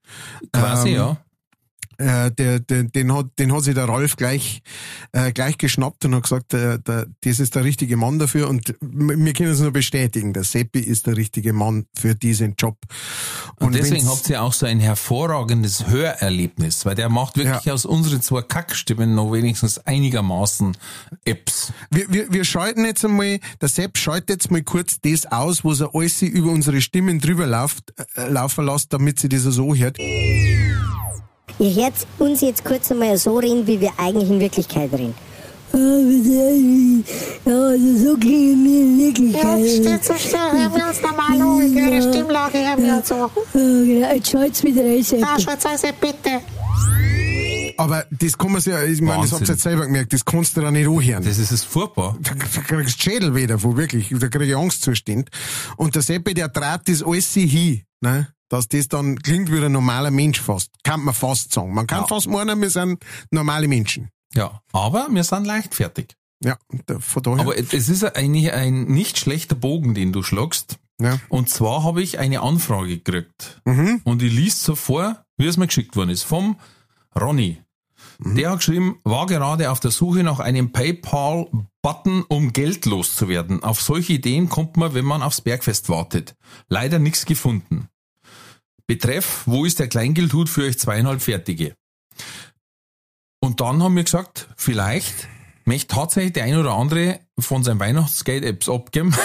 Quasi, 0.51 0.89
ähm, 0.89 0.95
ja 0.95 1.17
äh, 1.99 2.31
der, 2.31 2.59
der, 2.59 2.83
den, 2.83 3.13
hat, 3.13 3.27
den 3.37 3.53
hat 3.53 3.63
sich 3.63 3.75
der 3.75 3.87
Ralf 3.87 4.15
gleich, 4.15 4.61
äh, 5.11 5.31
gleich 5.33 5.57
geschnappt 5.57 6.05
und 6.05 6.15
hat 6.15 6.23
gesagt, 6.23 6.53
der, 6.53 6.77
der, 6.77 7.07
das 7.21 7.39
ist 7.39 7.55
der 7.55 7.65
richtige 7.65 7.97
Mann 7.97 8.19
dafür. 8.19 8.49
Und 8.49 8.75
wir 8.79 9.33
können 9.33 9.51
es 9.51 9.59
nur 9.59 9.71
bestätigen, 9.71 10.33
der 10.33 10.43
Seppi 10.45 10.79
ist 10.79 11.07
der 11.07 11.17
richtige 11.17 11.51
Mann 11.51 11.85
für 11.95 12.15
diesen 12.15 12.55
Job. 12.57 12.77
Und, 13.57 13.67
und 13.67 13.75
deswegen 13.75 14.07
habt 14.07 14.29
ihr 14.29 14.41
auch 14.41 14.53
so 14.53 14.65
ein 14.65 14.79
hervorragendes 14.79 15.87
Hörerlebnis, 15.87 16.85
weil 16.85 16.95
der 16.95 17.09
macht 17.09 17.37
wirklich 17.37 17.65
ja. 17.65 17.73
aus 17.73 17.85
unseren 17.85 18.21
zwei 18.21 18.41
Kackstimmen 18.41 19.13
noch 19.13 19.33
wenigstens 19.33 19.79
einigermaßen 19.79 20.77
Apps. 21.25 21.73
Wir, 21.91 22.05
wir, 22.09 22.31
wir 22.31 22.45
schalten 22.45 22.85
jetzt 22.85 23.03
einmal, 23.03 23.39
der 23.61 23.67
Sepp 23.67 23.97
schaltet 23.97 24.29
jetzt 24.29 24.51
mal 24.51 24.63
kurz 24.63 25.01
das 25.01 25.25
aus, 25.25 25.65
wo 25.65 25.73
er 25.73 25.93
alles 25.93 26.21
über 26.21 26.51
unsere 26.51 26.79
Stimmen 26.79 27.19
drüber 27.19 27.45
läuft, 27.45 27.93
äh, 28.15 28.29
laufen 28.29 28.65
lässt, 28.65 28.93
damit 28.93 29.19
sie 29.19 29.27
das 29.27 29.43
so 29.43 29.75
hört. 29.75 29.97
Ihr 31.59 31.75
hört 31.75 31.93
uns 32.19 32.39
jetzt 32.39 32.63
kurz 32.63 32.89
einmal 32.89 33.17
so 33.17 33.37
reden, 33.37 33.67
wie 33.67 33.81
wir 33.81 33.91
eigentlich 33.97 34.29
in 34.29 34.39
Wirklichkeit 34.39 34.91
reden. 34.93 35.13
Ja, 35.71 37.53
also 37.53 37.97
so 37.97 38.17
klingen 38.17 38.63
wir 38.63 38.81
in 38.81 38.97
Wirklichkeit. 38.97 39.59
Ja, 39.59 39.67
steht 39.67 40.05
so 40.05 40.13
still, 40.15 40.39
hören 40.39 40.73
wir 40.73 40.87
uns 40.87 41.01
normal 41.01 41.41
an, 41.41 41.77
ihre 41.77 42.01
Stimmlage 42.01 42.57
hören 42.57 42.83
wir 42.83 42.93
uns 42.95 43.07
so. 43.07 43.15
Ja, 43.15 43.29
genau, 43.53 44.13
jetzt 44.13 44.29
schalt's 44.29 44.63
wieder 44.63 44.83
rein, 44.83 45.03
Seppi. 45.03 45.21
Ja, 45.21 45.39
schalt's 45.39 45.65
rein, 45.65 45.93
bitte. 45.99 46.41
Aber 47.77 48.05
das 48.09 48.37
kann 48.37 48.51
man 48.51 48.61
sich 48.61 48.73
ja, 48.73 48.83
ich 48.83 49.01
meine, 49.01 49.21
das 49.21 49.31
habt 49.31 49.43
ihr 49.43 49.47
jetzt 49.49 49.61
selber 49.61 49.85
gemerkt, 49.85 50.11
das 50.11 50.25
kannst 50.25 50.57
du 50.57 50.61
da 50.61 50.71
nicht 50.71 50.87
anhören. 50.87 51.23
Das 51.23 51.37
ist 51.37 51.51
es 51.51 51.63
furchtbar. 51.63 52.17
Da, 52.21 52.31
da 52.33 52.61
kriegst 52.61 52.97
du 52.97 53.03
Schädel 53.03 53.35
wieder, 53.35 53.61
wo 53.61 53.77
wirklich, 53.77 54.13
da 54.17 54.27
krieg 54.27 54.49
ich 54.49 54.55
Angstzustand. 54.55 55.29
Und 55.77 55.93
der 55.93 56.01
Seppi, 56.01 56.33
der 56.33 56.51
trat 56.51 56.87
das 56.87 57.03
alles 57.03 57.33
hin, 57.33 57.83
ne? 58.01 58.27
Dass 58.49 58.67
das 58.67 58.87
dann 58.87 59.19
klingt 59.19 59.51
wie 59.51 59.63
ein 59.63 59.71
normaler 59.71 60.11
Mensch 60.11 60.41
fast. 60.41 60.71
Kann 60.83 61.01
man 61.01 61.13
fast 61.13 61.53
sagen. 61.53 61.73
Man 61.73 61.87
kann 61.87 62.01
ja. 62.01 62.07
fast 62.07 62.27
meinen, 62.27 62.61
wir 62.61 62.69
sind 62.69 63.03
normale 63.31 63.67
Menschen. 63.67 64.09
Ja, 64.33 64.61
aber 64.71 65.07
wir 65.09 65.23
sind 65.23 65.45
leichtfertig. 65.45 66.15
Ja, 66.43 66.57
von 66.99 67.23
daher. 67.23 67.39
Aber 67.41 67.57
es 67.57 67.73
ist 67.73 68.03
eigentlich 68.03 68.53
ein 68.53 68.85
nicht 68.85 69.17
schlechter 69.17 69.55
Bogen, 69.55 69.93
den 69.93 70.13
du 70.13 70.23
schlagst. 70.23 70.77
Ja. 71.01 71.19
Und 71.29 71.49
zwar 71.49 71.83
habe 71.83 72.01
ich 72.01 72.19
eine 72.19 72.41
Anfrage 72.41 72.97
gekriegt. 72.97 73.61
Mhm. 73.65 74.01
Und 74.03 74.21
ich 74.21 74.33
liest 74.33 74.63
so 74.63 74.75
vor, 74.75 75.23
wie 75.37 75.47
es 75.47 75.57
mir 75.57 75.67
geschickt 75.67 75.95
worden 75.95 76.09
ist, 76.09 76.23
vom 76.23 76.57
Ronny. 77.19 77.61
Mhm. 78.19 78.35
Der 78.35 78.51
hat 78.51 78.59
geschrieben, 78.59 78.99
war 79.03 79.25
gerade 79.25 79.71
auf 79.71 79.79
der 79.79 79.91
Suche 79.91 80.23
nach 80.23 80.39
einem 80.39 80.71
PayPal-Button, 80.71 82.23
um 82.27 82.53
Geld 82.53 82.85
loszuwerden. 82.85 83.63
Auf 83.63 83.81
solche 83.81 84.13
Ideen 84.13 84.49
kommt 84.49 84.77
man, 84.77 84.93
wenn 84.93 85.05
man 85.05 85.21
aufs 85.21 85.41
Bergfest 85.41 85.89
wartet. 85.89 86.35
Leider 86.67 86.99
nichts 86.99 87.25
gefunden. 87.25 87.87
Betreff, 88.89 89.43
wo 89.45 89.65
ist 89.65 89.77
der 89.77 89.87
Kleingeldhut 89.87 90.49
für 90.49 90.63
euch 90.63 90.79
zweieinhalb 90.79 91.21
Fertige? 91.21 91.75
Und 93.39 93.61
dann 93.61 93.83
haben 93.83 93.95
wir 93.95 94.03
gesagt, 94.03 94.49
vielleicht 94.57 95.27
möchte 95.63 95.93
tatsächlich 95.93 96.33
der 96.33 96.45
ein 96.45 96.57
oder 96.57 96.73
andere 96.73 97.19
von 97.37 97.63
seinem 97.63 97.79
Weihnachtsgeld 97.79 98.43
Apps 98.43 98.67
abgeben. 98.67 99.15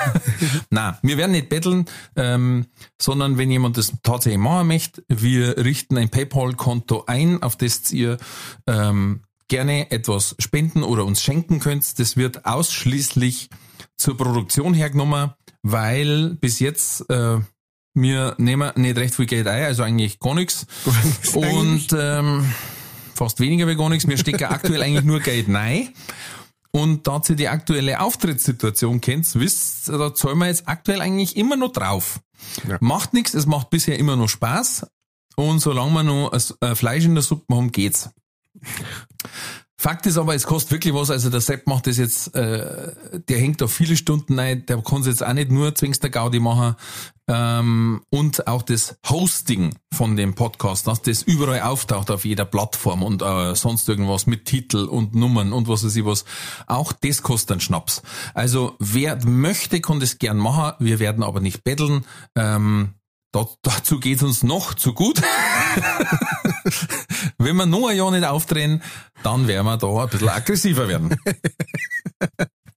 Na, 0.70 0.98
wir 1.02 1.18
werden 1.18 1.30
nicht 1.30 1.48
betteln, 1.48 1.84
ähm, 2.16 2.66
sondern 3.00 3.38
wenn 3.38 3.48
jemand 3.48 3.76
das 3.76 3.92
tatsächlich 4.02 4.40
machen 4.40 4.66
möchte, 4.66 5.04
wir 5.06 5.56
richten 5.58 5.96
ein 5.98 6.08
PayPal-Konto 6.08 7.04
ein, 7.06 7.44
auf 7.44 7.54
das 7.54 7.92
ihr 7.92 8.16
ähm, 8.66 9.22
gerne 9.46 9.92
etwas 9.92 10.34
spenden 10.40 10.82
oder 10.82 11.04
uns 11.04 11.22
schenken 11.22 11.60
könnt. 11.60 12.00
Das 12.00 12.16
wird 12.16 12.44
ausschließlich 12.44 13.50
zur 13.96 14.16
Produktion 14.16 14.74
hergenommen, 14.74 15.30
weil 15.62 16.34
bis 16.40 16.58
jetzt 16.58 17.08
äh, 17.08 17.38
wir 17.96 18.34
nehmen 18.36 18.70
nicht 18.76 18.96
recht 18.98 19.14
viel 19.14 19.26
Geld 19.26 19.48
ein, 19.48 19.64
also 19.64 19.82
eigentlich 19.82 20.20
gar 20.20 20.34
nichts. 20.34 20.66
Und 21.34 21.88
ähm, 21.98 22.52
fast 23.14 23.40
weniger 23.40 23.66
wie 23.66 23.74
gar 23.74 23.88
nichts. 23.88 24.06
Wir 24.06 24.18
stecken 24.18 24.44
aktuell 24.44 24.82
eigentlich 24.82 25.04
nur 25.04 25.20
Geld 25.20 25.48
rein. 25.48 25.88
Und 26.72 27.06
da 27.06 27.22
ihr 27.26 27.36
die 27.36 27.48
aktuelle 27.48 28.00
Auftrittssituation 28.00 29.00
kennt, 29.00 29.34
wisst, 29.34 29.88
da 29.88 30.14
zahlen 30.14 30.38
wir 30.38 30.46
jetzt 30.46 30.68
aktuell 30.68 31.00
eigentlich 31.00 31.36
immer 31.38 31.56
noch 31.56 31.72
drauf. 31.72 32.20
Ja. 32.68 32.76
Macht 32.80 33.14
nichts, 33.14 33.32
es 33.32 33.46
macht 33.46 33.70
bisher 33.70 33.98
immer 33.98 34.14
noch 34.14 34.28
Spaß. 34.28 34.86
Und 35.36 35.60
solange 35.60 35.92
wir 35.92 36.02
noch 36.02 36.76
Fleisch 36.76 37.04
in 37.06 37.14
der 37.14 37.22
Suppe 37.22 37.54
haben, 37.54 37.72
geht's. 37.72 38.10
Fakt 39.78 40.06
ist 40.06 40.16
aber, 40.16 40.34
es 40.34 40.46
kostet 40.46 40.72
wirklich 40.72 40.94
was. 40.94 41.10
Also 41.10 41.28
der 41.28 41.42
Sepp 41.42 41.66
macht 41.66 41.86
das 41.86 41.98
jetzt, 41.98 42.34
äh, 42.34 42.92
der 43.28 43.38
hängt 43.38 43.60
da 43.60 43.66
viele 43.66 43.96
Stunden 43.96 44.38
rein, 44.38 44.64
der 44.66 44.82
kann 44.82 45.02
es 45.02 45.06
jetzt 45.06 45.24
auch 45.24 45.32
nicht 45.34 45.50
nur 45.50 45.74
zwingst 45.74 46.02
der 46.02 46.10
Gaudi 46.10 46.40
machen. 46.40 46.76
Ähm, 47.28 48.02
und 48.08 48.46
auch 48.46 48.62
das 48.62 48.96
Hosting 49.08 49.74
von 49.92 50.16
dem 50.16 50.34
Podcast, 50.34 50.86
dass 50.86 51.02
das 51.02 51.22
überall 51.22 51.60
auftaucht 51.60 52.10
auf 52.10 52.24
jeder 52.24 52.46
Plattform 52.46 53.02
und 53.02 53.20
äh, 53.20 53.54
sonst 53.54 53.86
irgendwas 53.88 54.26
mit 54.26 54.46
Titel 54.46 54.84
und 54.84 55.14
Nummern 55.14 55.52
und 55.52 55.68
was 55.68 55.84
weiß 55.84 55.94
ich 55.96 56.04
was. 56.06 56.24
Auch 56.66 56.92
das 56.92 57.22
kostet 57.22 57.52
einen 57.52 57.60
Schnaps. 57.60 58.02
Also 58.32 58.76
wer 58.78 59.22
möchte, 59.26 59.80
kann 59.80 60.00
das 60.00 60.18
gern 60.18 60.38
machen. 60.38 60.72
Wir 60.78 61.00
werden 61.00 61.22
aber 61.22 61.40
nicht 61.40 61.64
betteln. 61.64 62.06
Ähm, 62.34 62.94
da, 63.36 63.46
dazu 63.60 64.00
geht's 64.00 64.22
uns 64.22 64.42
noch 64.42 64.72
zu 64.72 64.94
gut. 64.94 65.20
Wenn 67.38 67.56
wir 67.56 67.66
noch 67.66 67.88
ein 67.88 67.96
Jahr 67.96 68.10
nicht 68.10 68.24
aufdrehen, 68.24 68.82
dann 69.22 69.46
werden 69.46 69.66
wir 69.66 69.76
da 69.76 70.02
ein 70.02 70.08
bisschen 70.08 70.28
aggressiver 70.28 70.88
werden. 70.88 71.16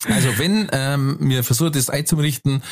Also 0.06 0.38
wenn 0.38 0.70
ähm, 0.72 1.18
wir 1.20 1.44
versuchen, 1.44 1.74
das 1.74 1.90
einzurichten, 1.90 2.64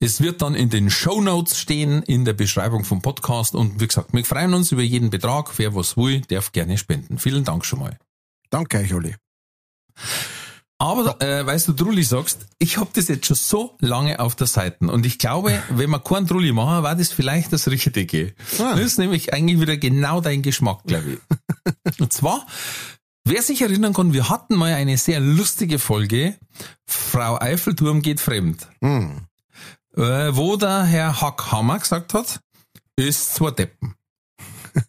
es 0.00 0.22
wird 0.22 0.40
dann 0.40 0.54
in 0.54 0.70
den 0.70 0.88
Show 0.88 1.20
Notes 1.20 1.58
stehen, 1.58 2.02
in 2.02 2.24
der 2.24 2.32
Beschreibung 2.32 2.84
vom 2.84 3.02
Podcast. 3.02 3.54
Und 3.54 3.78
wie 3.78 3.86
gesagt, 3.86 4.14
wir 4.14 4.24
freuen 4.24 4.54
uns 4.54 4.72
über 4.72 4.80
jeden 4.80 5.10
Betrag. 5.10 5.58
Wer 5.58 5.74
was 5.74 5.98
will, 5.98 6.22
darf 6.22 6.52
gerne 6.52 6.78
spenden. 6.78 7.18
Vielen 7.18 7.44
Dank 7.44 7.66
schon 7.66 7.80
mal. 7.80 7.98
Danke 8.48 8.78
euch, 8.78 8.94
Olli. 8.94 9.14
Aber 10.82 11.22
äh, 11.22 11.46
weißt 11.46 11.68
du, 11.68 11.74
Trulli 11.74 12.02
sagst, 12.02 12.44
ich 12.58 12.76
habe 12.76 12.90
das 12.92 13.06
jetzt 13.06 13.26
schon 13.26 13.36
so 13.36 13.76
lange 13.78 14.18
auf 14.18 14.34
der 14.34 14.48
Seite 14.48 14.84
und 14.90 15.06
ich 15.06 15.16
glaube, 15.16 15.62
wenn 15.70 15.90
wir 15.90 16.00
keinen 16.00 16.26
Trulli 16.26 16.50
machen, 16.50 16.82
war 16.82 16.96
das 16.96 17.12
vielleicht 17.12 17.52
das 17.52 17.68
Richtige. 17.68 18.34
Ah. 18.58 18.72
Das 18.74 18.80
ist 18.80 18.98
nämlich 18.98 19.32
eigentlich 19.32 19.60
wieder 19.60 19.76
genau 19.76 20.20
dein 20.20 20.42
Geschmack, 20.42 20.80
glaube 20.84 21.12
ich. 21.12 22.00
und 22.00 22.12
zwar, 22.12 22.44
wer 23.22 23.42
sich 23.42 23.62
erinnern 23.62 23.92
kann, 23.92 24.12
wir 24.12 24.28
hatten 24.28 24.56
mal 24.56 24.74
eine 24.74 24.98
sehr 24.98 25.20
lustige 25.20 25.78
Folge, 25.78 26.36
Frau 26.84 27.38
Eiffelturm 27.40 28.02
geht 28.02 28.18
fremd, 28.18 28.66
Hm. 28.80 29.28
äh, 29.96 30.34
wo 30.34 30.56
der 30.56 30.82
Herr 30.82 31.20
Hackhammer 31.20 31.78
gesagt 31.78 32.12
hat, 32.12 32.40
ist 32.96 33.36
zwei 33.36 33.52
Deppen. 33.52 33.94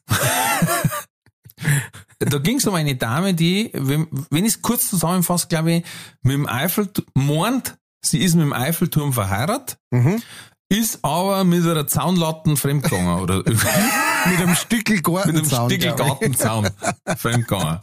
Da 2.26 2.38
ging 2.40 2.58
es 2.58 2.66
um 2.68 2.76
eine 2.76 2.96
Dame, 2.96 3.34
die, 3.34 3.70
wenn, 3.74 4.08
wenn 4.30 4.46
ich 4.46 4.56
es 4.56 4.62
kurz 4.62 4.90
zusammenfasse, 4.90 5.48
glaube 5.48 5.72
ich, 5.74 5.84
mit 6.22 6.34
dem 6.34 6.48
Eiffelturm, 6.48 7.06
meint, 7.16 7.76
sie 8.04 8.20
ist 8.20 8.36
mit 8.36 8.44
dem 8.44 8.54
Eiffelturm 8.54 9.14
verheiratet, 9.14 9.78
Mhm. 9.92 10.22
ist 10.70 11.00
aber 11.04 11.44
mit 11.44 11.66
einer 11.66 11.88
Zaunlatten 11.88 12.58
fremdgegangen 12.58 13.20
oder 13.22 13.38
mit 13.38 13.48
Mit 14.26 14.40
einem 14.40 14.56
Stückel 14.56 14.96
einem 14.96 15.04
Gartenzaun. 15.04 15.70
Stückel 15.70 15.94
glaub 15.96 16.08
ich. 16.08 16.20
Gartenzaun 16.38 16.70
fremdgegangen. 17.18 17.80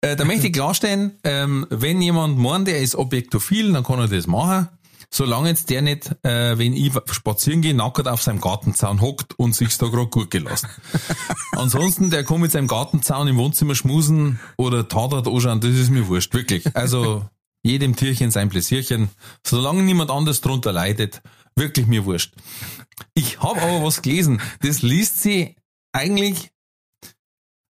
Äh, 0.00 0.16
da 0.16 0.24
möchte 0.24 0.48
ich 0.48 0.52
klarstellen, 0.52 1.12
ähm, 1.24 1.66
wenn 1.70 2.00
jemand 2.02 2.36
meint, 2.38 2.68
er 2.68 2.80
ist 2.80 2.96
objektophil, 2.96 3.72
dann 3.72 3.84
kann 3.84 4.00
er 4.00 4.08
das 4.08 4.26
machen. 4.26 4.68
Solange 5.12 5.48
jetzt 5.48 5.70
der 5.70 5.82
nicht, 5.82 6.10
äh, 6.22 6.56
wenn 6.56 6.72
ich 6.72 6.92
spazieren 7.10 7.62
gehe, 7.62 7.74
nackert 7.74 8.06
auf 8.06 8.22
seinem 8.22 8.40
Gartenzaun 8.40 9.00
hockt 9.00 9.36
und 9.38 9.56
sich's 9.56 9.76
da 9.78 9.88
gerade 9.88 10.06
gut 10.06 10.30
gelassen. 10.30 10.68
Ansonsten, 11.52 12.10
der 12.10 12.24
kann 12.24 12.40
mit 12.40 12.52
seinem 12.52 12.68
Gartenzaun 12.68 13.26
im 13.26 13.36
Wohnzimmer 13.36 13.74
schmusen 13.74 14.38
oder 14.56 14.86
Tatort 14.86 15.26
anschauen, 15.26 15.60
das 15.60 15.72
ist 15.72 15.90
mir 15.90 16.06
wurscht, 16.06 16.32
wirklich. 16.32 16.76
Also, 16.76 17.24
jedem 17.62 17.96
Tierchen 17.96 18.30
sein 18.30 18.48
Pläsierchen. 18.48 19.10
Solange 19.44 19.82
niemand 19.82 20.10
anders 20.10 20.40
drunter 20.40 20.72
leidet, 20.72 21.22
wirklich 21.56 21.86
mir 21.86 22.04
wurscht. 22.04 22.34
Ich 23.14 23.40
habe 23.40 23.60
aber 23.60 23.82
was 23.82 24.02
gelesen, 24.02 24.40
das 24.60 24.82
liest 24.82 25.20
sie 25.20 25.56
eigentlich 25.92 26.52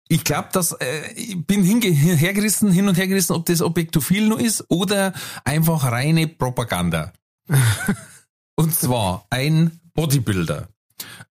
ich 0.09 0.23
glaube, 0.23 0.47
dass 0.53 0.71
äh, 0.71 1.11
ich 1.15 1.45
bin 1.45 1.63
hinge 1.63 1.87
hergerissen, 1.87 2.71
hin 2.71 2.87
und 2.87 2.97
hergerissen, 2.97 3.35
ob 3.35 3.45
das 3.45 3.61
Objektophil 3.61 4.25
nur 4.27 4.39
ist 4.39 4.63
oder 4.69 5.13
einfach 5.43 5.83
reine 5.91 6.27
Propaganda. 6.27 7.11
und 8.55 8.75
zwar 8.75 9.25
ein 9.29 9.79
Bodybuilder, 9.93 10.67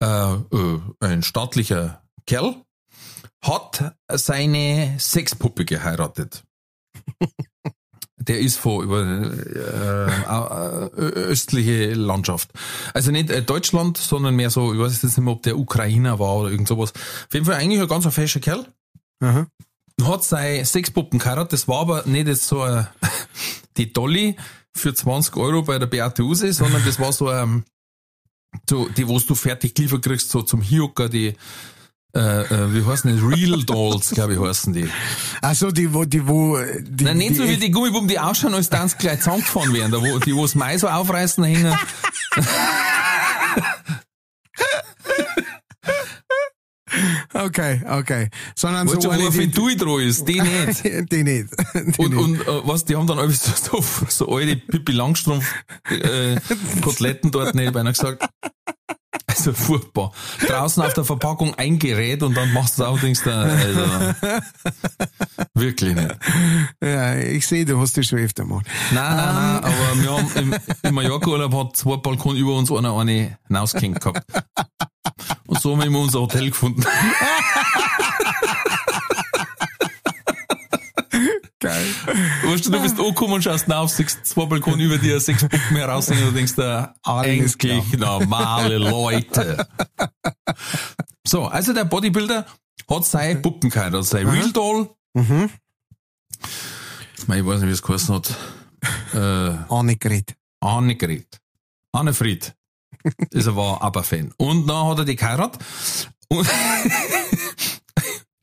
äh, 0.01 0.07
äh, 0.07 0.81
ein 1.01 1.23
staatlicher 1.23 2.03
Kerl, 2.27 2.57
hat 3.43 3.95
seine 4.13 4.97
Sexpuppe 4.99 5.65
geheiratet. 5.65 6.45
Der 8.19 8.41
ist 8.41 8.57
von 8.57 8.83
über 8.83 9.03
äh, 9.03 10.07
äh, 10.07 11.13
östliche 11.15 11.93
Landschaft. 11.95 12.51
Also 12.93 13.13
nicht 13.13 13.31
äh, 13.31 13.43
Deutschland, 13.43 13.99
sondern 13.99 14.35
mehr 14.35 14.51
so, 14.51 14.73
ich 14.73 14.81
weiß 14.81 14.93
jetzt 14.95 15.05
nicht 15.05 15.19
mehr, 15.19 15.35
ob 15.35 15.43
der 15.43 15.59
Ukrainer 15.59 16.19
war 16.19 16.37
oder 16.37 16.51
irgend 16.51 16.67
sowas. 16.67 16.93
Auf 16.93 17.35
jeden 17.35 17.47
Fall 17.47 17.55
eigentlich 17.55 17.81
ein 17.81 17.87
ganz 17.87 18.13
fescher 18.13 18.41
Kerl 18.41 18.67
Aha. 19.21 19.47
hat 20.03 20.25
seine 20.25 20.65
Sexpuppen 20.65 21.21
geheiratet. 21.21 21.53
Das 21.53 21.69
war 21.69 21.81
aber 21.81 22.03
nicht 22.07 22.27
jetzt 22.27 22.49
so 22.49 22.67
die 23.77 23.93
Dolly 23.93 24.37
für 24.77 24.95
20 24.95 25.37
Euro 25.37 25.63
bei 25.63 25.79
der 25.79 25.87
Beate 25.87 26.23
Use, 26.23 26.53
sondern 26.53 26.85
das 26.85 27.01
war 27.01 27.13
so 27.13 27.29
ein, 27.29 27.65
so, 28.69 28.89
die, 28.89 29.09
wo 29.09 29.19
du 29.19 29.35
fertig 29.35 29.75
geliefert 29.75 30.05
kriegst, 30.05 30.31
so 30.31 30.43
zum 30.43 30.61
Hiucker, 30.61 31.09
die, 31.09 31.35
äh, 32.15 32.43
äh, 32.43 32.75
wie 32.75 32.85
heißen 32.85 33.15
die? 33.15 33.23
Real 33.23 33.63
Dolls, 33.65 34.11
glaube 34.11 34.35
ich, 34.35 34.41
heißen 34.41 34.73
die. 34.73 34.89
Also 35.43 35.71
die, 35.71 35.93
wo, 35.93 36.05
die, 36.05 36.27
wo, 36.27 36.59
die, 36.59 37.05
Nein, 37.05 37.19
nicht 37.19 37.33
die, 37.33 37.37
so 37.37 37.45
wie 37.45 37.57
die 37.57 37.71
Gummibummen, 37.71 38.09
die 38.09 38.19
ausschauen, 38.19 38.55
als 38.55 38.71
dann 38.71 38.91
gleich 38.99 39.21
zusammengefahren 39.21 39.73
werden, 39.73 39.93
da 39.93 40.01
wo, 40.01 40.19
die, 40.19 40.35
wo 40.35 40.43
das 40.43 40.55
Mais 40.55 40.81
so 40.81 40.89
aufreißen, 40.89 41.45
hängen. 41.45 41.77
Okay, 47.35 47.83
okay. 47.89 48.31
Sondern 48.55 48.87
Weißt 48.87 49.03
so 49.03 49.09
du, 49.09 49.11
eine, 49.11 49.31
die, 49.31 49.33
Fendui 49.33 49.77
dran 49.77 50.01
ist, 50.01 50.27
die 50.29 50.41
nicht. 50.41 50.85
die 51.13 51.25
nicht. 51.25 51.49
Die 51.75 52.03
Und, 52.03 52.11
nicht. 52.11 52.17
und 52.17 52.41
äh, 52.43 52.67
was, 52.67 52.85
die 52.85 52.95
haben 52.95 53.07
dann 53.07 53.19
alles 53.19 53.45
so, 53.45 53.85
so, 54.09 54.29
alte 54.29 54.57
Pippi 54.57 54.93
Langstrumpf 54.93 55.53
äh, 55.91 56.37
Koteletten 56.83 57.31
dort 57.31 57.55
neben 57.55 57.77
einer 57.77 57.93
gesagt. 57.93 58.29
Also 59.37 59.53
furchtbar. 59.53 60.13
Draußen 60.47 60.83
auf 60.83 60.95
der 60.95 61.05
Verpackung 61.05 61.55
ein 61.55 61.79
Gerät 61.79 62.23
und 62.23 62.37
dann 62.37 62.53
machst 62.53 62.79
du 62.79 62.85
auch 62.85 62.99
denkst 62.99 63.23
du, 63.25 63.31
also 63.31 64.15
wirklich 65.55 65.95
nicht. 65.95 66.17
Ja, 66.83 67.15
ich 67.17 67.47
sehe, 67.47 67.65
du 67.65 67.79
hast 67.79 67.97
das 67.97 68.07
schon 68.07 68.19
öfter 68.19 68.45
gemacht. 68.45 68.67
Nein, 68.93 69.17
nein, 69.17 69.35
nein, 69.35 69.65
aber 69.65 70.03
wir 70.03 70.11
haben 70.11 70.31
im, 70.37 70.57
im 70.83 70.95
Mallorca-Urlaub 70.95 71.55
hat 71.55 71.77
zwei 71.77 71.97
Balkon 71.97 72.37
über 72.37 72.57
uns 72.57 72.73
einer 72.73 72.97
eine 72.97 73.39
hinausgehängt 73.47 74.01
gehabt. 74.01 74.23
Und 75.47 75.61
so 75.61 75.77
haben 75.77 75.93
wir 75.93 76.01
unser 76.01 76.21
Hotel 76.21 76.49
gefunden. 76.49 76.85
Geil. 81.59 81.87
Weißt 82.45 82.67
du, 82.67 82.71
du 82.71 82.83
bist 82.83 82.99
angekommen 82.99 83.35
und 83.35 83.43
schaust 83.43 83.67
nach, 83.67 83.89
siehst 83.89 84.27
zwei 84.27 84.45
Balkone 84.45 84.83
über 84.83 84.99
dir, 84.99 85.19
sechs 85.21 85.43
Puppen 85.43 85.77
heraushängen 85.77 86.29
und 86.29 86.35
denkst 86.35 86.55
da, 86.55 86.95
Alles 87.03 87.55
endlich 87.55 87.93
normale 87.99 88.77
Leute. 88.77 89.67
So, 91.27 91.47
also 91.47 91.73
der 91.73 91.85
Bodybuilder 91.85 92.47
hat 92.89 93.05
seine 93.07 93.41
Puppen 93.41 93.71
gehabt, 93.71 93.95
also 93.95 94.03
sein 94.03 94.29
Real 94.29 94.53
Doll. 94.53 94.91
Mhm. 95.15 95.51
Ich, 97.17 97.29
weiß 97.29 97.61
nicht, 97.61 97.69
wie 97.69 97.73
es 97.73 97.83
geheißen 97.83 98.15
hat. 98.15 98.35
Äh, 99.15 99.73
Annegret. 99.73 100.37
Annegret. 100.61 101.41
Annefried. 101.93 102.55
Das 103.31 103.55
war 103.55 103.83
aber 103.83 104.03
Fan. 104.05 104.33
Und 104.37 104.67
dann 104.67 104.87
hat 104.87 104.99
er 104.99 105.05
die 105.05 105.17
geheiratet. 105.17 105.65
Und 106.29 106.47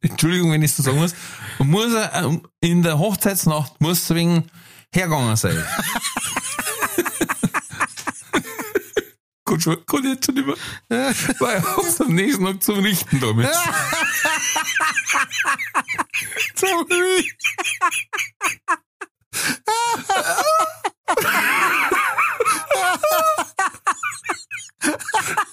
Entschuldigung, 0.03 0.51
wenn 0.51 0.61
ich 0.61 0.73
so 0.73 0.83
sagen 0.83 0.99
muss. 0.99 1.15
Und 1.59 1.69
muss 1.69 1.93
er 1.93 2.13
ähm, 2.13 2.45
in 2.59 2.83
der 2.83 2.99
Hochzeitsnacht 2.99 3.79
muss 3.79 4.09
wegen 4.13 4.49
hergegangen 4.93 5.35
sein. 5.35 5.65
Kann 9.45 9.59
schon, 9.59 9.85
kann 9.85 10.03
jetzt 10.05 10.25
schon 10.25 10.35
mehr. 10.35 10.55
Weil 10.87 11.55
er 11.55 11.77
hat's 11.77 11.99
am 11.99 12.15
nächsten 12.15 12.45
Tag 12.45 12.63
zum 12.63 12.79
Richten 12.79 13.19
damit. 13.19 13.49
Sorry. 16.55 17.29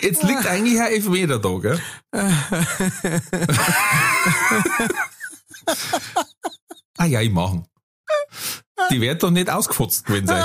Jetzt 0.00 0.22
liegt 0.22 0.46
eigentlich 0.46 0.80
ein 0.80 0.92
Elfmeter 0.92 1.38
da, 1.38 1.58
gell? 1.58 1.80
ah 6.96 7.04
ja, 7.04 7.20
ich 7.20 7.30
machen. 7.30 7.66
die 8.90 9.00
wird 9.00 9.22
doch 9.22 9.30
nicht 9.30 9.48
ausgefotzt 9.50 10.04
gewesen 10.06 10.26
sein. 10.26 10.44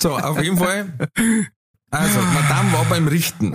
so, 0.00 0.16
auf 0.16 0.42
jeden 0.42 0.58
Fall. 0.58 0.92
Also, 1.90 2.20
Madame 2.20 2.72
war 2.72 2.84
beim 2.86 3.06
Richten. 3.08 3.54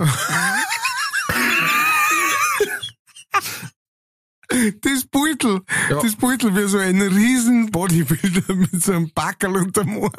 Das 4.48 5.04
Beutel, 5.10 5.60
Ja. 5.90 6.00
das 6.00 6.16
Beutel 6.16 6.56
wie 6.56 6.68
so 6.68 6.78
ein 6.78 7.00
riesen 7.02 7.70
Bodybuilder 7.70 8.54
mit 8.54 8.82
so 8.82 8.92
einem 8.92 9.10
Backel 9.12 9.54
unterm 9.56 10.02
Arm. 10.02 10.10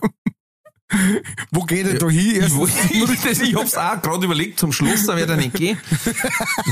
Wo 1.52 1.64
geht 1.64 1.86
er 1.88 1.96
da 2.00 2.10
hin? 2.10 2.44
Ich, 2.44 2.92
ich, 2.92 3.22
das, 3.22 3.40
ich 3.42 3.56
hab's 3.56 3.76
auch 3.78 4.02
gerade 4.02 4.26
überlegt, 4.26 4.60
zum 4.60 4.72
Schluss, 4.72 5.06
da 5.06 5.16
wird 5.18 5.30
er 5.30 5.38
nicht 5.38 5.54
gehen. 5.54 5.78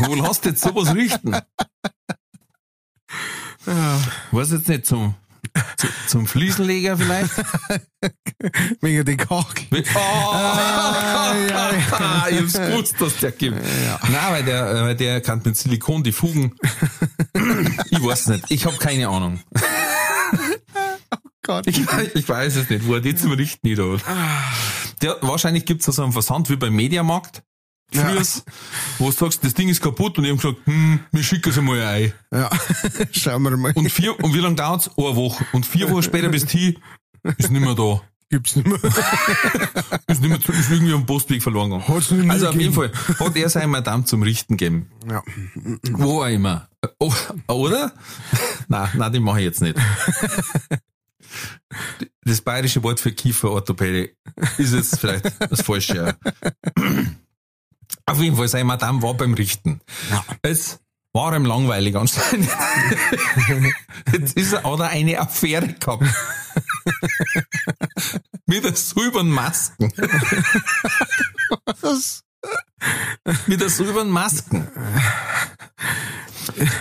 Wo 0.06 0.16
lässt 0.16 0.46
du 0.46 0.50
jetzt 0.50 0.62
sowas 0.62 0.94
richten? 0.96 1.36
Weiß 4.32 4.52
jetzt 4.52 4.68
nicht, 4.70 4.86
zum, 4.86 5.16
zu, 5.78 5.88
zum 6.08 6.28
Fliesenleger 6.28 6.98
vielleicht? 6.98 7.32
wegen 8.82 9.06
den 9.06 9.18
Kakel. 9.18 9.84
Oh, 9.96 10.32
ja, 11.50 11.72
ich 12.30 12.40
hab's 12.40 12.54
gewusst, 12.54 12.96
dass 13.00 13.18
der 13.18 13.32
gibt. 13.32 13.58
Nein, 13.58 14.32
weil 14.32 14.44
der, 14.44 14.84
weil 14.84 14.96
der 14.96 15.22
kann 15.22 15.42
mit 15.44 15.58
Silikon 15.58 16.04
die 16.04 16.12
Fugen. 16.12 16.56
ich 17.90 18.04
weiß 18.04 18.28
nicht, 18.28 18.46
ich 18.50 18.66
habe 18.66 18.78
keine 18.78 19.08
Ahnung. 19.10 19.40
Gott. 21.44 21.66
Ich, 21.68 21.80
ich 22.14 22.28
weiß 22.28 22.58
es 22.58 22.70
nicht, 22.70 22.86
wo 22.86 22.96
er 22.96 23.02
die 23.02 23.16
zum 23.16 23.32
Richten 23.32 23.68
nicht 23.68 23.80
hat. 23.80 24.04
Der, 25.02 25.18
wahrscheinlich 25.22 25.66
gibt's 25.66 25.86
da 25.86 25.92
so 25.92 26.04
einen 26.04 26.12
Versand 26.12 26.50
wie 26.50 26.58
beim 26.58 26.76
Mediamarkt. 26.76 27.44
Früher, 27.92 28.22
wo 29.00 29.06
du 29.06 29.12
sagst, 29.12 29.44
das 29.44 29.54
Ding 29.54 29.70
ist 29.70 29.82
kaputt 29.82 30.18
und 30.18 30.26
ich 30.26 30.32
hab 30.32 30.38
gesagt, 30.42 30.58
hm, 30.66 31.00
wir 31.12 31.24
schicken 31.24 31.50
es 31.50 31.58
einmal 31.58 31.82
ein. 31.82 32.14
Ja, 32.34 32.50
schauen 33.12 33.44
wir 33.44 33.56
mal. 33.58 33.72
Und 33.76 33.90
vier, 33.92 34.20
und 34.22 34.34
wie 34.34 34.40
lange 34.40 34.56
dauert's? 34.56 34.90
Eine 34.98 35.16
Woche. 35.16 35.46
Und 35.54 35.66
vier 35.66 35.90
Wochen 35.90 36.04
später 36.04 36.30
bist 36.30 36.54
du 36.54 36.58
hin, 36.58 36.78
ist 37.38 37.50
nicht 37.52 37.62
mehr 37.64 37.76
da. 37.76 38.02
Gibt's 38.30 38.58
nicht 38.58 38.68
mehr. 38.68 38.78
Ist 40.08 40.20
nicht 40.22 40.30
mehr, 40.30 40.42
zu- 40.42 40.52
ist 40.52 40.70
irgendwie 40.70 40.92
am 40.94 41.06
Postweg 41.06 41.42
verloren 41.42 41.70
gegangen. 41.70 41.88
Hat's 41.88 42.12
noch 42.12 42.18
nie 42.18 42.30
Also 42.30 42.50
auf 42.50 42.56
jeden 42.56 42.74
gegeben. 42.76 42.94
Fall 42.94 43.26
hat 43.26 43.36
er 43.38 43.50
sein 43.50 43.70
Madame 43.70 44.04
zum 44.04 44.22
Richten 44.22 44.58
gegeben. 44.58 44.90
Ja. 45.10 45.24
Wo 45.94 46.24
auch 46.24 46.28
immer. 46.28 46.68
Oh, 47.00 47.14
oder? 47.48 47.94
nein, 48.68 48.90
nein, 48.96 49.14
die 49.14 49.20
mache 49.22 49.40
ich 49.40 49.46
jetzt 49.46 49.62
nicht. 49.62 49.78
Das 52.26 52.42
bayerische 52.42 52.84
Wort 52.84 53.00
für 53.00 53.14
Kieferorthopäde 53.14 54.10
ist 54.58 54.74
jetzt 54.74 55.00
vielleicht 55.00 55.26
das 55.50 55.62
falsche. 55.62 56.18
Ja. 58.08 58.14
Auf 58.14 58.22
jeden 58.22 58.38
Fall, 58.38 58.48
seine 58.48 58.66
Madame 58.66 59.02
war 59.02 59.14
beim 59.14 59.34
Richten. 59.34 59.82
Ja. 60.10 60.24
Es 60.42 60.80
war 61.14 61.36
ihm 61.36 61.46
langweilig 61.46 61.96
anscheinend. 61.96 62.50
Jetzt 64.12 64.38
ist 64.38 64.54
er, 64.54 64.64
hat 64.64 64.80
er 64.80 64.90
eine 64.90 65.20
Affäre 65.20 65.74
gehabt. 65.74 66.04
Mit 68.46 68.64
der 68.64 68.76
silbernen 68.76 69.32
Masken. 69.32 69.92
Was? 71.82 72.24
Mit 73.48 73.62
der 73.62 73.70
silbernen 73.70 74.12
Masken. 74.12 74.68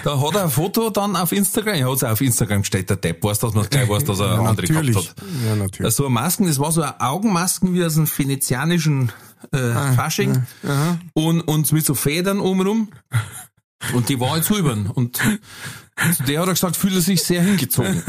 Da 0.04 0.20
hat 0.20 0.34
er 0.34 0.44
ein 0.44 0.50
Foto 0.50 0.90
dann 0.90 1.16
auf 1.16 1.32
Instagram, 1.32 1.74
er 1.74 1.90
hat 1.90 1.96
es 1.96 2.04
auf 2.04 2.20
Instagram 2.20 2.60
gestellt, 2.60 2.88
der 2.88 2.96
Depp, 2.96 3.24
weißt 3.24 3.42
du, 3.42 3.46
dass 3.48 3.54
man 3.54 3.68
gleich 3.68 3.88
weiß, 3.88 4.04
dass 4.04 4.20
er 4.20 4.38
eine 4.38 4.48
andere 4.48 4.66
natürlich. 4.66 4.94
gehabt 4.94 5.20
hat. 5.20 5.26
Ja, 5.44 5.56
natürlich. 5.56 5.94
So 5.94 6.04
eine 6.04 6.14
Masken, 6.14 6.46
das 6.46 6.58
war 6.58 6.70
so 6.72 6.82
eine 6.82 7.00
Augenmasken 7.00 7.74
wie 7.74 7.84
aus 7.84 7.96
einem 7.96 8.06
venezianischen 8.06 9.12
äh, 9.52 9.58
Ah, 9.58 9.92
Fasching 9.92 10.46
und, 11.14 11.40
und 11.42 11.72
mit 11.72 11.84
so 11.86 11.94
Federn 11.94 12.40
obenrum. 12.40 12.88
Und 13.92 14.08
die 14.08 14.18
war 14.18 14.30
halt 14.30 14.44
silbern. 14.44 14.86
Und 14.88 15.16
zu 15.16 16.22
der 16.26 16.40
hat 16.40 16.48
er 16.48 16.54
gesagt, 16.54 16.76
fühlt 16.76 16.94
er 16.94 17.00
sich 17.00 17.22
sehr 17.22 17.42
hingezogen. 17.42 18.02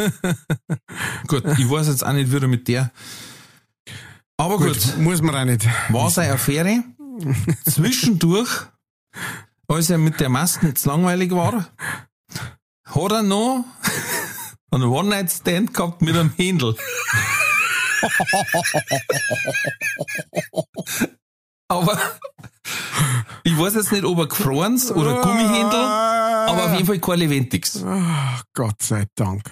gut, 1.27 1.43
ich 1.57 1.69
weiß 1.69 1.87
jetzt 1.87 2.05
auch 2.05 2.13
nicht, 2.13 2.31
wie 2.31 2.37
er 2.37 2.47
mit 2.47 2.67
der. 2.67 2.91
Aber 4.37 4.57
gut, 4.57 4.73
Gut, 4.73 4.97
muss 4.97 5.21
man 5.21 5.35
auch 5.35 5.45
nicht. 5.45 5.67
war 5.89 6.09
seine 6.09 6.33
Affäre. 6.33 6.83
Zwischendurch, 7.65 8.49
als 9.67 9.89
er 9.89 9.97
mit 9.97 10.19
der 10.19 10.29
Maske 10.29 10.67
jetzt 10.67 10.85
langweilig 10.85 11.31
war, 11.31 11.67
hat 12.85 13.11
er 13.11 13.23
noch 13.23 13.65
einen 14.71 14.83
One-Night-Stand 14.83 15.73
gehabt 15.73 16.01
mit 16.01 16.15
einem 16.15 16.31
Händel. 16.35 16.75
Aber 21.69 21.99
ich 23.43 23.57
weiß 23.57 23.75
jetzt 23.75 23.91
nicht, 23.91 24.05
ob 24.05 24.17
er 24.19 24.27
gefroren 24.27 24.79
oder 24.95 25.21
Gummihändel, 25.21 25.79
aber 25.81 26.65
auf 26.65 26.73
jeden 26.73 26.85
Fall 26.85 26.99
kein 26.99 27.19
Leventix. 27.19 27.83
Ach, 27.85 28.43
Gott 28.53 28.81
sei 28.81 29.05
Dank. 29.15 29.43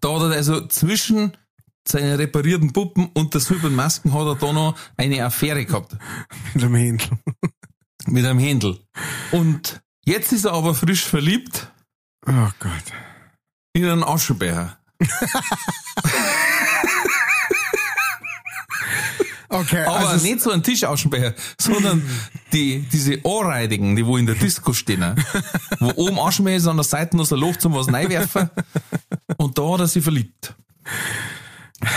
Da 0.00 0.08
hat 0.14 0.22
er 0.22 0.30
also 0.32 0.66
zwischen 0.66 1.36
seinen 1.86 2.16
reparierten 2.16 2.72
Puppen 2.72 3.06
und 3.14 3.34
der 3.34 3.40
silbernen 3.40 3.76
Masken 3.76 4.12
hat 4.12 4.26
er 4.26 4.34
da 4.34 4.52
noch 4.52 4.76
eine 4.96 5.24
Affäre 5.24 5.64
gehabt. 5.64 5.96
Mit 6.54 6.62
dem 6.62 6.74
Händel. 6.74 7.08
mit 8.06 8.24
einem 8.26 8.38
Händel. 8.38 8.80
Und 9.30 9.80
jetzt 10.04 10.32
ist 10.32 10.44
er 10.46 10.52
aber 10.52 10.74
frisch 10.74 11.04
verliebt 11.04 11.70
Oh 12.26 12.48
Gott. 12.58 12.84
in 13.74 13.86
einen 13.86 14.02
Aschenbecher. 14.04 14.78
Okay, 19.52 19.84
Aber 19.84 20.08
also 20.08 20.24
nicht 20.24 20.40
so 20.40 20.52
einen 20.52 20.62
Tischaschenbecher, 20.62 21.34
sondern 21.60 22.02
die, 22.52 22.86
diese 22.92 23.24
Ohrreidigen, 23.24 23.96
die 23.96 24.06
wo 24.06 24.16
in 24.16 24.26
der 24.26 24.36
Disco 24.36 24.72
stehen, 24.72 25.04
wo 25.80 25.92
oben 25.96 26.20
Aschenbecher 26.20 26.56
ist, 26.56 26.66
an 26.68 26.76
der 26.76 26.84
Seite 26.84 27.16
noch 27.16 27.26
so 27.26 27.34
ein 27.34 27.40
Loch 27.40 27.56
zum 27.56 27.74
was 27.74 27.92
reinwerfen. 27.92 28.48
Und 29.38 29.58
da 29.58 29.72
hat 29.72 29.80
er 29.80 29.86
sich 29.88 30.04
verliebt. 30.04 30.54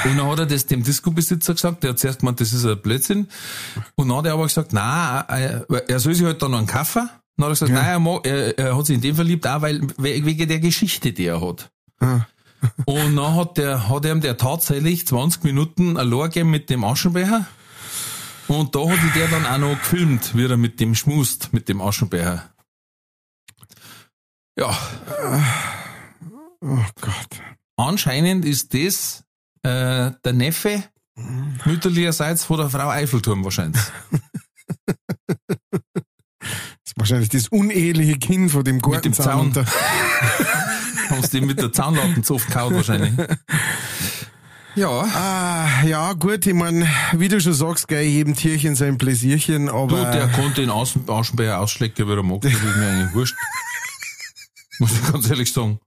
Und 0.06 0.18
dann 0.18 0.28
hat 0.28 0.40
er 0.40 0.46
das 0.48 0.66
dem 0.66 0.84
Disco-Besitzer 0.84 1.54
gesagt, 1.54 1.84
der 1.84 1.92
hat 1.92 2.00
zuerst 2.00 2.20
gemeint, 2.22 2.42
das 2.42 2.54
ist 2.54 2.66
ein 2.66 2.82
Blödsinn. 2.82 3.28
Und 3.96 4.10
dann 4.10 4.18
hat 4.18 4.26
er 4.26 4.34
aber 4.34 4.44
gesagt, 4.44 4.74
nein, 4.74 5.24
er 5.28 6.00
soll 6.00 6.16
sich 6.16 6.26
halt 6.26 6.42
dann 6.42 6.52
noch 6.52 6.58
einen 6.58 6.68
Kaffee. 6.68 7.08
Dann 7.38 7.46
hat 7.46 7.48
er 7.48 7.50
gesagt, 7.50 7.72
nein, 7.72 7.86
er, 7.86 8.00
mag, 8.00 8.26
er, 8.26 8.58
er 8.58 8.78
hat 8.78 8.86
sich 8.88 8.96
in 8.96 9.02
den 9.02 9.14
verliebt, 9.14 9.46
auch 9.46 9.62
weil, 9.62 9.82
wegen 9.98 10.48
der 10.48 10.60
Geschichte, 10.60 11.12
die 11.12 11.26
er 11.26 11.42
hat. 11.42 11.70
Ah. 12.00 12.22
Und 12.86 13.16
dann 13.16 13.36
hat 13.36 13.58
der, 13.58 13.90
hat 13.90 14.06
ihm 14.06 14.22
der 14.22 14.38
tatsächlich 14.38 15.06
20 15.08 15.44
Minuten 15.44 15.98
allein 15.98 16.24
gegeben 16.30 16.50
mit 16.52 16.70
dem 16.70 16.84
Aschenbecher. 16.84 17.46
Und 18.48 18.76
da 18.76 18.88
hat 18.90 19.00
sich 19.02 19.14
der 19.14 19.28
dann 19.28 19.46
auch 19.46 19.58
noch 19.58 19.80
gefilmt, 19.80 20.36
wie 20.36 20.46
er 20.46 20.58
mit 20.58 20.80
dem 20.80 20.96
schmust, 20.96 21.54
mit 21.54 21.70
dem 21.70 21.82
Aschenbecher. 21.82 22.50
Ja, 24.58 24.78
Oh 26.66 26.78
Gott. 27.02 27.42
anscheinend 27.76 28.46
ist 28.46 28.74
das 28.74 29.24
äh, 29.64 30.12
der 30.24 30.34
Neffe 30.34 30.84
mütterlicherseits 31.66 32.46
von 32.46 32.58
der 32.58 32.70
Frau 32.70 32.90
Eiffelturm 32.90 33.44
wahrscheinlich. 33.44 33.82
Das 36.86 36.92
ist 36.92 36.98
wahrscheinlich 36.98 37.30
das 37.30 37.48
uneheliche 37.48 38.20
Kind 38.20 38.52
von 38.52 38.64
dem 38.64 38.80
dem 38.80 38.92
Gartenzaun. 38.92 39.54
Zaun. 39.54 39.66
Haben 41.14 41.24
sie 41.24 41.40
dem 41.40 41.48
mit 41.48 41.60
der 41.62 41.72
Zaunlatten 41.72 42.22
gehauen 42.48 42.76
wahrscheinlich. 42.76 43.14
Ja, 44.76 44.90
Ah, 44.90 45.84
ja, 45.86 46.14
gut, 46.14 46.48
ich 46.48 46.54
mein, 46.56 46.88
wie 47.14 47.28
du 47.28 47.40
schon 47.40 47.54
sagst, 47.54 47.88
gell, 47.88 48.04
jedem 48.04 48.36
Tierchen 48.36 48.74
sein 48.76 48.98
Pläsierchen, 48.98 49.68
du, 49.68 49.74
aber 49.74 50.06
der 50.12 50.28
konnte 50.30 50.62
den 50.62 50.72
Außen- 50.72 51.08
Aschenbecher 51.08 51.60
ausschlecken, 51.60 52.08
wie 52.08 52.12
er 52.14 52.24
mag. 52.24 52.42
Das 52.42 52.54
ist 52.54 52.64
mir 52.64 52.88
eigentlich 52.90 53.14
wurscht. 53.14 53.36
Muss 54.80 54.92
ich 54.94 55.12
ganz 55.12 55.30
ehrlich 55.30 55.54
sagen. 55.54 55.80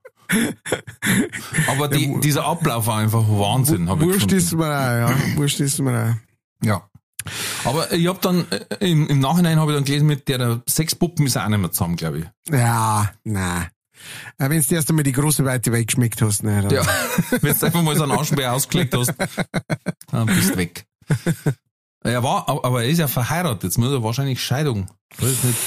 Aber 1.68 1.88
die, 1.88 2.20
dieser 2.20 2.44
Ablauf 2.44 2.86
war 2.86 2.98
einfach 2.98 3.24
Wahnsinn, 3.28 3.88
habe 3.88 4.02
ich 4.02 4.06
Wurscht 4.08 4.28
gefunden. 4.28 4.36
ist 4.36 4.52
mir 4.54 4.66
auch, 4.66 5.10
ja. 5.10 5.36
Wurscht 5.36 5.60
ist 5.60 5.78
mir 5.80 6.20
Ja. 6.62 6.88
Aber 7.64 7.92
ich 7.92 8.06
habe 8.06 8.20
dann, 8.22 8.46
äh, 8.50 8.88
im, 8.88 9.08
im 9.08 9.18
Nachhinein 9.18 9.58
habe 9.58 9.72
ich 9.72 9.76
dann 9.76 9.84
gelesen, 9.84 10.06
mit 10.06 10.28
der 10.28 10.62
sechs 10.68 10.94
Puppen 10.94 11.26
ist 11.26 11.34
er 11.34 11.44
auch 11.44 11.48
nicht 11.48 11.58
mehr 11.58 11.72
zusammen, 11.72 11.96
glaube 11.96 12.18
ich. 12.20 12.24
auch. 12.24 12.56
Ja, 12.56 13.10
nein. 13.24 13.66
Wenn 14.38 14.62
du 14.62 14.74
erst 14.74 14.88
einmal 14.90 15.02
die 15.04 15.12
große 15.12 15.44
weite 15.44 15.72
weggeschmeckt 15.72 16.22
hast, 16.22 16.42
ne, 16.42 16.62
dann, 16.62 16.70
Ja. 16.70 16.82
Wenn 17.40 17.58
du 17.58 17.66
einfach 17.66 17.82
mal 17.82 17.96
so 17.96 18.02
einen 18.04 18.12
Aschenbecher 18.12 18.52
ausgelegt 18.52 18.94
hast, 18.96 19.12
dann 20.10 20.26
bist 20.26 20.50
du 20.50 20.56
weg. 20.56 20.86
Er 22.02 22.22
war, 22.22 22.48
aber 22.48 22.84
er 22.84 22.88
ist 22.88 22.98
ja 22.98 23.08
verheiratet, 23.08 23.64
jetzt 23.64 23.78
muss 23.78 23.90
er 23.90 24.02
wahrscheinlich 24.02 24.42
Scheidung. 24.42 24.86
Ich 25.12 25.22
weiß 25.22 25.44
nicht. 25.44 25.58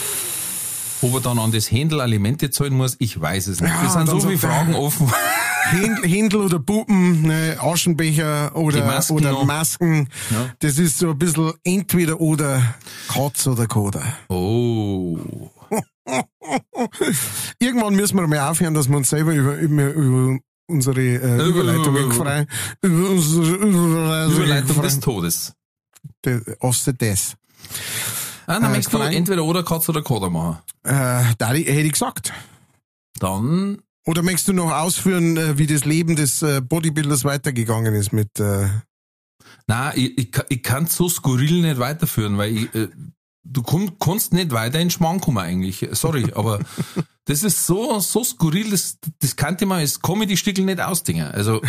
Ob 1.02 1.14
er 1.14 1.22
dann 1.22 1.40
an 1.40 1.52
das 1.52 1.72
Händel 1.72 2.02
Alimente 2.02 2.50
zahlen 2.50 2.74
muss, 2.74 2.98
ich 3.00 3.20
weiß 3.20 3.48
es 3.48 3.62
nicht. 3.62 3.72
Ja, 3.72 3.86
es 3.86 3.94
sind 3.94 4.08
so 4.08 4.20
viele 4.20 4.38
Fragen 4.38 4.76
offen. 4.76 5.12
Händel 6.04 6.42
oder 6.42 6.60
Puppen, 6.60 7.22
ne, 7.24 7.58
Aschenbecher 7.62 8.56
oder, 8.56 8.86
Masken 8.86 9.14
oder 9.14 9.32
noch. 9.32 9.46
Masken. 9.46 10.08
Ja. 10.30 10.50
Das 10.60 10.78
ist 10.78 10.98
so 10.98 11.12
ein 11.12 11.20
bisschen 11.20 11.54
entweder 11.64 12.20
oder 12.20 12.76
Katz 13.08 13.48
oder 13.48 13.68
Koda. 13.68 14.02
Oh. 14.30 15.18
Irgendwann 17.60 17.96
müssen 17.96 18.18
wir 18.18 18.28
mal 18.28 18.50
aufhören, 18.50 18.74
dass 18.74 18.90
wir 18.90 18.98
uns 18.98 19.10
selber 19.10 19.34
über, 19.34 19.56
über, 19.58 19.94
über 19.94 20.40
unsere 20.68 21.02
äh, 21.02 21.48
Überleitung 21.48 21.96
über- 21.96 22.14
freuen. 22.14 22.48
Über 22.82 23.10
unsere 23.10 23.56
Überleitung, 23.56 24.36
Überleitung 24.36 24.82
des. 24.82 25.00
Todes. 25.00 25.54
Außer 26.60 26.94
das. 26.94 27.36
Ah, 28.48 28.54
dann 28.60 28.64
Äh, 28.64 28.70
möchtest 28.70 28.94
du 28.94 28.98
entweder 29.00 29.44
oder 29.44 29.64
Katz 29.64 29.90
oder 29.90 30.02
Koda 30.02 30.30
machen. 30.30 30.60
Äh, 30.84 31.24
da 31.38 31.50
hätte 31.54 31.60
ich 31.72 31.92
gesagt. 31.92 32.34
Dann 33.20 33.80
Oder 34.06 34.24
möchtest 34.24 34.48
du 34.48 34.54
noch 34.54 34.72
ausführen, 34.72 35.38
äh, 35.38 35.58
wie 35.58 35.68
das 35.68 35.86
Leben 35.86 36.16
des 36.16 36.42
äh, 36.42 36.62
Bodybuilders 36.62 37.26
weitergegangen 37.26 37.94
ist 37.94 38.12
mit 38.14 38.40
äh, 38.40 38.68
Na, 39.68 39.96
ich, 39.96 40.18
ich, 40.18 40.32
kann- 40.32 40.46
ich 40.50 40.64
kann 40.64 40.88
so 40.88 41.10
skurril 41.10 41.62
nicht 41.62 41.80
weiterführen, 41.80 42.38
weil 42.38 42.56
ich, 42.58 42.74
äh, 42.76 42.88
du 43.52 43.62
komm, 43.64 43.98
kannst 44.00 44.34
nicht 44.34 44.52
weiter 44.52 44.80
in 44.80 44.90
Schmarrn 44.90 45.20
kommen 45.20 45.38
eigentlich. 45.40 45.88
Sorry, 45.94 46.32
aber 46.36 46.60
das 47.26 47.44
ist 47.44 47.66
so, 47.66 48.00
so 48.00 48.24
skurril, 48.24 48.70
das, 48.72 48.98
das 49.20 49.36
kannte 49.36 49.66
man 49.66 49.80
als 49.80 50.02
Comedy-Stickel 50.02 50.64
nicht 50.66 50.80
ausdingen. 50.82 51.28
Also, 51.32 51.62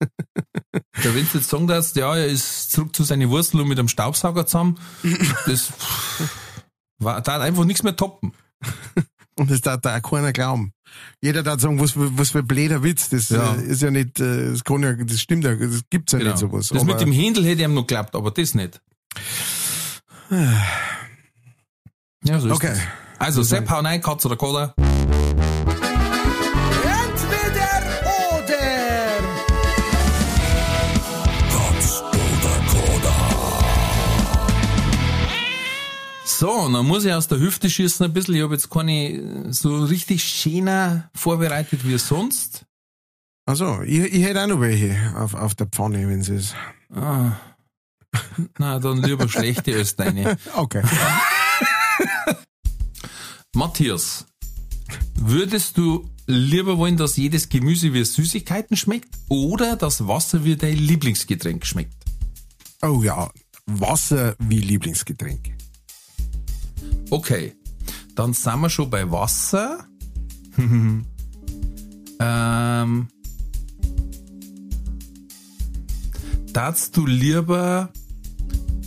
da 0.00 1.14
wenn 1.14 1.26
du 1.32 1.38
jetzt 1.38 1.48
sagen 1.48 1.66
darfst, 1.66 1.96
ja, 1.96 2.14
er 2.16 2.26
ist 2.26 2.72
zurück 2.72 2.94
zu 2.94 3.04
seinen 3.04 3.30
Wurzeln 3.30 3.60
und 3.60 3.68
mit 3.68 3.78
einem 3.78 3.88
Staubsauger 3.88 4.46
zusammen, 4.46 4.78
das 5.46 5.72
war, 6.98 7.20
da 7.22 7.34
hat 7.34 7.40
einfach 7.42 7.64
nichts 7.64 7.82
mehr 7.82 7.96
toppen. 7.96 8.32
Und 9.36 9.50
das 9.50 9.60
darf 9.62 9.80
da 9.80 9.96
auch 9.98 10.02
keiner 10.10 10.32
glauben. 10.32 10.72
Jeder 11.20 11.42
darf 11.42 11.60
sagen, 11.60 11.80
was, 11.80 11.90
für- 11.92 12.16
was 12.16 12.30
für 12.30 12.38
ein 12.38 12.46
blöder 12.46 12.84
Witz. 12.84 13.08
Das 13.08 13.30
Ja. 13.30 13.54
ist 13.54 13.82
ja 13.82 13.90
nicht, 13.90 14.20
äh, 14.20 14.50
das 14.52 14.62
kann 14.62 14.80
ja, 14.82 14.92
das 14.92 15.20
stimmt 15.20 15.42
ja, 15.44 15.54
das 15.56 15.80
gibt's 15.90 16.12
ja 16.12 16.18
Genau. 16.20 16.30
nicht 16.30 16.38
sowas. 16.40 16.68
das 16.68 16.84
mit 16.84 17.00
dem 17.00 17.10
Händel 17.10 17.44
hätte 17.44 17.62
ich 17.62 17.66
ihm 17.66 17.74
noch 17.74 17.86
geglaubt, 17.86 18.14
aber 18.14 18.30
das 18.30 18.54
nicht. 18.54 18.80
Ja, 22.24 22.40
so 22.40 22.48
ist 22.48 22.54
Okay. 22.54 22.68
das. 22.68 22.78
Also, 23.18 23.42
Sepp, 23.42 23.68
hau 23.70 23.80
rein, 23.80 24.00
Katz 24.00 24.24
oder 24.26 24.36
Koda. 24.36 24.74
Entweder 24.76 25.30
oder. 28.32 28.64
So, 36.24 36.50
und 36.50 36.72
dann 36.72 36.86
muss 36.86 37.04
ich 37.04 37.12
aus 37.12 37.28
der 37.28 37.38
Hüfte 37.38 37.68
schießen 37.70 38.04
ein 38.06 38.12
bisschen. 38.12 38.34
Ich 38.34 38.42
habe 38.42 38.54
jetzt 38.54 38.70
keine 38.70 39.52
so 39.52 39.84
richtig 39.84 40.24
schöner 40.24 41.10
vorbereitet 41.14 41.86
wie 41.86 41.98
sonst. 41.98 42.64
Also, 43.46 43.82
ich, 43.82 44.00
ich 44.00 44.24
hätte 44.24 44.42
auch 44.42 44.46
noch 44.48 44.60
welche 44.60 44.96
auf, 45.16 45.34
auf 45.34 45.54
der 45.54 45.66
Pfanne, 45.66 46.08
wenn 46.08 46.20
es 46.20 46.28
ist. 46.30 46.54
Ah. 46.94 47.32
Na, 48.58 48.78
dann 48.78 49.02
lieber 49.02 49.28
schlechte 49.28 49.74
als 49.74 49.96
deine. 49.96 50.38
Okay. 50.56 50.82
Matthias, 53.54 54.26
würdest 55.14 55.78
du 55.78 56.10
lieber 56.26 56.76
wollen, 56.76 56.96
dass 56.96 57.16
jedes 57.16 57.48
Gemüse 57.48 57.94
wie 57.94 58.04
Süßigkeiten 58.04 58.76
schmeckt 58.76 59.14
oder 59.28 59.76
das 59.76 60.08
Wasser 60.08 60.44
wie 60.44 60.56
dein 60.56 60.76
Lieblingsgetränk 60.76 61.64
schmeckt? 61.64 61.94
Oh 62.82 63.00
ja, 63.04 63.30
Wasser 63.66 64.34
wie 64.40 64.58
Lieblingsgetränk. 64.58 65.56
Okay, 67.10 67.54
dann 68.16 68.32
sind 68.32 68.60
wir 68.60 68.70
schon 68.70 68.90
bei 68.90 69.08
Wasser. 69.12 69.86
ähm, 70.58 71.06
darfst 76.52 76.96
du 76.96 77.06
lieber 77.06 77.92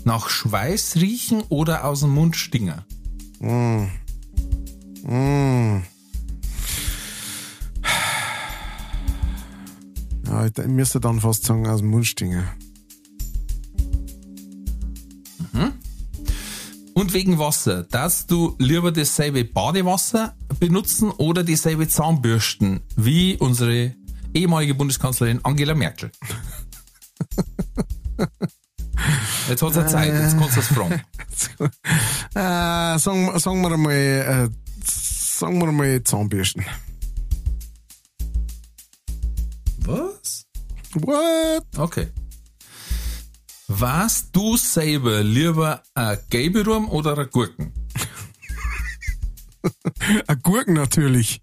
nach 0.04 0.28
Schweiß 0.28 0.98
riechen 0.98 1.44
oder 1.48 1.86
aus 1.86 2.02
dem 2.02 2.10
Mund 2.10 2.36
stingen? 2.36 2.82
Mm. 3.40 3.86
Ja, 5.08 5.82
ich 10.46 10.58
müsste 10.68 11.00
dann 11.00 11.22
fast 11.22 11.46
sagen, 11.46 11.66
aus 11.68 11.80
dem 11.80 11.90
Mund 11.90 12.06
stingen. 12.06 12.44
Und 16.98 17.14
wegen 17.14 17.38
Wasser, 17.38 17.84
darfst 17.84 18.32
du 18.32 18.56
lieber 18.58 18.92
dasselbe 18.92 19.46
Badewasser 19.46 20.34
benutzen 20.60 21.12
oder 21.12 21.44
dieselbe 21.44 21.88
Zahnbürsten 21.88 22.82
wie 22.96 23.38
unsere 23.38 23.94
ehemalige 24.34 24.74
Bundeskanzlerin 24.74 25.40
Angela 25.44 25.76
Merkel? 25.76 26.10
Jetzt 29.48 29.62
hat 29.62 29.76
er 29.76 29.88
Zeit, 29.88 30.12
jetzt 30.12 30.38
kannst 30.38 30.58
du 30.58 30.60
es 30.60 30.68
fragen. 30.68 31.02
Äh, 32.34 33.00
sagen, 33.00 33.40
sagen 33.40 33.62
wir 33.62 33.78
mal, 33.78 33.94
äh, 33.94 34.50
sagen 35.38 35.60
wir 35.60 35.72
mal 35.72 36.04
Zahnbürsten. 36.04 36.64
Was? 39.80 40.46
What? 40.94 41.64
Okay. 41.78 42.08
Warst 43.68 44.30
du 44.32 44.58
selber 44.58 45.24
lieber 45.24 45.84
ein 45.94 46.18
Gelberum 46.30 46.90
oder 46.90 47.18
ein 47.18 47.30
Gurken? 47.30 47.74
Ein 50.28 50.40
Gurken 50.42 50.74
natürlich. 50.74 51.42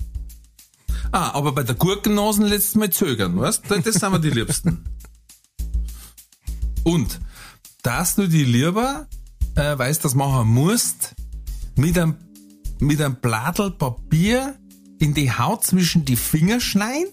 Ah, 1.12 1.32
aber 1.32 1.52
bei 1.52 1.62
der 1.62 1.74
Gurkennasen 1.74 2.46
letztes 2.46 2.74
Mal 2.74 2.90
zögern, 2.90 3.38
weißt 3.38 3.70
du? 3.70 3.80
Das 3.80 3.94
sind 3.94 4.12
wir 4.12 4.18
die 4.18 4.30
Liebsten. 4.30 4.84
Und, 6.82 7.20
dass 7.82 8.14
du 8.14 8.26
die 8.26 8.44
lieber, 8.44 9.06
äh, 9.56 9.76
weißt 9.76 10.04
das 10.04 10.14
machen 10.14 10.48
musst, 10.48 11.14
mit 11.76 11.98
einem, 11.98 12.16
mit 12.84 13.00
einem 13.00 13.16
Blattel 13.16 13.70
Papier 13.70 14.54
in 14.98 15.14
die 15.14 15.32
Haut 15.32 15.64
zwischen 15.64 16.04
die 16.04 16.16
Finger 16.16 16.60
schneiden? 16.60 17.08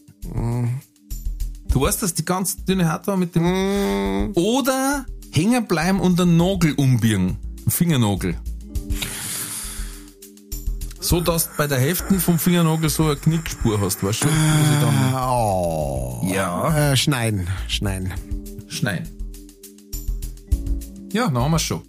Du 1.69 1.82
weißt, 1.82 2.03
dass 2.03 2.13
die 2.13 2.26
ganz 2.26 2.63
dünne 2.65 2.91
Haut 2.91 3.07
war 3.07 3.17
mit 3.17 3.36
dem, 3.36 4.32
oder 4.36 5.05
hängen 5.32 5.65
bleiben 5.67 5.99
und 5.99 6.19
den 6.19 6.38
Nagel 6.38 6.74
umbiegen. 6.74 7.38
Fingernagel. 7.67 8.36
So, 10.99 11.19
dass 11.19 11.45
du 11.45 11.51
bei 11.57 11.67
der 11.67 11.80
Hälfte 11.80 12.19
vom 12.19 12.38
Fingernagel 12.38 12.89
so 12.89 13.05
eine 13.05 13.15
Knickspur 13.15 13.82
hast, 13.82 14.03
weißt 14.03 14.24
du? 14.24 14.28
Dann 14.28 15.15
Oh. 15.15 16.22
Ja. 16.32 16.91
Äh, 16.91 16.97
schneiden, 16.97 17.47
schneiden. 17.67 18.13
schneiden. 18.67 19.07
Ja, 21.11 21.26
dann 21.26 21.38
haben 21.38 21.51
wir 21.51 21.59
schon. 21.59 21.82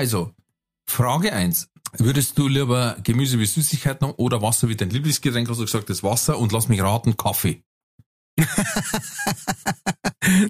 Also, 0.00 0.32
Frage 0.88 1.30
1. 1.30 1.68
Würdest 1.98 2.38
du 2.38 2.48
lieber 2.48 2.96
Gemüse 3.02 3.38
wie 3.38 3.44
Süßigkeiten 3.44 4.08
haben 4.08 4.14
oder 4.14 4.40
Wasser 4.40 4.70
wie 4.70 4.74
dein 4.74 4.88
Lieblingsgetränk? 4.88 5.46
Hast 5.46 5.60
du 5.60 5.66
gesagt, 5.66 5.90
das 5.90 6.02
Wasser 6.02 6.38
und 6.38 6.52
lass 6.52 6.68
mich 6.68 6.80
raten, 6.80 7.18
Kaffee. 7.18 7.62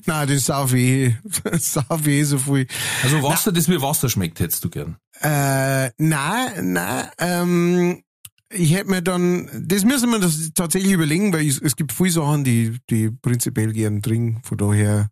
Nein, 0.06 0.28
das 0.28 0.44
sauf 0.44 0.72
ich, 0.72 1.16
sauf 1.58 2.06
ich 2.06 2.28
so 2.28 2.38
viel. 2.38 2.68
Also 3.02 3.24
Wasser, 3.24 3.50
das 3.50 3.68
wie 3.68 3.82
Wasser 3.82 4.08
schmeckt, 4.08 4.38
hättest 4.38 4.62
du 4.62 4.70
gern. 4.70 4.98
Äh, 5.20 5.90
nein, 5.98 6.72
nein, 6.72 7.08
ähm, 7.18 8.04
ich 8.52 8.72
hätte 8.72 8.88
mir 8.88 9.02
dann, 9.02 9.50
das 9.66 9.84
müssen 9.84 10.10
wir 10.10 10.20
das 10.20 10.52
tatsächlich 10.54 10.92
überlegen, 10.92 11.32
weil 11.32 11.48
es, 11.48 11.58
es 11.58 11.74
gibt 11.74 11.90
viele 11.90 12.10
Sachen, 12.10 12.44
die, 12.44 12.78
die 12.88 13.10
prinzipiell 13.10 13.72
gern 13.72 14.00
trinken, 14.00 14.42
von 14.44 14.58
daher, 14.58 15.10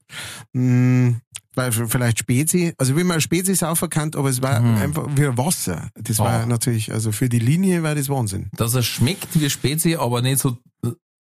mh, 0.52 1.16
weil 1.58 1.72
vielleicht 1.72 2.20
Spezi, 2.20 2.72
also 2.78 2.96
wenn 2.96 3.06
man 3.06 3.20
Spezi 3.20 3.54
saufen 3.54 3.90
kann, 3.90 4.10
aber 4.14 4.30
es 4.30 4.40
war 4.40 4.60
einfach 4.60 5.06
wie 5.14 5.36
Wasser. 5.36 5.90
Das 5.94 6.18
war 6.18 6.44
Oh. 6.44 6.46
natürlich, 6.46 6.90
also 6.92 7.12
für 7.12 7.28
die 7.28 7.38
Linie 7.40 7.82
war 7.82 7.94
das 7.94 8.08
Wahnsinn. 8.08 8.48
Dass 8.56 8.74
er 8.74 8.82
schmeckt 8.82 9.38
wie 9.38 9.50
Spezi, 9.50 9.96
aber 9.96 10.22
nicht 10.22 10.38
so 10.40 10.56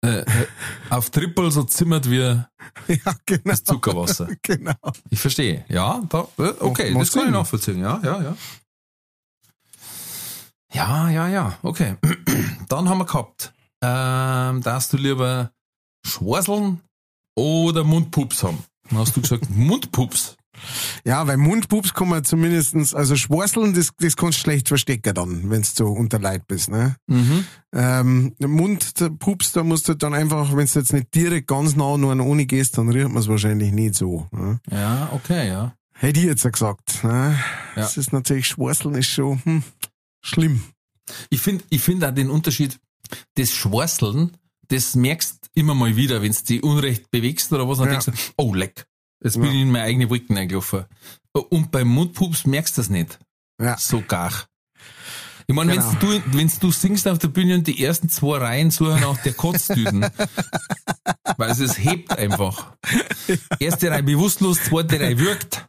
äh, 0.05 0.19
äh, 0.21 0.25
auf 0.91 1.11
Triple 1.11 1.51
so 1.51 1.63
zimmert 1.65 2.09
wie 2.11 2.17
ja, 2.89 3.15
genau. 3.27 3.43
das 3.45 3.63
Zuckerwasser. 3.65 4.29
Genau. 4.43 4.73
Ich 5.11 5.21
verstehe. 5.21 5.65
Ja, 5.69 6.03
da, 6.09 6.27
äh, 6.39 6.53
okay, 6.61 6.95
das 6.95 7.13
kann 7.13 7.27
ich 7.27 7.31
nachvollziehen. 7.33 7.79
Ja, 7.81 8.01
ja, 8.03 8.23
ja. 8.23 8.37
Ja, 10.73 11.11
ja, 11.11 11.29
ja. 11.29 11.59
Okay. 11.63 11.97
Dann 12.69 12.89
haben 12.89 12.99
wir 12.99 13.05
gehabt. 13.05 13.53
Ähm, 13.83 14.63
darfst 14.63 14.93
du 14.93 14.97
lieber 14.97 15.51
Schwarzeln 16.07 16.81
oder 17.37 17.85
Mundpups 17.85 18.43
haben? 18.43 18.59
Dann 18.93 19.01
hast 19.01 19.17
du 19.17 19.23
gesagt 19.23 19.49
Mundpups. 19.55 20.37
Ja, 21.05 21.27
weil 21.27 21.39
Mundpups 21.39 21.95
kann 21.95 22.11
man 22.11 22.25
zumindestens, 22.25 22.95
also 22.95 23.17
Schwarzeln, 23.17 23.73
das, 23.75 23.91
das 23.99 24.17
kannst 24.17 24.39
du 24.39 24.43
schlecht 24.43 24.69
verstecken 24.69 25.15
dann, 25.15 25.51
wenn 25.51 25.63
du 25.63 25.69
so 25.69 25.87
unter 25.87 26.19
Leid 26.19 26.47
bist, 26.47 26.69
ne? 26.69 26.97
Mhm. 27.07 27.47
Ähm, 27.73 28.35
Mundpups, 28.39 29.53
da 29.53 29.65
musst 29.65 29.89
du 29.89 29.95
dann 29.95 30.15
einfach, 30.15 30.55
wenn 30.55 30.67
du 30.67 30.79
jetzt 30.79 30.93
nicht 30.93 31.15
direkt 31.15 31.49
ganz 31.49 31.75
nah 31.75 31.97
nur 31.97 32.13
an 32.13 32.21
ohne 32.21 32.45
gehst, 32.45 32.77
dann 32.77 32.91
riecht 32.91 33.09
man 33.09 33.17
es 33.17 33.29
wahrscheinlich 33.29 33.73
nicht 33.73 33.95
so. 33.95 34.29
Ne? 34.31 34.61
Ja, 34.71 35.09
okay, 35.13 35.49
ja. 35.49 35.75
Hätte 35.95 36.21
ich 36.21 36.27
jetzt 36.27 36.51
gesagt. 36.51 37.03
Ne? 37.03 37.39
Ja. 37.75 37.83
Das 37.83 37.97
ist 37.97 38.13
natürlich, 38.13 38.47
Schwarzeln 38.47 38.95
ist 38.95 39.09
schon 39.09 39.43
hm, 39.45 39.63
schlimm. 40.21 40.63
Ich 41.31 41.41
finde 41.41 41.65
ich 41.71 41.81
find 41.81 42.05
auch 42.05 42.13
den 42.13 42.31
Unterschied, 42.31 42.79
das 43.37 43.53
Schwarzeln, 43.53 44.37
das 44.73 44.95
merkst 44.95 45.51
immer 45.55 45.75
mal 45.75 45.97
wieder, 45.97 46.23
wenn 46.23 46.33
du 46.33 46.43
dich 46.43 46.63
unrecht 46.63 47.11
bewegst 47.11 47.53
oder 47.53 47.69
was, 47.69 47.79
dann 47.79 47.89
Ja. 47.89 47.99
denkst 48.01 48.07
du, 48.07 48.33
oh 48.37 48.55
leck, 48.55 48.87
jetzt 49.23 49.35
bin 49.35 49.45
Ja. 49.45 49.51
ich 49.53 49.61
in 49.63 49.71
meine 49.71 49.85
eigene 49.85 50.11
Wolken 50.11 50.37
eingelaufen. 50.37 50.85
Und 51.33 51.71
beim 51.71 51.89
Mundpups 51.89 52.47
merkst 52.47 52.77
du 52.77 52.81
das 52.83 52.91
nicht. 52.91 53.19
Ja. 53.61 53.77
So 53.79 54.03
gar. 54.07 54.33
Ich 55.49 55.55
meine, 55.55 55.73
Genau. 55.73 55.93
wenn 55.93 55.99
du, 56.01 56.39
wenn's 56.39 56.59
du 56.59 56.71
singst 56.71 57.07
auf 57.09 57.19
der 57.19 57.29
Bühne 57.29 57.55
und 57.57 57.67
die 57.67 57.83
ersten 57.85 58.09
zwei 58.09 58.39
Reihen 58.39 58.71
suchen 58.71 59.01
nach 59.01 59.19
der 59.23 59.33
Kotztüten. 59.35 60.03
weil 61.37 61.51
es, 61.51 61.59
es 61.59 61.79
hebt 61.79 62.17
einfach. 62.17 62.73
Erste 63.59 63.91
Reihe 63.91 64.03
bewusstlos, 64.05 64.63
zweite 64.63 65.01
Reihe 65.01 65.19
wirkt. 65.19 65.67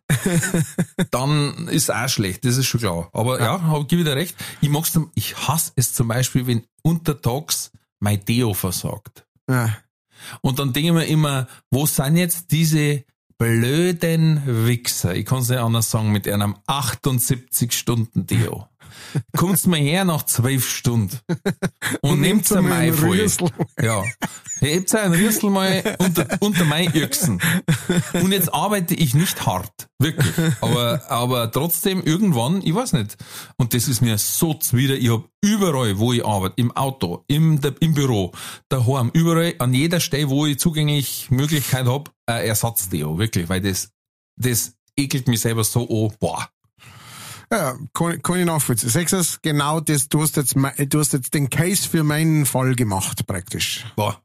Dann 1.11 1.67
ist 1.69 1.91
auch 1.91 2.07
schlecht, 2.09 2.45
das 2.45 2.57
ist 2.57 2.67
schon 2.67 2.81
klar. 2.81 3.09
Aber 3.13 3.39
ja, 3.39 3.61
hab, 3.63 3.87
gebe 3.87 4.01
ich 4.03 4.07
dir 4.07 4.15
recht. 4.15 4.35
Ich 4.61 4.69
mag's, 4.69 4.97
ich 5.15 5.35
hasse 5.47 5.71
es 5.75 5.93
zum 5.93 6.07
Beispiel, 6.07 6.45
wenn 6.47 6.63
untertags 6.83 7.71
mein 8.03 8.23
Deo 8.25 8.53
versagt. 8.53 9.25
Ja. 9.49 9.77
Und 10.41 10.59
dann 10.59 10.73
denke 10.73 10.89
ich 10.89 10.93
mir 10.93 11.05
immer, 11.05 11.47
wo 11.71 11.85
sind 11.85 12.17
jetzt 12.17 12.51
diese 12.51 13.05
blöden 13.37 14.67
Wichser? 14.67 15.15
Ich 15.15 15.25
kann 15.25 15.39
es 15.39 15.49
nicht 15.49 15.59
anders 15.59 15.89
sagen, 15.89 16.11
mit 16.11 16.27
einem 16.27 16.57
78 16.67 17.71
Kommt's 19.35 19.67
mir 19.67 19.77
her 19.77 20.05
nach 20.05 20.23
zwölf 20.23 20.67
Stunden 20.69 21.19
und, 22.01 22.21
nehmt's 22.21 22.51
ein 22.51 22.67
Mai 22.67 22.91
voll. 22.91 23.27
Ja. 23.81 24.03
Hebt 24.59 24.93
einen 24.95 25.13
Rüssel 25.13 25.49
mal 25.49 25.95
unter, 25.99 26.27
unter 26.39 26.65
mein 26.65 26.93
Öchsen. 26.95 27.41
Und 28.13 28.31
jetzt 28.31 28.53
arbeite 28.53 28.95
ich 28.95 29.13
nicht 29.13 29.45
hart. 29.45 29.89
Wirklich. 29.99 30.33
Aber, 30.61 31.09
aber 31.09 31.51
trotzdem 31.51 32.01
irgendwann, 32.01 32.61
ich 32.63 32.73
weiß 32.73 32.93
nicht. 32.93 33.17
Und 33.57 33.73
das 33.73 33.87
ist 33.87 34.01
mir 34.01 34.17
so 34.17 34.53
zwider. 34.53 34.95
Ich 34.95 35.09
hab 35.09 35.27
überall, 35.41 35.97
wo 35.99 36.13
ich 36.13 36.25
arbeite, 36.25 36.55
im 36.57 36.71
Auto, 36.75 37.23
im, 37.27 37.59
im 37.79 37.93
Büro, 37.93 38.31
daheim, 38.69 39.11
überall, 39.13 39.55
an 39.59 39.73
jeder 39.73 39.99
Stelle, 39.99 40.29
wo 40.29 40.45
ich 40.45 40.59
zugänglich 40.59 41.29
Möglichkeit 41.29 41.87
hab, 41.87 42.11
ein 42.25 42.45
Ersatzdeo. 42.45 43.17
Wirklich. 43.17 43.49
Weil 43.49 43.61
das, 43.61 43.91
das 44.37 44.75
ekelt 44.95 45.27
mich 45.27 45.41
selber 45.41 45.63
so 45.63 45.81
an. 45.81 46.15
Boah. 46.19 46.49
Ja, 47.53 47.77
kann, 47.93 48.19
kann 48.23 48.39
ich 48.39 48.45
nachvollziehen. 48.47 48.89
Sechsers, 48.89 49.39
genau 49.43 49.79
das, 49.79 50.09
du 50.09 50.23
hast 50.23 50.37
jetzt, 50.37 50.55
du 50.55 50.99
hast 50.99 51.13
jetzt 51.13 51.35
den 51.35 51.51
Case 51.51 51.87
für 51.87 52.03
meinen 52.03 52.47
Fall 52.47 52.73
gemacht, 52.73 53.27
praktisch. 53.27 53.85
Boah. 53.95 54.19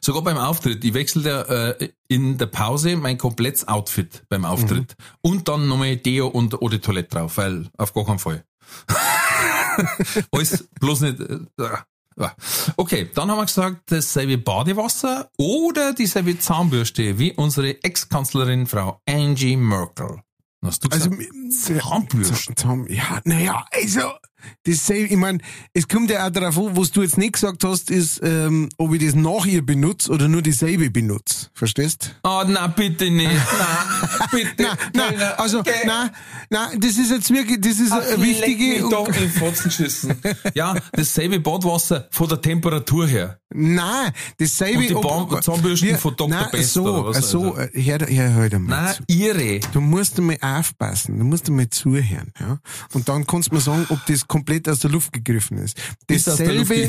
Sogar 0.00 0.22
beim 0.22 0.36
Auftritt. 0.36 0.84
Ich 0.84 0.94
wechsle 0.94 1.78
äh, 1.80 1.88
in 2.06 2.38
der 2.38 2.46
Pause 2.46 2.96
mein 2.96 3.18
komplettes 3.18 3.66
Outfit 3.66 4.22
beim 4.28 4.44
Auftritt. 4.44 4.94
Und 5.20 5.48
dann 5.48 5.66
nochmal 5.66 5.96
Deo 5.96 6.28
und 6.28 6.62
Eau 6.62 6.68
de 6.68 6.78
Toilette 6.78 7.08
drauf, 7.08 7.38
weil 7.38 7.68
auf 7.76 7.92
gar 7.92 8.06
keinen 8.06 8.20
Fall. 8.20 8.44
Alles 10.30 10.68
bloß 10.78 11.00
nicht. 11.00 11.18
Äh, 11.18 11.38
äh. 11.58 12.28
Okay, 12.76 13.10
dann 13.14 13.30
haben 13.30 13.38
wir 13.38 13.46
gesagt, 13.46 13.90
dasselbe 13.90 14.38
Badewasser 14.38 15.28
oder 15.38 15.92
dieselbe 15.92 16.38
Zahnbürste 16.38 17.18
wie 17.18 17.32
unsere 17.32 17.82
Ex-Kanzlerin 17.82 18.66
Frau 18.66 19.00
Angie 19.08 19.56
Merkel. 19.56 20.22
Hast 20.62 20.84
du 20.84 20.88
Also, 20.90 21.10
gesagt? 21.10 21.82
Zahnbürste. 21.82 22.54
Zahn, 22.54 22.86
ja, 22.88 23.20
naja, 23.24 23.64
also, 23.70 24.12
das 24.64 24.86
sei, 24.86 25.02
ich 25.10 25.16
mein, 25.16 25.42
es 25.72 25.86
kommt 25.88 26.10
ja 26.10 26.26
auch 26.26 26.30
darauf 26.30 26.56
an, 26.58 26.76
was 26.76 26.90
du 26.90 27.02
jetzt 27.02 27.18
nicht 27.18 27.34
gesagt 27.34 27.64
hast, 27.64 27.90
ist, 27.90 28.20
ähm, 28.22 28.68
ob 28.78 28.92
ich 28.94 29.04
das 29.04 29.14
nach 29.14 29.46
ihr 29.46 29.64
benutze 29.64 30.10
oder 30.10 30.28
nur 30.28 30.42
dieselbe 30.42 30.90
benutze. 30.90 31.48
Verstehst? 31.54 32.14
Ah, 32.22 32.44
na 32.46 32.66
bitte 32.66 33.10
nicht. 33.10 33.30
Na, 33.58 34.26
bitte. 34.30 34.62
Na, 34.94 35.10
na, 35.16 35.24
also, 35.32 35.62
na, 35.86 36.10
na, 36.50 36.70
das 36.78 36.96
ist 36.98 37.10
jetzt 37.10 37.30
wirklich, 37.32 37.60
das 37.60 37.78
ist 37.78 37.92
eine 37.92 38.20
wichtige, 38.22 38.88
doch 38.88 39.08
in 39.08 39.14
den 39.14 39.30
Fotzen 39.30 39.64
geschissen. 39.64 40.14
Ja, 40.54 40.74
dasselbe 40.92 41.40
Badwasser 41.40 42.06
von 42.10 42.28
der 42.28 42.40
Temperatur 42.40 43.06
her. 43.06 43.38
nein, 43.52 44.12
dasselbe, 44.38 44.78
Und 44.78 44.88
die 44.88 44.94
ob- 44.94 45.42
Zahnbürsten 45.42 45.88
wir- 45.88 45.98
von 45.98 46.14
Dr. 46.16 46.28
nein, 46.28 46.46
Best 46.52 46.72
so, 46.74 46.84
oder 46.84 47.14
was, 47.14 47.30
so, 47.30 47.56
äh, 47.56 47.68
hör, 47.72 47.98
hör, 48.06 48.30
hör 48.50 48.58
mal 48.58 48.82
Nein, 48.84 48.94
zu. 48.94 49.02
ihre. 49.08 49.60
Du 49.72 49.80
musst 49.80 50.18
einmal 50.18 50.38
aufpassen, 50.40 51.18
du 51.18 51.24
musst 51.24 51.48
einmal 51.48 51.68
zuhören, 51.70 52.32
ja. 52.38 52.58
Und 52.92 53.08
dann 53.08 53.26
kannst 53.26 53.50
du 53.50 53.54
mir 53.56 53.60
sagen, 53.60 53.86
ob 53.88 54.04
das 54.06 54.26
komplett 54.30 54.68
aus 54.68 54.78
der 54.78 54.90
Luft 54.90 55.12
gegriffen 55.12 55.58
ist. 55.58 55.76
Dasselbe, 56.06 56.88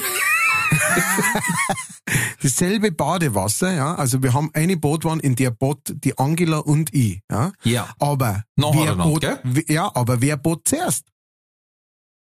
dasselbe 2.42 2.92
Badewasser, 2.92 3.74
ja. 3.74 3.96
Also 3.96 4.22
wir 4.22 4.34
haben 4.34 4.52
eine 4.54 4.78
Badwanne, 4.78 5.22
in 5.24 5.36
der 5.36 5.50
bad 5.50 5.80
die 5.88 6.18
Angela 6.18 6.60
und 6.60 6.94
ich, 6.94 7.20
ja. 7.30 7.52
Ja. 7.64 7.90
Aber 7.98 8.46
wer 8.56 8.66
Nacheinander, 8.66 9.20
bad, 9.20 9.44
gell? 9.44 9.66
ja, 9.68 9.92
aber 9.94 10.22
wer 10.22 10.38
bad 10.38 10.60
zuerst? 10.66 11.06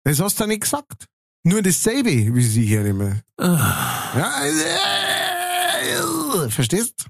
Das 0.04 0.20
hast 0.20 0.38
du 0.38 0.46
nicht 0.46 0.62
gesagt. 0.62 1.06
Nur 1.44 1.62
dasselbe, 1.62 2.34
wie 2.34 2.42
sie 2.42 2.66
hier 2.66 2.84
immer. 2.84 3.22
Ah. 3.38 4.12
Ja, 4.18 4.44
äh, 6.44 6.50
verstehst? 6.50 7.06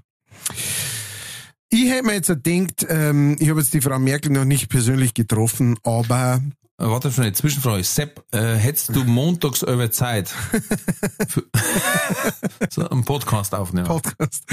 Ich 1.69 1.89
hätte 1.89 2.05
mir 2.05 2.13
jetzt 2.13 2.27
gedacht, 2.27 2.85
ähm, 2.87 3.35
ich 3.39 3.49
habe 3.49 3.59
jetzt 3.59 3.73
die 3.73 3.81
Frau 3.81 3.99
Merkel 3.99 4.31
noch 4.31 4.45
nicht 4.45 4.69
persönlich 4.69 5.13
getroffen, 5.13 5.77
aber 5.83 6.41
Warte 6.77 7.11
schon, 7.11 7.23
eine 7.23 7.33
Zwischenfrage. 7.33 7.83
Sepp, 7.83 8.23
äh, 8.31 8.55
hättest 8.55 8.95
du 8.95 9.03
montags 9.03 9.63
über 9.63 9.89
Zeit 9.89 10.29
für 11.27 11.43
so 12.69 12.87
einen 12.87 13.03
Podcast 13.03 13.55
aufnehmen? 13.55 13.87
Podcast. 13.87 14.43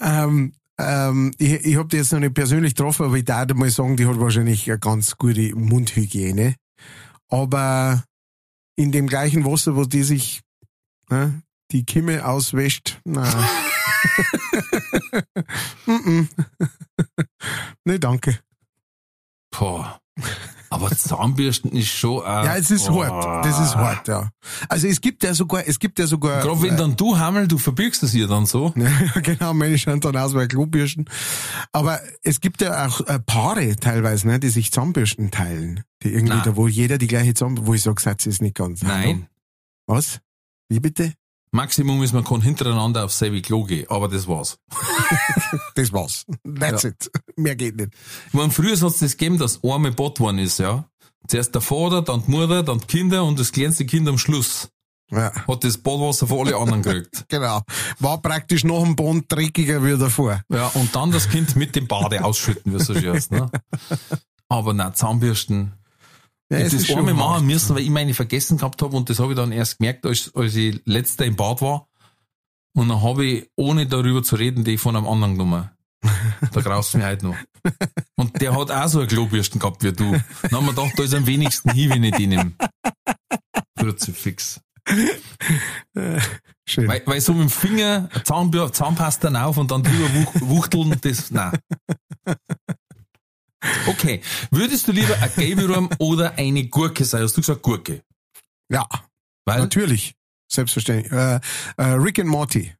ähm, 0.00 0.54
ähm, 0.78 1.34
ich 1.38 1.52
ich 1.64 1.76
habe 1.76 1.88
die 1.88 1.96
jetzt 1.96 2.12
noch 2.12 2.20
nicht 2.20 2.34
persönlich 2.34 2.76
getroffen, 2.76 3.06
aber 3.06 3.16
ich 3.16 3.24
darf 3.24 3.52
mal 3.54 3.70
sagen, 3.70 3.96
die 3.96 4.06
hat 4.06 4.20
wahrscheinlich 4.20 4.70
eine 4.70 4.78
ganz 4.78 5.16
gute 5.16 5.54
Mundhygiene. 5.56 6.54
Aber 7.28 8.04
in 8.76 8.92
dem 8.92 9.08
gleichen 9.08 9.44
Wasser, 9.44 9.74
wo 9.74 9.84
die 9.84 10.04
sich 10.04 10.42
ne, 11.10 11.42
die 11.72 11.84
Kimme 11.84 12.24
auswäscht, 12.24 13.00
na. 13.04 13.26
Nee, 17.84 17.98
danke. 17.98 18.38
Boah. 19.50 20.00
Aber 20.72 20.90
Zahnbürsten 20.90 21.70
ist 21.72 21.88
schon 21.88 22.20
auch, 22.20 22.44
Ja, 22.44 22.56
es 22.56 22.70
ist 22.70 22.88
oh. 22.88 23.04
hart. 23.04 23.44
Das 23.44 23.60
ist 23.60 23.76
hart, 23.76 24.08
ja. 24.08 24.30
Also 24.68 24.88
es 24.88 25.00
gibt 25.00 25.22
ja 25.22 25.34
sogar, 25.34 25.66
es 25.66 25.78
gibt 25.78 25.98
ja 25.98 26.06
sogar. 26.06 26.42
Gerade 26.42 26.62
wenn 26.62 26.76
dann 26.76 26.96
du 26.96 27.18
Hammel, 27.18 27.46
du 27.46 27.58
verbirgst 27.58 28.02
es 28.02 28.14
ihr 28.14 28.26
dann 28.26 28.46
so. 28.46 28.72
Genau, 29.22 29.52
meine 29.52 29.76
schauen 29.78 30.00
dann 30.00 30.16
aus 30.16 30.34
wie 30.34 30.48
Klobürsten. 30.48 31.04
Aber 31.72 32.00
es 32.22 32.40
gibt 32.40 32.62
ja 32.62 32.86
auch 32.86 33.00
äh, 33.02 33.18
Paare 33.18 33.76
teilweise, 33.76 34.26
ne, 34.26 34.40
die 34.40 34.48
sich 34.48 34.72
Zahnbürsten 34.72 35.30
teilen. 35.30 35.84
Die 36.02 36.12
irgendwie, 36.12 36.34
Nein. 36.34 36.42
da 36.44 36.56
wo 36.56 36.66
jeder 36.66 36.98
die 36.98 37.06
gleiche 37.06 37.34
Zahnbürste, 37.34 37.66
wo 37.66 37.74
ich 37.74 37.82
sage, 37.82 38.00
Satz 38.00 38.26
ist 38.26 38.40
nicht 38.40 38.56
ganz. 38.56 38.82
Nein. 38.82 39.26
Was? 39.86 40.20
Wie 40.68 40.80
bitte? 40.80 41.12
Maximum 41.54 42.02
ist, 42.02 42.12
man 42.14 42.24
kann 42.24 42.40
hintereinander 42.40 43.04
aufs 43.04 43.18
selbe 43.18 43.42
Klo 43.42 43.64
gehen, 43.64 43.86
aber 43.90 44.08
das 44.08 44.26
war's. 44.26 44.58
Das 45.74 45.92
war's. 45.92 46.24
That's 46.58 46.82
Ja. 46.82 46.88
it. 46.90 47.10
Mehr 47.36 47.56
geht 47.56 47.76
nicht. 47.76 47.90
Ich 48.28 48.34
meine, 48.34 48.50
früher 48.50 48.72
hat 48.76 48.82
es 48.82 48.98
das 48.98 49.12
gegeben, 49.16 49.38
dass 49.38 49.62
einmal 49.62 49.92
Bad 49.92 50.18
worden 50.20 50.38
ist, 50.38 50.58
ja. 50.58 50.86
Zuerst 51.28 51.54
der 51.54 51.60
Vater, 51.62 52.02
dann 52.02 52.24
die 52.24 52.30
Mutter, 52.30 52.62
dann 52.62 52.78
die 52.80 52.86
Kinder 52.86 53.24
und 53.24 53.38
das 53.38 53.52
kleinste 53.52 53.84
Kind 53.86 54.08
am 54.08 54.18
Schluss 54.18 54.68
Ja, 55.10 55.30
hat 55.46 55.62
das 55.64 55.76
Badwasser 55.78 56.26
von 56.26 56.46
alle 56.46 56.56
anderen 56.56 56.82
gekriegt. 56.82 57.24
genau. 57.28 57.60
War 58.00 58.20
praktisch 58.22 58.64
noch 58.64 58.82
ein 58.84 58.96
Bond 58.96 59.26
dreckiger 59.30 59.84
wie 59.84 59.96
davor. 59.98 60.40
Ja, 60.48 60.68
und 60.68 60.94
dann 60.96 61.12
das 61.12 61.28
Kind 61.28 61.54
mit 61.54 61.76
dem 61.76 61.86
Bade 61.86 62.24
ausschütten, 62.24 62.72
wie 62.72 62.76
es 62.76 62.86
so 62.86 62.94
schön 62.94 63.12
heißt, 63.14 63.30
ne? 63.30 63.50
Aber 64.48 64.72
nein, 64.74 64.94
Zahnbürsten. 64.94 65.72
Ja, 66.52 66.66
ich 66.66 66.72
das 66.72 66.90
einmal 66.90 67.06
hart. 67.06 67.16
machen 67.16 67.46
müssen, 67.46 67.74
weil 67.74 67.82
ich 67.82 67.90
meine 67.90 68.14
vergessen 68.14 68.58
gehabt 68.58 68.82
habe 68.82 68.96
und 68.96 69.08
das 69.08 69.18
habe 69.18 69.32
ich 69.32 69.36
dann 69.36 69.52
erst 69.52 69.78
gemerkt, 69.78 70.04
als, 70.04 70.34
als 70.34 70.54
ich 70.54 70.80
letzter 70.84 71.24
im 71.24 71.36
Bad 71.36 71.62
war. 71.62 71.88
Und 72.74 72.88
dann 72.88 73.02
habe 73.02 73.24
ich, 73.24 73.50
ohne 73.56 73.86
darüber 73.86 74.22
zu 74.22 74.36
reden, 74.36 74.64
die 74.64 74.78
von 74.78 74.96
einem 74.96 75.06
anderen 75.06 75.34
genommen. 75.34 75.70
Da 76.52 76.60
graust 76.60 76.94
mich 76.94 77.04
heute 77.04 77.26
noch. 77.26 77.36
Und 78.16 78.40
der 78.40 78.56
hat 78.56 78.70
auch 78.70 78.88
so 78.88 78.98
eine 78.98 79.06
Klobürsten 79.06 79.60
gehabt 79.60 79.84
wie 79.84 79.92
du. 79.92 80.12
Dann 80.42 80.52
haben 80.52 80.66
wir 80.66 80.74
gedacht, 80.74 80.98
da 80.98 81.04
ist 81.04 81.14
am 81.14 81.26
wenigsten 81.26 81.70
hin, 81.70 81.90
wenn 81.90 82.04
ich 82.04 82.16
die 82.16 82.26
nehme. 82.26 82.52
Kruzifix. 83.78 84.60
Schön. 86.66 86.88
Weil, 86.88 87.02
weil 87.06 87.20
so 87.20 87.32
mit 87.34 87.42
dem 87.42 87.50
Finger 87.50 88.08
Zahnbür 88.24 88.72
Zahnpasta 88.72 89.28
auf 89.44 89.56
und 89.58 89.70
dann 89.70 89.82
drüber 89.82 90.14
wuch, 90.14 90.34
wuchteln, 90.40 90.96
das, 91.00 91.30
nein. 91.30 91.52
Okay. 93.86 94.20
Würdest 94.50 94.88
du 94.88 94.92
lieber 94.92 95.16
ein 95.20 95.30
Gelbwurm 95.36 95.88
oder 95.98 96.36
eine 96.38 96.64
Gurke 96.66 97.04
sein? 97.04 97.22
Hast 97.22 97.36
du 97.36 97.40
gesagt 97.40 97.62
Gurke? 97.62 98.02
ja, 98.68 98.86
Weil, 99.44 99.60
natürlich. 99.60 100.14
Selbstverständlich. 100.48 101.12
Äh, 101.12 101.40
äh, 101.76 101.82
Rick 101.94 102.18
and 102.18 102.28
Morty. 102.28 102.74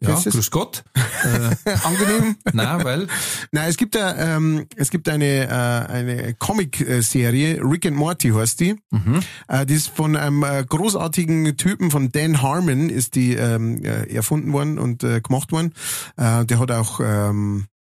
ja, 0.00 0.10
Kennst 0.10 0.30
grüß 0.30 0.50
Gott. 0.50 0.84
Äh, 0.94 1.70
Angenehm. 1.84 2.36
nein, 2.52 2.84
weil, 2.84 3.06
Nein, 3.52 3.68
es 3.68 3.76
gibt 3.76 3.94
ja, 3.94 4.14
ähm, 4.36 4.66
es 4.76 4.90
gibt 4.90 5.08
eine, 5.08 5.46
äh, 5.46 5.92
eine 5.92 6.34
Comic-Serie, 6.34 7.60
Rick 7.62 7.86
and 7.86 7.96
Morty 7.96 8.30
heißt 8.30 8.60
die. 8.60 8.76
mhm. 8.90 9.20
Äh, 9.48 9.66
die 9.66 9.74
ist 9.74 9.88
von 9.88 10.16
einem 10.16 10.42
äh, 10.42 10.64
großartigen 10.66 11.56
Typen, 11.56 11.90
von 11.90 12.10
Dan 12.12 12.40
Harmon, 12.42 12.88
ist 12.90 13.14
die 13.14 13.34
ähm, 13.34 13.82
äh, 13.84 14.04
erfunden 14.14 14.52
worden 14.52 14.78
und 14.78 15.02
äh, 15.04 15.20
gemacht 15.20 15.52
worden. 15.52 15.74
Äh, 16.16 16.44
der 16.46 16.58
hat 16.60 16.70
auch 16.70 17.00
ähm, 17.02 17.66
äh, 17.66 17.79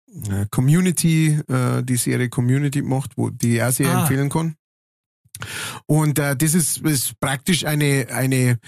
Community, 0.52 1.40
äh, 1.48 1.84
die 1.84 1.98
Serie 1.98 2.30
Community 2.30 2.82
gemacht, 2.82 3.12
wo 3.16 3.30
die 3.30 3.56
ich 3.56 3.64
auch 3.64 3.72
sehr 3.72 3.90
Ah. 3.90 4.02
empfehlen 4.02 4.30
kann. 4.30 4.56
Und 5.86 6.20
äh, 6.20 6.36
das 6.36 6.54
ist, 6.54 6.80
ist 6.80 7.20
praktisch 7.20 7.66
eine, 7.66 8.08
eine 8.14 8.60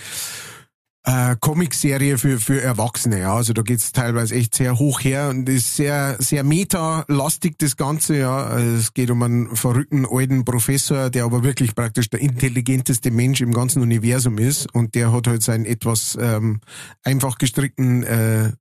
äh, 1.05 1.35
Comicserie 1.39 2.17
für, 2.17 2.39
für 2.39 2.61
Erwachsene. 2.61 3.19
Ja. 3.19 3.35
Also 3.35 3.53
da 3.53 3.61
geht's 3.61 3.91
teilweise 3.91 4.35
echt 4.35 4.55
sehr 4.55 4.79
hoch 4.79 5.01
her 5.01 5.29
und 5.29 5.47
ist 5.49 5.75
sehr, 5.75 6.15
sehr 6.19 6.43
meta-lastig 6.43 7.57
das 7.59 7.75
Ganze. 7.75 8.17
Ja. 8.17 8.45
Also 8.45 8.75
es 8.77 8.93
geht 8.93 9.11
um 9.11 9.21
einen 9.21 9.55
verrückten 9.55 10.05
alten 10.09 10.45
Professor, 10.45 11.09
der 11.09 11.25
aber 11.25 11.43
wirklich 11.43 11.75
praktisch 11.75 12.09
der 12.09 12.21
intelligenteste 12.21 13.11
Mensch 13.11 13.41
im 13.41 13.51
ganzen 13.53 13.81
Universum 13.81 14.37
ist 14.37 14.73
und 14.73 14.95
der 14.95 15.11
hat 15.11 15.27
halt 15.27 15.43
seinen 15.43 15.65
etwas 15.65 16.17
ähm, 16.19 16.61
einfach 17.03 17.37
gestrickten 17.37 18.03
äh, 18.03 18.47
äh, 18.47 18.51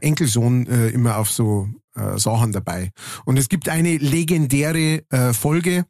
Enkelsohn 0.00 0.66
äh, 0.68 0.88
immer 0.90 1.18
auf 1.18 1.30
so 1.30 1.68
äh, 1.98 2.18
Sachen 2.18 2.52
dabei. 2.52 2.90
Und 3.24 3.38
es 3.38 3.48
gibt 3.48 3.68
eine 3.68 3.96
legendäre 3.96 5.02
äh, 5.10 5.32
Folge, 5.32 5.84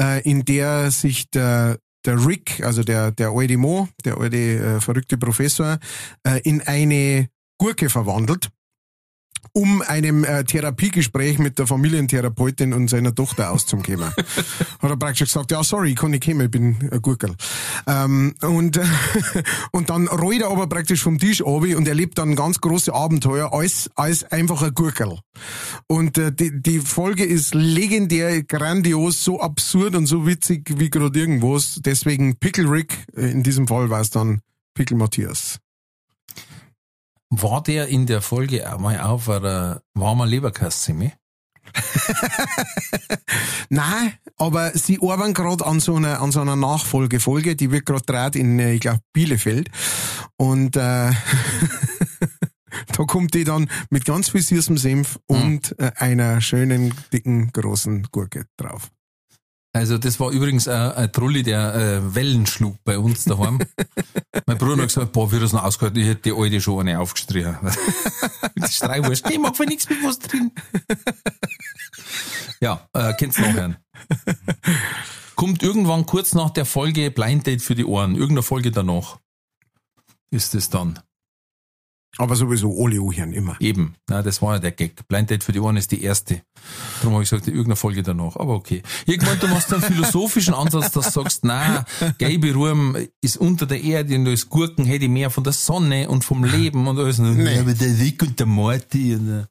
äh, 0.00 0.22
in 0.22 0.44
der 0.44 0.90
sich 0.90 1.30
der 1.30 1.78
der 2.06 2.24
Rick, 2.24 2.62
also 2.64 2.82
der, 2.84 3.10
der 3.10 3.30
alte 3.30 3.56
Mo, 3.56 3.88
der 4.04 4.16
alte 4.16 4.36
äh, 4.36 4.80
verrückte 4.80 5.18
Professor, 5.18 5.78
äh, 6.22 6.40
in 6.44 6.62
eine 6.62 7.28
Gurke 7.58 7.90
verwandelt, 7.90 8.48
um 9.52 9.82
einem 9.82 10.24
äh, 10.24 10.44
Therapiegespräch 10.44 11.38
mit 11.38 11.58
der 11.58 11.66
Familientherapeutin 11.66 12.72
und 12.72 12.88
seiner 12.88 13.14
Tochter 13.14 13.50
auszukommen. 13.50 14.10
Hat 14.80 14.90
er 14.90 14.96
praktisch 14.96 15.28
gesagt, 15.28 15.50
ja, 15.50 15.62
sorry, 15.62 15.90
ich 15.90 15.96
kann 15.96 16.10
nicht 16.10 16.24
kommen, 16.24 16.42
ich 16.42 16.50
bin 16.50 16.76
ein 16.90 17.02
Gurkel. 17.02 17.34
Ähm, 17.86 18.34
und, 18.42 18.78
und 19.72 19.90
dann 19.90 20.08
rollt 20.08 20.42
er 20.42 20.50
aber 20.50 20.66
praktisch 20.66 21.02
vom 21.02 21.18
Tisch 21.18 21.42
ab 21.42 21.46
und 21.46 21.88
erlebt 21.88 22.18
dann 22.18 22.36
ganz 22.36 22.60
große 22.60 22.92
Abenteuer 22.92 23.52
als, 23.52 23.90
als 23.94 24.24
einfach 24.24 24.62
ein 24.62 24.74
Gurkel. 24.74 25.18
Und 25.86 26.18
äh, 26.18 26.32
die, 26.32 26.60
die 26.60 26.80
Folge 26.80 27.24
ist 27.24 27.54
legendär, 27.54 28.42
grandios, 28.42 29.24
so 29.24 29.40
absurd 29.40 29.94
und 29.94 30.06
so 30.06 30.26
witzig 30.26 30.74
wie 30.78 30.90
gerade 30.90 31.18
irgendwas. 31.18 31.80
Deswegen 31.84 32.36
Pickle 32.36 32.70
Rick, 32.70 33.06
äh, 33.16 33.30
in 33.30 33.42
diesem 33.42 33.66
Fall 33.66 33.90
war 33.90 34.00
es 34.00 34.10
dann 34.10 34.40
Pickle 34.74 34.96
Matthias. 34.96 35.58
War 37.38 37.62
der 37.62 37.88
in 37.88 38.06
der 38.06 38.22
Folge 38.22 38.72
auch 38.72 38.78
mal 38.78 38.98
auf 39.00 39.28
einer 39.28 39.82
warmer 39.92 40.24
Leberkassemme? 40.24 41.12
Nein, 43.68 44.14
aber 44.38 44.70
sie 44.70 44.98
arbeiten 45.02 45.34
gerade 45.34 45.66
an 45.66 45.80
so 45.80 45.96
einer 45.96 46.22
an 46.22 46.32
so 46.32 46.40
einer 46.40 46.56
Nachfolgefolge, 46.56 47.54
die 47.54 47.70
wird 47.70 47.84
gerade 47.84 48.04
dreht 48.06 48.36
in, 48.36 48.58
äh, 48.58 48.72
ich 48.72 48.80
glaube, 48.80 49.00
Bielefeld. 49.12 49.70
Und 50.38 50.76
äh, 50.76 51.10
da 52.92 53.04
kommt 53.06 53.34
die 53.34 53.44
dann 53.44 53.68
mit 53.90 54.06
ganz 54.06 54.30
viel 54.30 54.40
süßem 54.42 54.78
Senf 54.78 55.18
und 55.26 55.78
äh, 55.78 55.92
einer 55.96 56.40
schönen, 56.40 56.94
dicken, 57.12 57.52
großen 57.52 58.04
Gurke 58.12 58.46
drauf. 58.56 58.90
Also 59.76 59.98
das 59.98 60.18
war 60.18 60.30
übrigens 60.30 60.68
ein, 60.68 60.92
ein 60.92 61.12
Trulli, 61.12 61.42
der 61.42 61.74
äh, 61.74 62.14
Wellen 62.14 62.46
schlug 62.46 62.82
bei 62.82 62.98
uns 62.98 63.24
daheim. 63.24 63.58
mein 64.46 64.56
Bruder 64.56 64.78
hat 64.78 64.88
gesagt, 64.88 65.12
boah, 65.12 65.30
wie 65.30 65.38
das 65.38 65.52
noch 65.52 65.64
ausgehört, 65.64 65.98
ich 65.98 66.06
hätte 66.06 66.22
die 66.22 66.32
alte 66.32 66.62
schon 66.62 66.80
eine 66.80 66.98
aufgestrichen. 66.98 67.58
das 68.56 68.70
ist 68.70 68.82
drei 68.82 69.04
Wurst. 69.04 69.28
Ich 69.30 69.38
mag 69.38 69.54
für 69.54 69.66
nichts 69.66 69.86
mit 69.90 70.02
was 70.02 70.18
drin. 70.18 70.50
ja, 72.60 72.88
äh, 72.94 73.12
kennst 73.18 73.36
du 73.36 73.42
noch 73.42 73.52
hören. 73.52 73.76
Kommt 75.34 75.62
irgendwann 75.62 76.06
kurz 76.06 76.32
nach 76.32 76.48
der 76.48 76.64
Folge 76.64 77.10
Blind 77.10 77.46
Date 77.46 77.60
für 77.60 77.74
die 77.74 77.84
Ohren. 77.84 78.14
Irgendeine 78.14 78.44
Folge 78.44 78.70
danach 78.70 79.18
ist 80.30 80.54
es 80.54 80.70
dann. 80.70 81.00
Aber 82.18 82.34
sowieso 82.34 82.74
alle 82.82 83.00
Ohren 83.00 83.32
immer. 83.32 83.56
Eben, 83.60 83.94
na, 84.08 84.22
das 84.22 84.40
war 84.40 84.54
ja 84.54 84.58
der 84.58 84.72
Gag. 84.72 85.06
Blind 85.08 85.30
Date 85.30 85.44
für 85.44 85.52
die 85.52 85.60
Ohren 85.60 85.76
ist 85.76 85.92
die 85.92 86.02
erste. 86.02 86.42
Darum 87.00 87.14
habe 87.14 87.24
ich 87.24 87.30
gesagt, 87.30 87.46
irgendeine 87.46 87.76
Folge 87.76 88.02
danach. 88.02 88.36
Aber 88.36 88.54
okay. 88.54 88.82
Irgendwann, 89.04 89.38
du 89.38 89.48
machst 89.48 89.72
einen 89.72 89.82
philosophischen 89.82 90.54
Ansatz, 90.54 90.92
dass 90.92 91.12
du 91.12 91.20
sagst, 91.20 91.44
na, 91.44 91.84
gelbe 92.18 92.54
Ruhm 92.54 92.96
ist 93.20 93.36
unter 93.36 93.66
der 93.66 93.82
Erde 93.82 94.14
und 94.14 94.26
ist 94.26 94.48
Gurken, 94.48 94.86
hätte 94.86 95.04
ich 95.04 95.10
mehr 95.10 95.30
von 95.30 95.44
der 95.44 95.52
Sonne 95.52 96.08
und 96.08 96.24
vom 96.24 96.44
Leben 96.44 96.86
und 96.88 96.98
alles. 96.98 97.18
Und, 97.18 97.36
Nee. 97.36 97.58
Aber 97.58 97.74
der 97.74 97.98
Rick 97.98 98.22
und 98.22 98.38
der 98.38 98.46
Morty. 98.46 99.14
Und, 99.14 99.28
äh, 99.28 99.44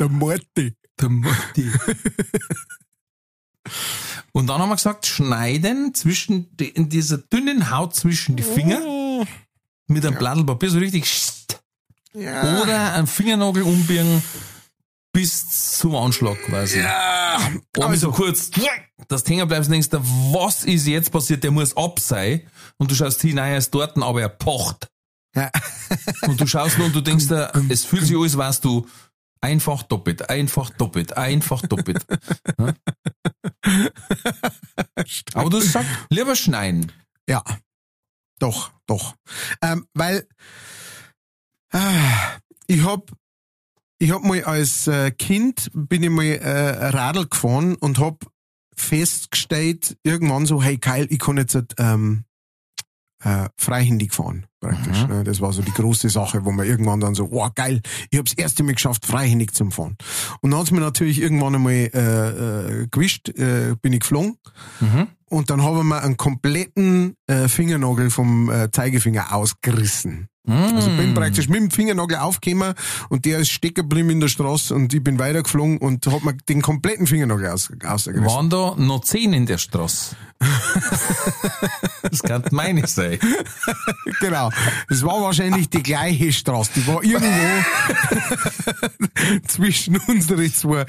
Der 0.00 0.08
Morty. 0.08 0.74
der 1.00 1.08
Morty. 1.08 1.70
Und 4.32 4.48
dann 4.48 4.60
haben 4.60 4.70
wir 4.70 4.76
gesagt, 4.76 5.06
schneiden 5.06 5.94
zwischen 5.94 6.56
die, 6.56 6.68
in 6.68 6.88
dieser 6.88 7.18
dünnen 7.18 7.70
Haut 7.70 7.94
zwischen 7.94 8.34
die 8.34 8.42
Finger 8.42 8.80
mit 9.92 10.04
einem 10.06 10.16
Blattl 10.18 10.44
Papier 10.44 10.70
so 10.70 10.78
richtig 10.78 11.06
Ja. 12.14 12.60
oder 12.62 12.94
einen 12.94 13.06
Fingernagel 13.06 13.62
umbiegen 13.62 14.22
bis 15.12 15.76
zum 15.78 15.94
Anschlag 15.94 16.40
quasi. 16.42 16.80
ja. 16.80 17.38
So 17.76 17.82
Also, 17.82 18.10
kurz, 18.12 18.50
dass 19.08 19.24
du 19.24 19.30
hängen 19.32 19.46
bleibst 19.48 19.68
und 19.68 19.72
denkst, 19.74 19.88
was 20.32 20.64
ist 20.64 20.86
jetzt 20.86 21.10
passiert? 21.12 21.44
Der 21.44 21.50
muss 21.50 21.76
ab 21.76 22.00
sein. 22.00 22.42
Und 22.78 22.90
du 22.90 22.94
schaust 22.94 23.20
hinein, 23.20 23.52
er 23.52 23.58
ist 23.58 23.70
dort, 23.74 23.96
aber 23.98 24.22
er 24.22 24.28
pocht. 24.30 24.88
Ja. 25.34 25.50
Und 26.22 26.40
du 26.40 26.46
schaust 26.46 26.76
nur 26.78 26.88
und 26.88 26.94
du 26.94 27.00
denkst 27.00 27.28
dir, 27.28 27.50
es 27.70 27.84
fühlt 27.86 28.06
sich 28.06 28.14
alles, 28.16 28.36
weißt 28.36 28.62
du, 28.64 28.86
einfach 29.40 29.82
doppelt, 29.82 30.28
einfach 30.28 30.68
doppelt, 30.70 31.16
einfach 31.16 31.62
doppelt. 31.62 32.04
Ja? 32.58 32.74
Aber 35.34 35.50
du 35.50 35.60
sagst, 35.60 35.88
lieber 36.10 36.36
schneiden. 36.36 36.92
Ja, 37.28 37.42
doch, 38.42 38.72
doch. 38.86 39.14
Ähm, 39.62 39.86
weil 39.94 40.26
äh, 41.72 41.78
ich 42.66 42.84
hab 42.84 43.10
ich 43.98 44.10
hab 44.10 44.24
mal 44.24 44.42
als 44.44 44.88
äh, 44.88 45.12
Kind 45.12 45.70
bin 45.74 46.02
ich 46.02 46.10
mal 46.10 46.24
äh, 46.24 46.88
Radl 46.88 47.26
gefahren 47.28 47.76
und 47.76 48.00
hab 48.00 48.26
festgestellt 48.76 49.96
irgendwann 50.02 50.46
so, 50.46 50.60
hey 50.60 50.76
Kyle, 50.76 51.06
ich 51.08 51.20
kann 51.20 51.36
jetzt 51.36 51.56
ähm, 51.78 52.24
äh, 53.22 53.48
freihändig 53.56 54.12
fahren 54.12 54.46
praktisch. 54.60 55.06
Ne? 55.06 55.24
Das 55.24 55.40
war 55.40 55.52
so 55.52 55.62
die 55.62 55.72
große 55.72 56.08
Sache, 56.08 56.44
wo 56.44 56.50
man 56.52 56.66
irgendwann 56.66 57.00
dann 57.00 57.14
so, 57.14 57.30
wow 57.30 57.52
geil, 57.54 57.80
ich 58.10 58.18
hab's 58.18 58.32
erste 58.32 58.62
Mal 58.62 58.74
geschafft, 58.74 59.06
freihändig 59.06 59.54
zu 59.54 59.70
fahren. 59.70 59.96
Und 60.40 60.50
dann 60.50 60.60
hat's 60.60 60.70
mir 60.70 60.80
natürlich 60.80 61.20
irgendwann 61.20 61.54
einmal 61.54 61.72
äh, 61.72 62.82
äh, 62.82 62.86
gewischt, 62.90 63.28
äh, 63.28 63.76
bin 63.80 63.92
ich 63.92 64.00
geflogen 64.00 64.36
und 65.32 65.48
dann 65.48 65.62
haben 65.62 65.88
wir 65.88 66.02
einen 66.02 66.18
kompletten 66.18 67.16
äh, 67.26 67.48
Fingernagel 67.48 68.10
vom 68.10 68.50
äh, 68.50 68.70
Zeigefinger 68.70 69.34
ausgerissen. 69.34 70.28
Also 70.44 70.90
Mm. 70.90 70.96
bin 70.96 71.14
praktisch 71.14 71.48
mit 71.48 71.60
dem 71.60 71.70
Fingernagel 71.70 72.16
aufgekommen 72.18 72.74
und 73.10 73.24
der 73.26 73.38
ist 73.38 73.50
stecken 73.50 73.88
geblieben 73.88 74.10
in 74.10 74.20
der 74.20 74.26
Straße 74.26 74.74
und 74.74 74.92
ich 74.92 75.02
bin 75.02 75.18
weitergeflogen 75.20 75.78
und 75.78 76.04
hab 76.08 76.24
mir 76.24 76.34
den 76.48 76.62
kompletten 76.62 77.06
Fingernagel 77.06 77.46
aus, 77.48 77.70
ausgerissen. 77.84 78.26
Waren 78.26 78.50
da 78.50 78.74
noch 78.76 79.04
zehn 79.04 79.32
in 79.34 79.46
der 79.46 79.58
Straße? 79.58 80.16
das 82.02 82.22
kann 82.22 82.42
meine 82.50 82.86
sein. 82.88 83.18
Genau. 84.20 84.50
Das 84.88 85.02
war 85.04 85.20
wahrscheinlich 85.22 85.68
die 85.70 85.82
gleiche 85.82 86.32
Straße. 86.32 86.72
Die 86.76 86.86
war 86.86 87.02
irgendwo 87.02 87.28
zwischen 89.48 89.96
unsere 90.06 90.50
zwei. 90.52 90.84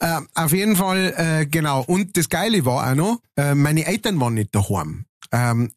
Äh, 0.00 0.20
auf 0.34 0.52
jeden 0.52 0.76
Fall, 0.76 1.14
äh, 1.16 1.46
genau. 1.46 1.82
Und 1.82 2.16
das 2.16 2.28
Geile 2.28 2.64
war 2.64 2.90
auch 2.90 2.94
noch, 2.94 3.18
äh, 3.36 3.54
meine 3.54 3.86
Eltern 3.86 4.20
waren 4.20 4.34
nicht 4.34 4.54
daheim. 4.54 5.06
Ähm, 5.32 5.72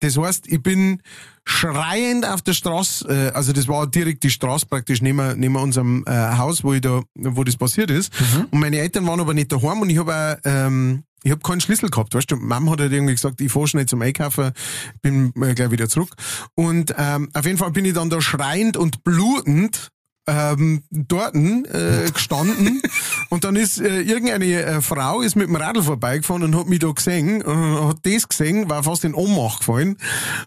das 0.00 0.16
heißt, 0.18 0.46
ich 0.48 0.62
bin 0.62 1.02
schreiend 1.44 2.26
auf 2.26 2.42
der 2.42 2.52
Straße, 2.54 3.08
äh, 3.08 3.36
also 3.36 3.52
das 3.52 3.68
war 3.68 3.86
direkt 3.86 4.22
die 4.22 4.30
Straße 4.30 4.66
praktisch 4.66 5.02
neben, 5.02 5.38
neben 5.38 5.56
unserem 5.56 6.04
äh, 6.06 6.36
Haus, 6.36 6.64
wo 6.64 6.72
ich 6.72 6.80
da, 6.80 7.02
wo 7.14 7.44
das 7.44 7.56
passiert 7.56 7.90
ist. 7.90 8.12
Und 8.50 8.60
meine 8.60 8.78
Eltern 8.78 9.06
waren 9.06 9.20
aber 9.20 9.34
nicht 9.34 9.52
daheim 9.52 9.80
und 9.80 9.90
ich 9.90 9.98
habe 9.98 10.38
ähm, 10.44 11.04
ich 11.24 11.30
habe 11.30 11.40
keinen 11.40 11.60
Schlüssel 11.60 11.88
gehabt, 11.88 12.14
weißt 12.14 12.30
du. 12.30 12.36
Mama 12.36 12.72
hat 12.72 12.80
halt 12.80 12.92
irgendwie 12.92 13.14
gesagt, 13.14 13.40
ich 13.40 13.50
fahr 13.50 13.66
schnell 13.66 13.86
zum 13.86 14.02
Einkaufen, 14.02 14.52
bin 15.00 15.32
äh, 15.40 15.54
gleich 15.54 15.70
wieder 15.70 15.88
zurück. 15.88 16.14
Und 16.54 16.94
ähm, 16.98 17.30
auf 17.32 17.46
jeden 17.46 17.56
Fall 17.56 17.70
bin 17.70 17.86
ich 17.86 17.94
dann 17.94 18.10
da 18.10 18.20
schreiend 18.20 18.76
und 18.76 19.02
blutend 19.04 19.90
ähm, 20.26 20.82
dort 20.90 21.34
äh, 21.34 22.10
gestanden. 22.12 22.80
Und 23.30 23.44
dann 23.44 23.56
ist 23.56 23.80
äh, 23.80 24.00
irgendeine 24.00 24.62
äh, 24.62 24.80
Frau 24.80 25.20
ist 25.20 25.36
mit 25.36 25.48
dem 25.48 25.56
Radl 25.56 25.82
vorbeigefahren 25.82 26.42
und 26.42 26.56
hat 26.56 26.68
mich 26.68 26.78
da 26.78 26.90
gesehen 26.92 27.42
und 27.42 27.88
hat 27.88 27.98
das 28.02 28.28
gesehen, 28.28 28.68
war 28.68 28.82
fast 28.82 29.04
in 29.04 29.14
Ohnmacht 29.14 29.60
gefallen 29.60 29.96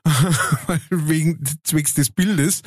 wegen 0.90 1.44
zwecks 1.64 1.94
des 1.96 2.10
Bildes. 2.10 2.62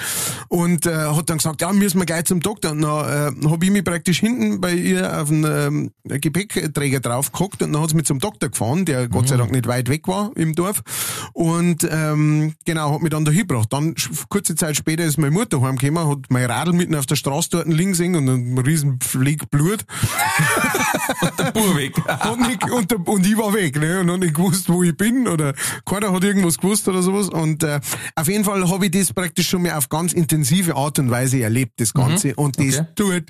Und 0.49 0.87
äh, 0.87 0.95
hat 0.95 1.31
dann 1.31 1.39
gesagt, 1.39 1.63
ja, 1.63 1.73
müssen 1.73 1.99
wir 1.99 2.07
gleich 2.07 2.25
zum 2.25 2.41
Doktor. 2.41 2.73
Und 2.73 2.83
dann 2.83 3.45
äh, 3.45 3.49
habe 3.49 3.65
ich 3.65 3.71
mich 3.71 3.85
praktisch 3.85 4.21
hinten 4.21 4.61
bei 4.61 4.75
ihr 4.75 5.21
auf 5.21 5.29
den 5.29 5.45
ähm, 5.45 5.91
Gepäckträger 6.05 7.01
drauf 7.01 7.33
gehockt 7.33 7.63
und 7.63 7.73
dann 7.73 7.83
hat 7.83 7.91
sie 7.91 7.97
mich 7.97 8.07
zum 8.07 8.19
Doktor 8.19 8.51
gefahren, 8.51 8.85
der 8.85 9.09
Gott 9.09 9.29
sei 9.29 9.37
Dank 9.37 9.53
nicht 9.53 9.67
weit 9.67 9.89
weg 9.89 10.07
war 10.09 10.31
im 10.37 10.55
Dorf. 10.55 10.83
Und 11.33 11.89
ähm, 11.91 12.55
genau, 12.65 12.95
hat 12.95 13.03
mich 13.03 13.11
dann 13.11 13.25
da 13.25 13.31
hingebracht. 13.31 13.73
Dann 13.73 13.95
kurze 14.29 14.55
Zeit 14.55 14.77
später 14.77 15.05
ist 15.05 15.19
meine 15.19 15.33
Mutter 15.33 15.61
heimgekommen, 15.63 16.09
hat 16.09 16.19
mein 16.29 16.45
Radl 16.45 16.73
mitten 16.73 16.95
auf 17.01 17.07
der 17.07 17.17
Straße 17.17 17.49
dort 17.51 17.67
liegen 17.67 17.95
sehen 17.95 18.15
und 18.15 18.29
ein 18.29 18.57
riesen 18.59 19.01
Fleck 19.01 19.51
Blut 19.51 19.85
Der 21.39 21.51
Bur 21.53 21.77
weg. 21.77 21.95
und, 22.31 22.41
nicht, 22.47 22.71
und, 22.71 22.91
der, 22.91 23.09
und 23.09 23.27
ich 23.27 23.37
war 23.37 23.53
weg, 23.53 23.79
ne? 23.81 24.01
Und 24.01 24.11
hab 24.11 24.21
nicht 24.21 24.35
gewusst, 24.35 24.69
wo 24.69 24.83
ich 24.83 24.97
bin 24.97 25.27
oder 25.27 25.55
keiner 25.85 26.13
hat 26.13 26.23
irgendwas 26.25 26.57
gewusst 26.59 26.87
oder 26.89 27.03
sowas. 27.03 27.29
Und 27.29 27.63
äh, 27.63 27.81
auf 28.15 28.29
jeden 28.29 28.45
Fall 28.45 28.69
habe 28.69 28.87
ich 28.87 28.93
das 28.93 29.13
praktisch 29.13 29.49
schon 29.49 29.63
mal 29.63 29.73
auf 29.73 29.89
ganz 29.89 30.13
intensive 30.13 30.77
Art 30.77 30.99
und 30.99 31.11
Weise 31.11 31.41
erlebt, 31.43 31.81
das 31.81 31.93
Ganze. 31.93 32.35
Und 32.37 32.59
das 32.59 32.79
Okay. 32.81 32.87
tut 32.95 33.25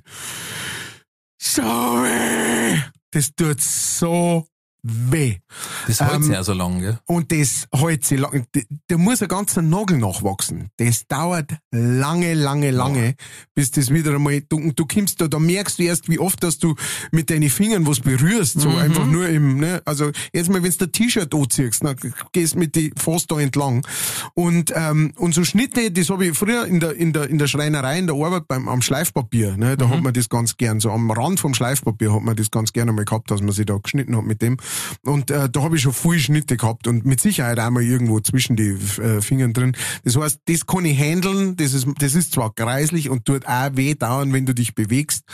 so 1.41 1.63
weh. 1.63 2.79
Das 3.13 3.35
tut 3.35 3.61
so 3.61 4.47
weh. 4.83 5.39
Das 5.87 6.01
hält 6.01 6.15
Ähm, 6.15 6.23
sich 6.23 6.33
ja 6.33 6.43
so 6.43 6.53
lang, 6.53 6.81
gell? 6.81 6.99
Und 7.07 7.33
das 7.33 7.67
hält 7.75 8.05
sich 8.05 8.19
lang. 8.19 8.47
Da 8.89 8.97
muss 8.97 9.23
ein 9.23 9.29
ganzer 9.29 9.63
Nagel 9.63 9.99
nachwachsen. 9.99 10.71
Das 10.77 11.07
dauert 11.07 11.51
lange, 11.71 12.35
lange, 12.35 12.71
lange, 12.71 13.15
bis 13.55 13.71
das 13.71 13.91
wieder 13.93 14.15
einmal, 14.15 14.41
du, 14.43 14.73
du 14.73 14.87
kommst 14.87 15.21
da, 15.21 15.29
da 15.29 15.39
merkst 15.39 15.79
du 15.79 15.85
erst, 15.85 16.09
wie 16.09 16.19
oft, 16.19 16.43
dass 16.43 16.59
du 16.59 16.75
mit 17.13 17.31
deinen 17.31 17.51
Fingern 17.51 17.87
was 17.87 18.01
berührst, 18.01 18.61
so 18.61 18.71
einfach 18.77 19.07
nur 19.07 19.29
im, 19.29 19.59
ne, 19.59 19.83
also 19.85 20.11
jetzt 20.33 20.49
mal, 20.51 20.63
wenn 20.63 20.73
du 20.73 20.85
ein 20.85 20.93
T-Shirt 20.93 21.35
anziehst, 21.35 21.85
dann 21.85 21.97
gehst 22.33 22.57
mit 22.57 22.75
die 22.75 22.93
fast 22.97 23.31
da 23.31 23.39
entlang. 23.39 23.87
Und, 24.35 24.73
ähm, 24.75 25.13
und 25.17 25.35
so 25.35 25.45
Schnitte, 25.45 25.91
das 25.91 26.11
habe 26.11 26.27
ich 26.27 26.37
früher 26.37 26.67
in 26.67 26.81
der, 26.81 26.95
in 26.95 27.13
der, 27.13 27.29
in 27.29 27.39
der 27.39 27.47
Schreinerei, 27.47 27.99
in 27.99 28.07
der 28.07 28.17
Arbeit 28.17 28.49
beim, 28.49 28.69
am 28.69 28.83
Schleifpapier, 28.83 29.57
ne, 29.57 29.77
da 29.77 29.89
hat 29.89 30.03
man 30.03 30.13
das 30.13 30.29
ganz 30.29 30.57
gern, 30.57 30.81
so 30.81 30.91
am 30.91 31.11
Rand 31.11 31.41
vom 31.41 31.55
Schleifpapier 31.55 32.13
hat 32.15 32.23
man 32.23 32.37
das 32.37 32.51
ganz 32.51 32.73
gerne 32.73 32.93
mal 32.93 33.05
gehabt, 33.05 33.31
dass 33.31 33.41
man 33.41 33.53
sich 33.53 33.67
da 33.67 33.77
geschnitten 33.77 34.17
hat 34.17 34.25
mit 34.25 34.43
dem. 34.43 34.57
Und 35.03 35.31
äh, 35.31 35.49
da 35.49 35.63
habe 35.63 35.77
ich 35.77 35.83
schon 35.83 35.93
viele 35.93 36.19
Schnitte 36.19 36.57
gehabt 36.57 36.87
und 36.87 37.05
mit 37.05 37.21
Sicherheit 37.21 37.59
auch 37.59 37.71
mal 37.71 37.83
irgendwo 37.83 38.21
zwischen 38.21 38.57
die 38.57 38.71
äh, 39.01 39.21
Fingern 39.21 39.53
drin. 39.53 39.77
Das 40.05 40.17
heißt, 40.17 40.41
das 40.47 40.67
kann 40.67 40.85
ich 40.85 40.99
handeln, 40.99 41.57
das 41.57 41.73
ist, 41.73 41.87
das 41.99 42.15
ist 42.15 42.33
zwar 42.33 42.53
kreislich 42.55 43.09
und 43.09 43.25
tut 43.25 43.47
auch 43.47 43.71
weh 43.75 43.95
dauern, 43.95 44.33
wenn 44.33 44.47
du 44.47 44.55
dich 44.55 44.75
bewegst, 44.75 45.25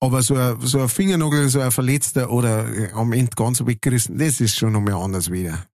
aber 0.00 0.22
so 0.22 0.34
ein, 0.34 0.60
so 0.60 0.80
ein 0.80 0.88
Fingernagel, 0.88 1.48
so 1.48 1.60
ein 1.60 1.70
verletzter 1.70 2.30
oder 2.30 2.68
äh, 2.68 2.92
am 2.92 3.12
Ende 3.12 3.30
ganz 3.36 3.64
weggerissen, 3.64 4.18
das 4.18 4.40
ist 4.40 4.56
schon 4.56 4.72
nochmal 4.72 4.94
anders 4.94 5.30
wieder. 5.30 5.66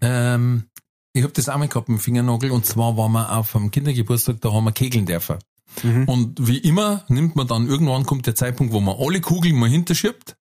Ähm, 0.00 0.64
ich 1.12 1.22
habe 1.22 1.32
das 1.32 1.48
auch 1.48 1.56
mal 1.56 1.68
gehabt 1.68 1.88
mit 1.88 1.98
dem 1.98 2.02
Fingernagel 2.02 2.50
und 2.50 2.66
zwar 2.66 2.96
waren 2.96 3.12
wir 3.12 3.32
auf 3.36 3.56
einem 3.56 3.70
Kindergeburtstag, 3.70 4.40
da 4.40 4.52
haben 4.52 4.64
wir 4.64 4.72
kegeln 4.72 5.06
dürfen. 5.06 5.38
Mhm. 5.82 6.04
Und 6.04 6.46
wie 6.46 6.58
immer 6.58 7.04
nimmt 7.08 7.36
man 7.36 7.46
dann, 7.46 7.66
irgendwann 7.66 8.06
kommt 8.06 8.26
der 8.26 8.34
Zeitpunkt, 8.34 8.72
wo 8.72 8.80
man 8.80 8.96
alle 8.98 9.20
Kugeln 9.20 9.56
mal 9.56 9.68
hinterschiebt 9.68 10.36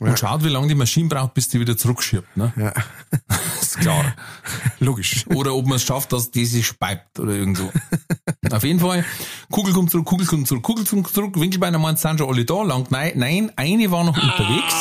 Ja. 0.00 0.06
und 0.06 0.18
schaut, 0.18 0.42
wie 0.44 0.48
lange 0.48 0.68
die 0.68 0.74
Maschine 0.74 1.08
braucht, 1.08 1.34
bis 1.34 1.48
die 1.48 1.60
wieder 1.60 1.76
zurückschiebt. 1.76 2.36
Ne? 2.36 2.52
Ja, 2.56 2.72
ist 3.60 3.78
klar. 3.78 4.14
logisch. 4.80 5.26
Oder 5.28 5.54
ob 5.54 5.66
man 5.66 5.76
es 5.76 5.82
schafft, 5.82 6.12
dass 6.12 6.30
die 6.30 6.46
sich 6.46 6.66
speibt 6.66 7.20
oder 7.20 7.32
irgendwo. 7.32 7.70
Auf 8.50 8.64
jeden 8.64 8.80
Fall, 8.80 9.04
Kugel 9.50 9.74
kommt 9.74 9.90
zurück, 9.90 10.06
Kugel 10.06 10.26
kommt 10.26 10.48
zurück, 10.48 10.62
Kugel 10.62 10.86
kommt 10.86 11.08
zurück, 11.08 11.38
Winkelbeiner 11.38 11.78
meint, 11.78 11.98
sind 11.98 12.18
schon 12.18 12.28
alle 12.28 12.44
da, 12.46 12.62
lang, 12.62 12.86
nein, 12.90 13.12
nein, 13.16 13.52
eine 13.56 13.90
war 13.90 14.02
noch 14.04 14.16
unterwegs. 14.16 14.74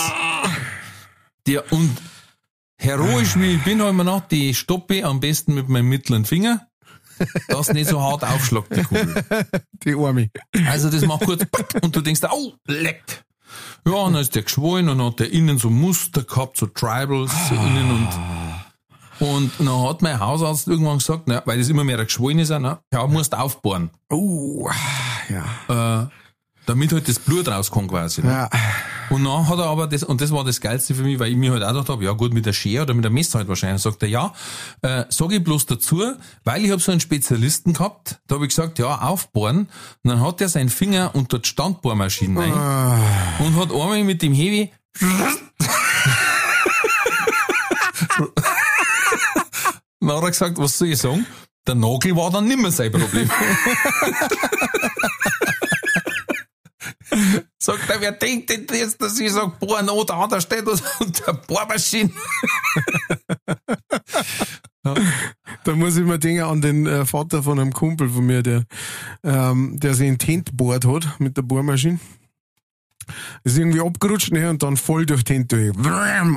Der, 1.47 1.71
und 1.71 1.97
heroisch 2.77 3.35
wie 3.35 3.55
ich 3.55 3.63
bin, 3.63 3.81
habe 3.81 3.91
ich 3.91 3.97
mir 3.97 4.05
gedacht, 4.05 4.31
die 4.31 4.53
stoppe 4.53 5.03
am 5.03 5.19
besten 5.19 5.53
mit 5.53 5.67
meinem 5.67 5.89
mittleren 5.89 6.23
Finger, 6.23 6.67
dass 7.49 7.73
nicht 7.73 7.89
so 7.89 8.01
hart 8.01 8.23
aufschlagt, 8.23 8.73
die 8.75 8.83
Kugel. 8.83 9.23
Die 9.83 9.95
Arme. 9.95 10.29
Also 10.65 10.89
das 10.89 11.05
macht 11.05 11.25
kurz 11.25 11.43
und 11.81 11.93
du 11.93 12.01
denkst, 12.01 12.21
oh, 12.31 12.53
leckt. 12.65 13.25
Ja, 13.85 13.93
und 13.93 14.13
dann 14.13 14.21
ist 14.21 14.35
der 14.35 14.43
geschwollen 14.43 14.89
und 14.89 15.03
hat 15.03 15.19
der 15.19 15.31
innen 15.31 15.57
so 15.57 15.69
Muster 15.69 16.23
gehabt, 16.23 16.57
so 16.57 16.65
Tribals 16.67 17.31
so 17.49 17.55
innen 17.55 17.91
und 17.91 18.07
und 19.21 19.51
dann 19.59 19.83
hat 19.83 20.01
mein 20.01 20.17
Hausarzt 20.19 20.67
irgendwann 20.69 20.99
gesagt, 20.99 21.23
na, 21.25 21.41
weil 21.45 21.57
das 21.57 21.67
immer 21.67 21.83
mehr 21.83 21.97
geschwollen 22.03 22.39
ist, 22.39 22.51
na, 22.51 22.79
ja, 22.93 23.05
musst 23.05 23.35
aufbohren, 23.35 23.89
Oh, 24.09 24.69
ja. 25.29 26.03
äh, 26.03 26.07
damit 26.69 26.93
halt 26.93 27.07
das 27.07 27.17
Blut 27.17 27.47
rauskommt 27.47 27.89
quasi. 27.89 28.21
Ne? 28.21 28.29
Ja. 28.29 28.49
Und 29.09 29.23
dann 29.23 29.49
hat 29.49 29.57
er 29.57 29.65
aber 29.65 29.87
das, 29.87 30.03
und 30.03 30.21
das 30.21 30.31
war 30.31 30.43
das 30.43 30.61
Geilste 30.61 30.93
für 30.93 31.01
mich, 31.01 31.17
weil 31.17 31.31
ich 31.31 31.37
mir 31.37 31.51
halt 31.51 31.63
auch 31.63 31.69
gedacht 31.69 31.89
habe, 31.89 32.05
ja 32.05 32.11
gut, 32.11 32.31
mit 32.31 32.45
der 32.45 32.53
Schere 32.53 32.83
oder 32.83 32.93
mit 32.93 33.03
der 33.03 33.11
Messer 33.11 33.39
halt 33.39 33.47
wahrscheinlich. 33.47 33.81
Sagt 33.81 34.03
er, 34.03 34.09
ja, 34.09 34.33
äh, 34.83 35.05
sag 35.09 35.31
ich 35.31 35.43
bloß 35.43 35.65
dazu, 35.65 36.13
weil 36.43 36.63
ich 36.63 36.69
habe 36.69 36.79
so 36.79 36.91
einen 36.91 37.01
Spezialisten 37.01 37.73
gehabt, 37.73 38.19
da 38.27 38.35
habe 38.35 38.45
ich 38.45 38.49
gesagt, 38.49 38.77
ja, 38.77 39.01
aufbohren. 39.01 39.67
Und 40.03 40.09
dann 40.09 40.21
hat 40.21 40.41
er 40.41 40.49
seinen 40.49 40.69
Finger 40.69 41.09
unter 41.13 41.39
die 41.39 41.49
Standbohrmaschine 41.49 42.39
rein 42.39 42.53
und 43.39 43.55
hat 43.55 43.71
einmal 43.71 44.03
mit 44.03 44.21
dem 44.21 44.33
Heavy 44.33 44.71
Dann 50.01 50.15
hat 50.15 50.23
er 50.23 50.29
gesagt, 50.29 50.57
was 50.57 50.77
soll 50.77 50.89
ich 50.89 50.97
sagen? 50.97 51.25
Der 51.67 51.75
Nagel 51.75 52.15
war 52.15 52.31
dann 52.31 52.47
nimmer 52.47 52.71
sein 52.71 52.91
Problem. 52.91 53.29
Sagt 57.57 57.89
er, 57.89 58.01
wer 58.01 58.11
denkt 58.11 58.49
denn 58.49 58.65
jetzt, 58.71 59.01
dass 59.01 59.19
ich 59.19 59.31
sag, 59.31 59.59
boah, 59.59 59.81
no, 59.81 60.03
da, 60.03 60.27
da 60.27 60.39
steht 60.39 60.65
was 60.65 60.81
unter 60.99 61.33
Bohrmaschine. 61.33 62.11
Da 65.63 65.75
muss 65.75 65.97
ich 65.97 66.05
mir 66.05 66.19
denken 66.19 66.43
an 66.43 66.61
den 66.61 66.87
äh, 66.87 67.05
Vater 67.05 67.43
von 67.43 67.59
einem 67.59 67.73
Kumpel 67.73 68.09
von 68.09 68.25
mir, 68.25 68.41
der, 68.41 68.63
ähm, 69.23 69.77
der 69.79 69.93
sich 69.93 70.07
in 70.07 70.17
Tent 70.17 70.55
bohrt 70.55 70.85
hat 70.85 71.19
mit 71.19 71.35
der 71.37 71.41
Bohrmaschine. 71.41 71.99
Ist 73.43 73.57
irgendwie 73.57 73.81
abgerutscht 73.81 74.31
ne, 74.31 74.49
und 74.49 74.61
dann 74.61 74.77
voll 74.77 75.05
durch 75.05 75.23
Tent 75.23 75.51
durch. 75.51 75.75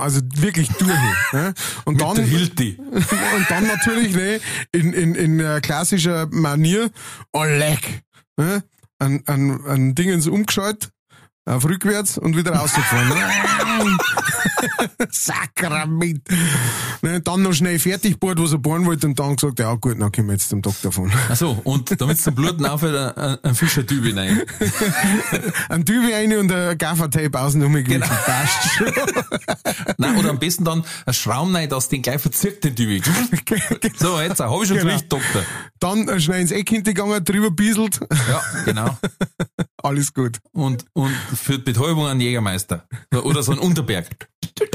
Also 0.00 0.20
wirklich 0.36 0.68
durch. 0.70 0.90
ne? 1.32 1.52
Und 1.84 2.00
dann, 2.00 2.16
Der 2.16 2.24
Hilti. 2.24 2.78
und 2.90 3.46
dann 3.48 3.66
natürlich 3.66 4.14
ne, 4.14 4.40
in, 4.72 4.92
in, 4.92 5.14
in 5.14 5.40
äh, 5.40 5.60
klassischer 5.60 6.28
Manier, 6.30 6.90
oh 7.32 7.44
leck, 7.44 8.02
ne? 8.36 8.62
An, 9.02 9.22
an, 9.26 9.64
an 9.66 9.94
Dingens 9.94 10.26
umgeschaltet, 10.28 10.92
auf 11.44 11.64
rückwärts 11.64 12.18
und 12.18 12.36
wieder 12.36 12.52
rausgefahren. 12.54 13.12
Sakrament. 15.10 16.22
Ne, 17.02 17.20
dann 17.20 17.42
noch 17.42 17.52
schnell 17.52 17.78
fertig 17.80 18.20
bohrt, 18.20 18.40
was 18.40 18.52
er 18.52 18.58
bohren 18.58 18.86
wollte 18.86 19.06
und 19.08 19.18
dann 19.18 19.34
gesagt, 19.36 19.58
ja 19.58 19.74
gut, 19.74 20.00
dann 20.00 20.12
können 20.12 20.28
wir 20.28 20.34
jetzt 20.34 20.50
zum 20.50 20.62
Doktor 20.62 20.92
fahren. 20.92 21.12
Ach 21.30 21.34
so, 21.36 21.60
und 21.64 22.00
damit 22.00 22.20
zum 22.20 22.34
Bluten 22.36 22.64
aufhört, 22.64 23.18
ein, 23.18 23.38
ein 23.42 23.54
Fischertübe 23.56 24.14
rein. 24.14 24.42
Ein 25.68 25.84
Tübe 25.84 26.12
rein 26.14 26.32
und 26.38 26.52
ein 26.52 26.78
Gaffertape 26.78 27.38
außen 27.38 27.62
umgewickelt. 27.62 28.02
Genau. 28.04 28.14
Passt 28.24 28.70
schon. 28.74 28.92
Nein, 29.98 30.16
oder 30.16 30.30
am 30.30 30.38
besten 30.38 30.64
dann 30.64 30.84
ein 31.06 31.14
Schraum 31.14 31.54
rein, 31.54 31.68
dass 31.68 31.88
den 31.88 32.02
gleich 32.02 32.20
verzirkt, 32.20 32.62
den 32.64 32.76
Tübe. 32.76 33.02
So, 33.96 34.20
jetzt 34.20 34.38
habe 34.40 34.62
ich 34.62 34.68
schon 34.68 34.76
Genau. 34.76 34.90
gleich 34.90 35.08
Doktor. 35.08 35.42
Dann 35.80 36.08
äh, 36.08 36.20
schnell 36.20 36.40
ins 36.40 36.52
Eck 36.52 36.68
hintergegangen, 36.68 37.24
drüber 37.24 37.50
bieselt. 37.50 38.00
Ja, 38.28 38.42
genau. 38.64 38.96
Alles 39.82 40.14
gut. 40.14 40.38
Und, 40.52 40.84
und 40.92 41.10
für 41.10 41.58
die 41.58 41.64
Betäubung 41.64 42.06
einen 42.06 42.20
Jägermeister. 42.20 42.84
Oder 43.12 43.42
so 43.42 43.52
ein 43.52 43.58
Unterberg. 43.58 44.28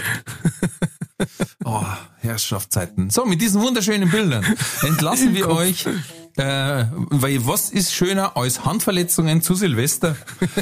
Oh, 1.66 1.84
Herrschaftszeiten. 2.20 3.10
So, 3.10 3.26
mit 3.26 3.42
diesen 3.42 3.62
wunderschönen 3.62 4.10
Bildern 4.10 4.46
entlassen 4.84 5.34
wir 5.34 5.50
euch. 5.50 5.86
Äh, 6.38 6.86
weil 6.94 7.46
was 7.46 7.72
ist 7.72 7.94
schöner 7.94 8.38
als 8.38 8.64
Handverletzungen 8.64 9.42
zu 9.42 9.56
Silvester? 9.56 10.16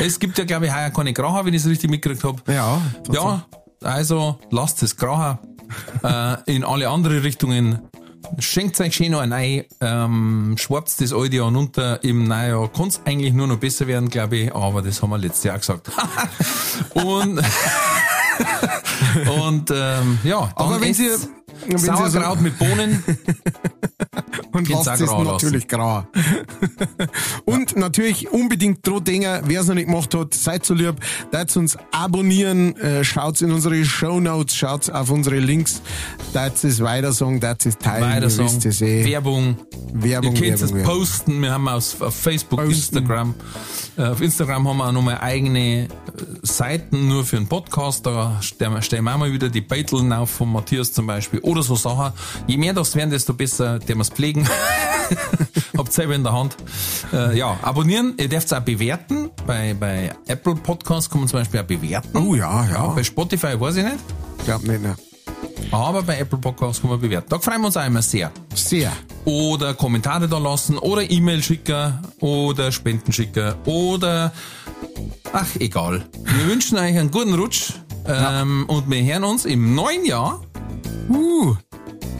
es 0.00 0.18
gibt 0.18 0.36
ja, 0.36 0.44
glaube 0.44 0.66
ich, 0.66 0.74
heuer 0.74 0.90
keine 0.90 1.12
Gracher, 1.12 1.46
wenn 1.46 1.54
ich 1.54 1.62
es 1.62 1.68
richtig 1.68 1.88
mitgekriegt 1.88 2.24
habe. 2.24 2.42
Ja. 2.52 2.82
Ja, 3.12 3.46
also 3.82 4.40
lasst 4.50 4.82
es 4.82 4.96
Gracher 4.96 5.38
äh, 6.02 6.52
in 6.52 6.64
alle 6.64 6.88
andere 6.88 7.22
Richtungen. 7.22 7.78
Schenkt 8.38 8.80
euch 8.80 8.94
schön 8.94 9.12
noch 9.12 9.20
ein 9.20 9.32
Ei, 9.32 9.66
ähm, 9.80 10.54
schwarzt 10.58 11.00
das 11.00 11.12
alte 11.12 11.36
Jahr 11.36 11.52
runter. 11.52 12.02
Im 12.02 12.24
Neujahr 12.24 12.68
kann 12.72 12.88
es 12.88 13.00
eigentlich 13.04 13.32
nur 13.32 13.46
noch 13.46 13.58
besser 13.58 13.86
werden, 13.86 14.08
glaube 14.08 14.36
ich, 14.36 14.54
aber 14.54 14.82
das 14.82 15.02
haben 15.02 15.10
wir 15.10 15.18
letztes 15.18 15.44
Jahr 15.44 15.58
gesagt. 15.58 15.90
und 16.94 17.40
und 19.44 19.70
ähm, 19.74 20.18
ja, 20.24 20.50
Aber 20.54 20.80
wenn 20.80 20.94
Sie- 20.94 21.08
wenn 21.66 21.78
Sauerkraut 21.78 22.38
so- 22.38 22.42
mit 22.44 22.58
Bohnen. 22.58 23.02
Und 24.52 24.68
lasst 24.70 25.00
es 25.00 25.10
natürlich 25.10 25.68
grau. 25.68 26.04
Und 27.44 27.76
natürlich 27.76 28.30
unbedingt 28.30 28.86
dran 28.86 29.04
denken, 29.04 29.40
wer 29.44 29.60
es 29.60 29.66
noch 29.66 29.74
nicht 29.74 29.86
gemacht 29.86 30.14
hat, 30.14 30.34
seid 30.34 30.64
so 30.64 30.74
lieb, 30.74 30.94
deit 31.30 31.54
uns 31.56 31.76
abonnieren, 31.92 32.76
äh, 32.76 33.04
schaut 33.04 33.40
in 33.42 33.52
unsere 33.52 33.84
Shownotes, 33.84 34.56
schaut 34.56 34.90
auf 34.90 35.10
unsere 35.10 35.38
Links, 35.38 35.82
deit 36.32 36.62
es 36.64 36.80
weiter 36.80 37.12
sagen, 37.12 37.40
deit 37.40 37.64
es 37.66 37.76
teilen, 37.78 38.02
Weiter 38.10 38.28
ihr 38.28 38.38
wisst 38.44 38.64
es 38.66 38.80
eh. 38.80 39.04
Werbung. 39.04 39.56
Werbung, 39.92 40.34
Ihr 40.36 40.40
könnt 40.42 40.54
es 40.54 40.60
Werbung, 40.62 40.76
Werbung. 40.78 40.98
posten. 41.00 41.42
Wir 41.42 41.52
haben 41.52 41.68
aus, 41.68 42.00
auf 42.00 42.14
Facebook, 42.14 42.60
Posten. 42.60 42.98
Instagram. 42.98 43.34
Äh, 43.98 44.04
auf 44.04 44.20
Instagram 44.20 44.68
haben 44.68 44.76
wir 44.76 44.86
auch 44.86 44.92
nochmal 44.92 45.18
eigene 45.18 45.84
äh, 45.84 45.88
Seiten 46.42 47.08
nur 47.08 47.24
für 47.24 47.36
einen 47.36 47.48
Podcast. 47.48 48.06
Da 48.06 48.40
stellen 48.40 49.04
wir 49.04 49.14
auch 49.14 49.18
mal 49.18 49.32
wieder 49.32 49.48
die 49.48 49.60
Beiteln 49.60 50.12
auf 50.12 50.30
von 50.30 50.52
Matthias 50.52 50.92
zum 50.92 51.06
Beispiel 51.06 51.40
oder 51.40 51.62
so 51.62 51.74
Sachen. 51.74 52.12
Je 52.46 52.56
mehr 52.56 52.72
das 52.72 52.94
werden, 52.94 53.10
desto 53.10 53.34
besser, 53.34 53.80
der 53.80 53.96
wir 53.96 54.02
es 54.02 54.10
pflegen. 54.10 54.48
Habt 55.76 55.92
selber 55.92 56.14
in 56.14 56.22
der 56.22 56.32
Hand. 56.32 56.56
Äh, 57.12 57.36
ja, 57.36 57.58
abonnieren. 57.62 58.14
Ihr 58.18 58.28
dürft 58.28 58.46
es 58.46 58.52
auch 58.52 58.60
bewerten. 58.60 59.30
Bei, 59.46 59.74
bei 59.74 60.14
Apple 60.26 60.54
Podcasts 60.54 61.10
kann 61.10 61.20
man 61.20 61.28
zum 61.28 61.40
Beispiel 61.40 61.60
auch 61.60 61.64
bewerten. 61.64 62.16
Oh 62.16 62.34
ja, 62.34 62.66
ja. 62.66 62.86
Bei 62.88 63.02
Spotify 63.02 63.58
weiß 63.60 63.76
ich 63.76 63.84
nicht. 63.84 63.98
Glaub 64.44 64.62
nicht, 64.62 64.80
ne. 64.80 64.96
Aber 65.70 66.02
bei 66.02 66.18
Apple 66.18 66.38
Podcasts 66.38 66.80
kann 66.80 66.90
man 66.90 67.00
bewerten. 67.00 67.26
Da 67.28 67.38
freuen 67.38 67.60
wir 67.60 67.66
uns 67.66 67.76
auch 67.76 67.86
immer 67.86 68.02
sehr 68.02 68.30
Sehr. 68.54 68.92
oder 69.24 69.74
Kommentare 69.74 70.28
da 70.28 70.38
lassen 70.38 70.78
oder 70.78 71.08
E-Mail 71.08 71.42
schicken 71.42 71.98
oder 72.20 72.72
Spenden 72.72 73.12
schicken 73.12 73.54
oder 73.66 74.32
ach 75.32 75.56
egal. 75.58 76.04
Wir 76.24 76.48
wünschen 76.50 76.78
euch 76.78 76.96
einen 76.96 77.10
guten 77.10 77.34
Rutsch 77.34 77.72
ähm, 78.06 78.64
und 78.68 78.90
wir 78.90 79.02
hören 79.04 79.24
uns 79.24 79.44
im 79.44 79.74
neuen 79.74 80.04
Jahr. 80.04 80.40
Uh, 81.08 81.54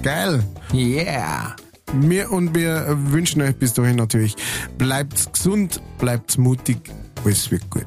geil. 0.02 0.44
Yeah. 0.74 1.56
Wir 1.94 2.30
und 2.30 2.54
wir 2.54 2.86
wünschen 3.10 3.40
euch 3.40 3.56
bis 3.56 3.72
dahin 3.72 3.96
natürlich, 3.96 4.36
bleibt 4.76 5.32
gesund, 5.32 5.80
bleibt 5.98 6.36
mutig, 6.36 6.78
alles 7.24 7.50
wird 7.50 7.70
gut. 7.70 7.86